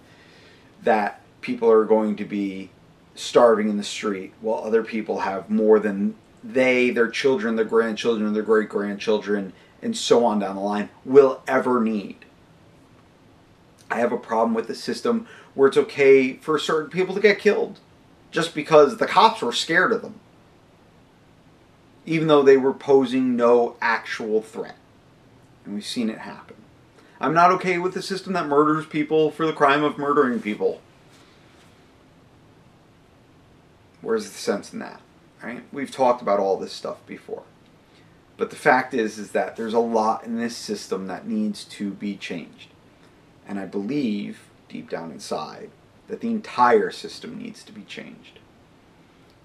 that 0.82 1.20
people 1.42 1.70
are 1.70 1.84
going 1.84 2.16
to 2.16 2.24
be 2.24 2.70
starving 3.14 3.68
in 3.68 3.76
the 3.76 3.84
street 3.84 4.32
while 4.40 4.64
other 4.64 4.82
people 4.82 5.20
have 5.20 5.48
more 5.50 5.78
than 5.78 6.14
they, 6.42 6.90
their 6.90 7.08
children, 7.08 7.56
their 7.56 7.64
grandchildren, 7.64 8.32
their 8.32 8.42
great 8.42 8.68
grandchildren, 8.68 9.52
and 9.80 9.96
so 9.96 10.24
on 10.24 10.38
down 10.38 10.56
the 10.56 10.62
line 10.62 10.88
will 11.04 11.42
ever 11.46 11.80
need. 11.80 12.16
I 13.90 14.00
have 14.00 14.12
a 14.12 14.18
problem 14.18 14.54
with 14.54 14.66
the 14.66 14.74
system 14.74 15.28
where 15.54 15.68
it's 15.68 15.76
okay 15.76 16.34
for 16.34 16.58
certain 16.58 16.90
people 16.90 17.14
to 17.14 17.20
get 17.20 17.38
killed 17.38 17.78
just 18.30 18.54
because 18.54 18.96
the 18.96 19.06
cops 19.06 19.42
were 19.42 19.52
scared 19.52 19.92
of 19.92 20.02
them, 20.02 20.18
even 22.04 22.26
though 22.26 22.42
they 22.42 22.56
were 22.56 22.74
posing 22.74 23.36
no 23.36 23.76
actual 23.80 24.42
threat. 24.42 24.76
And 25.64 25.74
we've 25.74 25.86
seen 25.86 26.10
it 26.10 26.18
happen. 26.18 26.56
I'm 27.20 27.32
not 27.32 27.52
okay 27.52 27.78
with 27.78 27.94
the 27.94 28.02
system 28.02 28.32
that 28.32 28.48
murders 28.48 28.86
people 28.86 29.30
for 29.30 29.46
the 29.46 29.52
crime 29.52 29.84
of 29.84 29.96
murdering 29.98 30.40
people. 30.40 30.80
Where's 34.00 34.24
the 34.24 34.36
sense 34.36 34.72
in 34.72 34.80
that? 34.80 35.00
Right? 35.42 35.62
We've 35.72 35.90
talked 35.90 36.20
about 36.20 36.40
all 36.40 36.56
this 36.56 36.72
stuff 36.72 37.06
before. 37.06 37.44
But 38.36 38.50
the 38.50 38.56
fact 38.56 38.94
is 38.94 39.18
is 39.18 39.30
that 39.30 39.56
there's 39.56 39.74
a 39.74 39.78
lot 39.78 40.24
in 40.24 40.38
this 40.38 40.56
system 40.56 41.06
that 41.06 41.26
needs 41.26 41.64
to 41.64 41.90
be 41.90 42.16
changed. 42.16 42.70
And 43.46 43.58
I 43.58 43.66
believe 43.66 44.40
deep 44.74 44.90
down 44.90 45.12
inside 45.12 45.70
that 46.08 46.20
the 46.20 46.28
entire 46.28 46.90
system 46.90 47.38
needs 47.38 47.62
to 47.62 47.72
be 47.72 47.82
changed. 47.82 48.40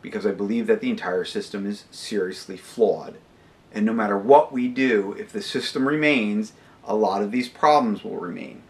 Because 0.02 0.26
I 0.26 0.32
believe 0.32 0.66
that 0.68 0.82
the 0.82 0.90
entire 0.90 1.24
system 1.24 1.68
is 1.68 1.86
seriously 1.92 2.58
flawed. 2.58 3.18
And 3.72 3.86
no 3.86 3.94
matter 3.94 4.18
what 4.18 4.52
we 4.52 4.68
do, 4.68 5.16
if 5.20 5.32
the 5.32 5.42
system 5.42 5.88
remains, 5.88 6.54
a 6.84 6.96
lot 6.96 7.22
of 7.22 7.32
these 7.32 7.48
problems 7.48 8.04
will 8.04 8.18
remain. 8.18 8.64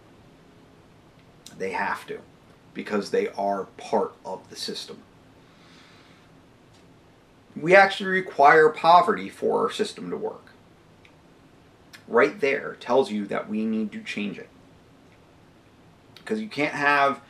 They 1.58 1.72
have 1.72 2.06
to, 2.08 2.20
because 2.74 3.10
they 3.10 3.30
are 3.30 3.66
part 3.78 4.14
of 4.26 4.50
the 4.50 4.58
system. 4.58 5.00
We 7.56 7.74
actually 7.74 8.10
require 8.10 8.70
poverty 8.70 9.30
for 9.30 9.64
our 9.64 9.72
system 9.72 10.10
to 10.10 10.18
work. 10.18 10.52
Right 12.08 12.40
there 12.40 12.76
tells 12.82 13.12
you 13.12 13.26
that 13.28 13.50
we 13.50 13.66
need 13.66 13.94
to 13.94 14.04
change 14.04 14.38
it 14.38 14.50
because 16.30 16.44
you 16.44 16.48
can't 16.48 16.76
have 16.76 17.22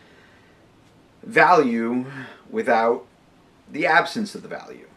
value 1.24 2.06
without 2.50 3.06
the 3.72 3.86
absence 3.86 4.36
of 4.36 4.42
the 4.42 4.50
value, 4.50 4.88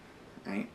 right? 0.45 0.69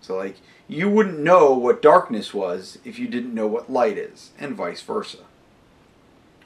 So, 0.00 0.16
like, 0.16 0.38
you 0.66 0.90
wouldn't 0.90 1.20
know 1.20 1.52
what 1.52 1.80
darkness 1.80 2.34
was 2.34 2.78
if 2.84 2.98
you 2.98 3.06
didn't 3.06 3.32
know 3.32 3.46
what 3.46 3.70
light 3.70 3.96
is, 3.96 4.32
and 4.36 4.56
vice 4.56 4.82
versa. 4.82 5.18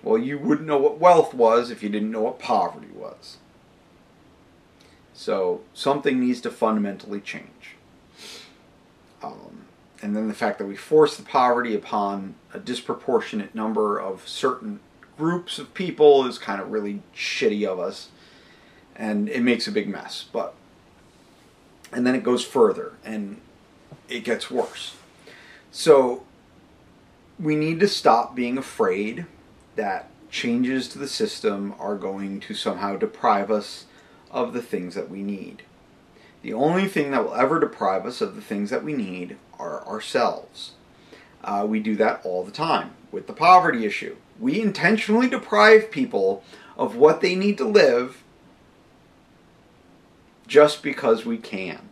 Well, 0.03 0.19
you 0.19 0.39
wouldn't 0.39 0.69
know 0.69 0.77
what 0.77 0.99
wealth 0.99 1.33
was 1.33 1.71
if 1.71 1.83
you 1.83 1.89
didn't 1.89 2.11
know 2.11 2.23
what 2.23 2.39
poverty 2.39 2.91
was. 2.95 3.39
So, 5.15 5.63
something 5.73 6.21
needs 6.21 6.43
to 6.43 6.51
fundamentally 6.51 7.21
change. 7.21 7.77
Um, 9.23 9.65
and 10.03 10.15
then 10.15 10.29
the 10.29 10.35
fact 10.35 10.59
that 10.59 10.67
we 10.67 10.77
force 10.77 11.17
the 11.17 11.23
poverty 11.23 11.75
upon 11.75 12.35
a 12.53 12.59
disproportionate 12.59 13.55
number 13.55 13.99
of 13.99 14.29
certain 14.29 14.81
groups 15.21 15.59
of 15.59 15.75
people 15.75 16.25
is 16.25 16.39
kind 16.39 16.63
of 16.63 16.71
really 16.71 17.03
shitty 17.15 17.67
of 17.67 17.79
us 17.79 18.09
and 18.97 19.29
it 19.29 19.43
makes 19.43 19.69
a 19.69 19.73
big 19.73 19.87
mess 19.87 20.25
but 20.33 20.55
and 21.93 22.07
then 22.07 22.15
it 22.15 22.23
goes 22.23 22.43
further 22.43 22.93
and 23.05 23.39
it 24.09 24.25
gets 24.25 24.51
worse. 24.51 24.97
So 25.71 26.25
we 27.39 27.57
need 27.57 27.81
to 27.81 27.89
stop 27.89 28.35
being 28.35 28.57
afraid 28.57 29.27
that 29.77 30.09
changes 30.31 30.89
to 30.89 30.99
the 30.99 31.09
system 31.09 31.75
are 31.79 31.97
going 31.97 32.41
to 32.41 32.55
somehow 32.55 32.97
deprive 32.97 33.51
us 33.51 33.87
of 34.31 34.53
the 34.53 34.63
things 34.63 34.95
that 34.95 35.11
we 35.11 35.23
need. 35.23 35.63
The 36.43 36.53
only 36.53 36.87
thing 36.87 37.11
that 37.11 37.25
will 37.25 37.35
ever 37.35 37.61
deprive 37.61 38.07
us 38.07 38.21
of 38.21 38.35
the 38.35 38.41
things 38.41 38.71
that 38.71 38.85
we 38.85 38.93
need 38.93 39.37
are 39.59 39.87
ourselves. 39.87 40.73
Uh, 41.43 41.67
we 41.69 41.81
do 41.81 41.97
that 41.97 42.21
all 42.25 42.45
the 42.45 42.51
time 42.51 42.93
with 43.11 43.27
the 43.27 43.33
poverty 43.33 43.85
issue 43.85 44.17
we 44.41 44.61
intentionally 44.61 45.29
deprive 45.29 45.91
people 45.91 46.43
of 46.77 46.97
what 46.97 47.21
they 47.21 47.35
need 47.35 47.59
to 47.59 47.65
live 47.65 48.23
just 50.47 50.83
because 50.83 51.27
we 51.27 51.37
can. 51.37 51.89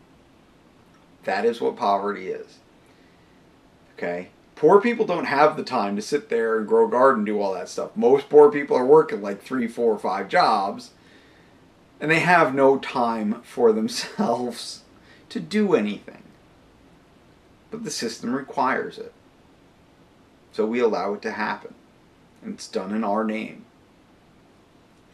That 1.25 1.45
is 1.45 1.61
what 1.61 1.77
poverty 1.77 2.29
is. 2.29 2.59
Okay? 3.95 4.31
Poor 4.57 4.81
people 4.81 5.05
don't 5.05 5.27
have 5.27 5.57
the 5.57 5.63
time 5.63 5.95
to 5.95 6.03
sit 6.03 6.31
there 6.31 6.57
and 6.59 6.67
grow 6.67 6.89
a 6.89 6.91
garden, 6.91 7.25
do 7.25 7.41
all 7.41 7.53
that 7.53 7.69
stuff. 7.69 7.95
Most 7.95 8.29
poor 8.29 8.51
people 8.51 8.77
are 8.77 8.87
working 8.87 9.21
like 9.21 9.43
three, 9.43 9.69
four, 9.69 9.99
five 9.99 10.29
jobs, 10.29 10.93
and 12.01 12.11
they 12.11 12.21
have 12.21 12.55
no 12.55 12.79
time 12.79 13.43
for 13.43 13.73
themselves 13.75 14.83
to 15.29 15.39
do 15.39 15.75
anything. 15.75 16.23
But 17.71 17.85
the 17.85 17.91
system 17.91 18.35
requires 18.35 18.97
it. 18.97 19.13
So 20.53 20.65
we 20.65 20.81
allow 20.81 21.13
it 21.13 21.23
to 21.23 21.33
happen 21.33 21.75
it's 22.47 22.69
done 22.69 22.95
in 22.95 23.05
our 23.05 23.25
name. 23.25 23.65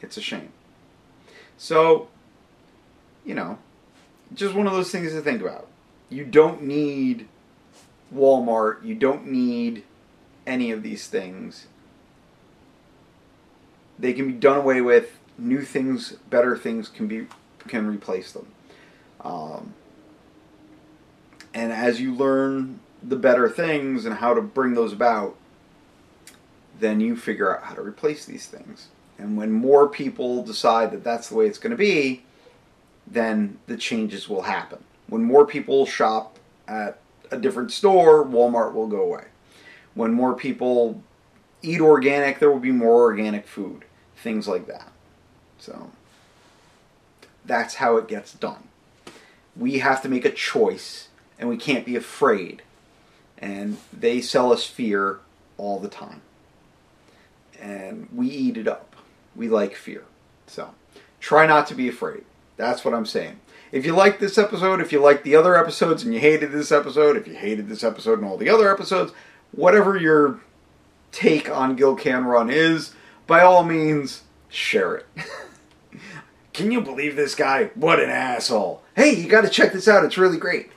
It's 0.00 0.16
a 0.16 0.20
shame. 0.20 0.50
So, 1.56 2.08
you 3.24 3.34
know, 3.34 3.58
just 4.34 4.54
one 4.54 4.66
of 4.66 4.72
those 4.72 4.90
things 4.90 5.12
to 5.12 5.20
think 5.20 5.40
about. 5.40 5.68
You 6.10 6.24
don't 6.24 6.62
need 6.62 7.28
Walmart, 8.14 8.84
you 8.84 8.94
don't 8.94 9.26
need 9.26 9.84
any 10.46 10.70
of 10.70 10.82
these 10.82 11.06
things. 11.06 11.66
They 13.98 14.12
can 14.12 14.26
be 14.26 14.32
done 14.32 14.58
away 14.58 14.80
with. 14.80 15.18
New 15.36 15.62
things, 15.62 16.12
better 16.30 16.56
things 16.56 16.88
can 16.88 17.08
be 17.08 17.26
can 17.66 17.86
replace 17.86 18.32
them. 18.32 18.46
Um, 19.20 19.74
and 21.52 21.72
as 21.72 22.00
you 22.00 22.14
learn 22.14 22.80
the 23.02 23.16
better 23.16 23.48
things 23.48 24.04
and 24.04 24.16
how 24.16 24.34
to 24.34 24.42
bring 24.42 24.74
those 24.74 24.92
about, 24.92 25.36
then 26.78 27.00
you 27.00 27.16
figure 27.16 27.54
out 27.54 27.64
how 27.64 27.74
to 27.74 27.82
replace 27.82 28.24
these 28.24 28.46
things. 28.46 28.88
And 29.18 29.36
when 29.36 29.52
more 29.52 29.88
people 29.88 30.42
decide 30.42 30.90
that 30.90 31.04
that's 31.04 31.28
the 31.28 31.36
way 31.36 31.46
it's 31.46 31.58
going 31.58 31.70
to 31.70 31.76
be, 31.76 32.22
then 33.06 33.58
the 33.66 33.76
changes 33.76 34.28
will 34.28 34.42
happen. 34.42 34.82
When 35.08 35.22
more 35.22 35.46
people 35.46 35.86
shop 35.86 36.38
at 36.66 36.98
a 37.30 37.38
different 37.38 37.70
store, 37.70 38.24
Walmart 38.24 38.72
will 38.72 38.88
go 38.88 39.02
away. 39.02 39.24
When 39.94 40.12
more 40.12 40.34
people 40.34 41.02
eat 41.62 41.80
organic, 41.80 42.38
there 42.38 42.50
will 42.50 42.58
be 42.58 42.72
more 42.72 43.02
organic 43.02 43.46
food. 43.46 43.84
Things 44.16 44.48
like 44.48 44.66
that. 44.66 44.90
So 45.58 45.90
that's 47.44 47.74
how 47.74 47.96
it 47.98 48.08
gets 48.08 48.32
done. 48.32 48.68
We 49.56 49.78
have 49.78 50.02
to 50.02 50.08
make 50.08 50.24
a 50.24 50.30
choice 50.30 51.08
and 51.38 51.48
we 51.48 51.56
can't 51.56 51.86
be 51.86 51.94
afraid. 51.94 52.62
And 53.38 53.76
they 53.92 54.20
sell 54.20 54.52
us 54.52 54.64
fear 54.64 55.20
all 55.56 55.78
the 55.78 55.88
time 55.88 56.22
and 57.61 58.09
we 58.12 58.28
eat 58.28 58.57
it 58.57 58.68
up. 58.68 58.96
We 59.36 59.48
like 59.48 59.74
fear. 59.74 60.05
So 60.46 60.74
try 61.20 61.46
not 61.46 61.66
to 61.68 61.74
be 61.74 61.88
afraid. 61.88 62.24
That's 62.57 62.84
what 62.84 62.94
I'm 62.94 63.07
saying. 63.07 63.40
If 63.72 63.84
you 63.84 63.94
like 63.94 64.20
this 64.20 64.38
episode, 64.38 64.80
if 64.80 64.92
you 64.92 65.00
like 65.00 65.24
the 65.24 65.34
other 65.34 65.57
episodes 65.57 66.05
and 66.05 66.14
you 66.14 66.20
hated 66.20 66.52
this 66.52 66.70
episode, 66.70 67.16
if 67.16 67.26
you 67.26 67.34
hated 67.34 67.68
this 67.68 67.82
episode 67.82 68.20
and 68.20 68.28
all 68.28 68.36
the 68.36 68.48
other 68.48 68.72
episodes, 68.72 69.12
whatever 69.50 69.96
your 69.96 70.40
take 71.11 71.50
on 71.50 71.74
Gil 71.74 71.96
Can 71.96 72.24
Run 72.24 72.50
is, 72.50 72.94
by 73.26 73.40
all 73.40 73.64
means, 73.64 74.22
share 74.48 74.94
it. 74.94 75.07
Can 76.52 76.70
you 76.70 76.80
believe 76.80 77.16
this 77.16 77.34
guy? 77.34 77.70
What 77.74 77.98
an 77.98 78.11
asshole. 78.11 78.82
Hey, 78.94 79.14
you 79.14 79.28
got 79.28 79.40
to 79.40 79.50
check 79.50 79.72
this 79.72 79.88
out. 79.88 80.05
It's 80.05 80.18
really 80.18 80.38
great. 80.38 80.70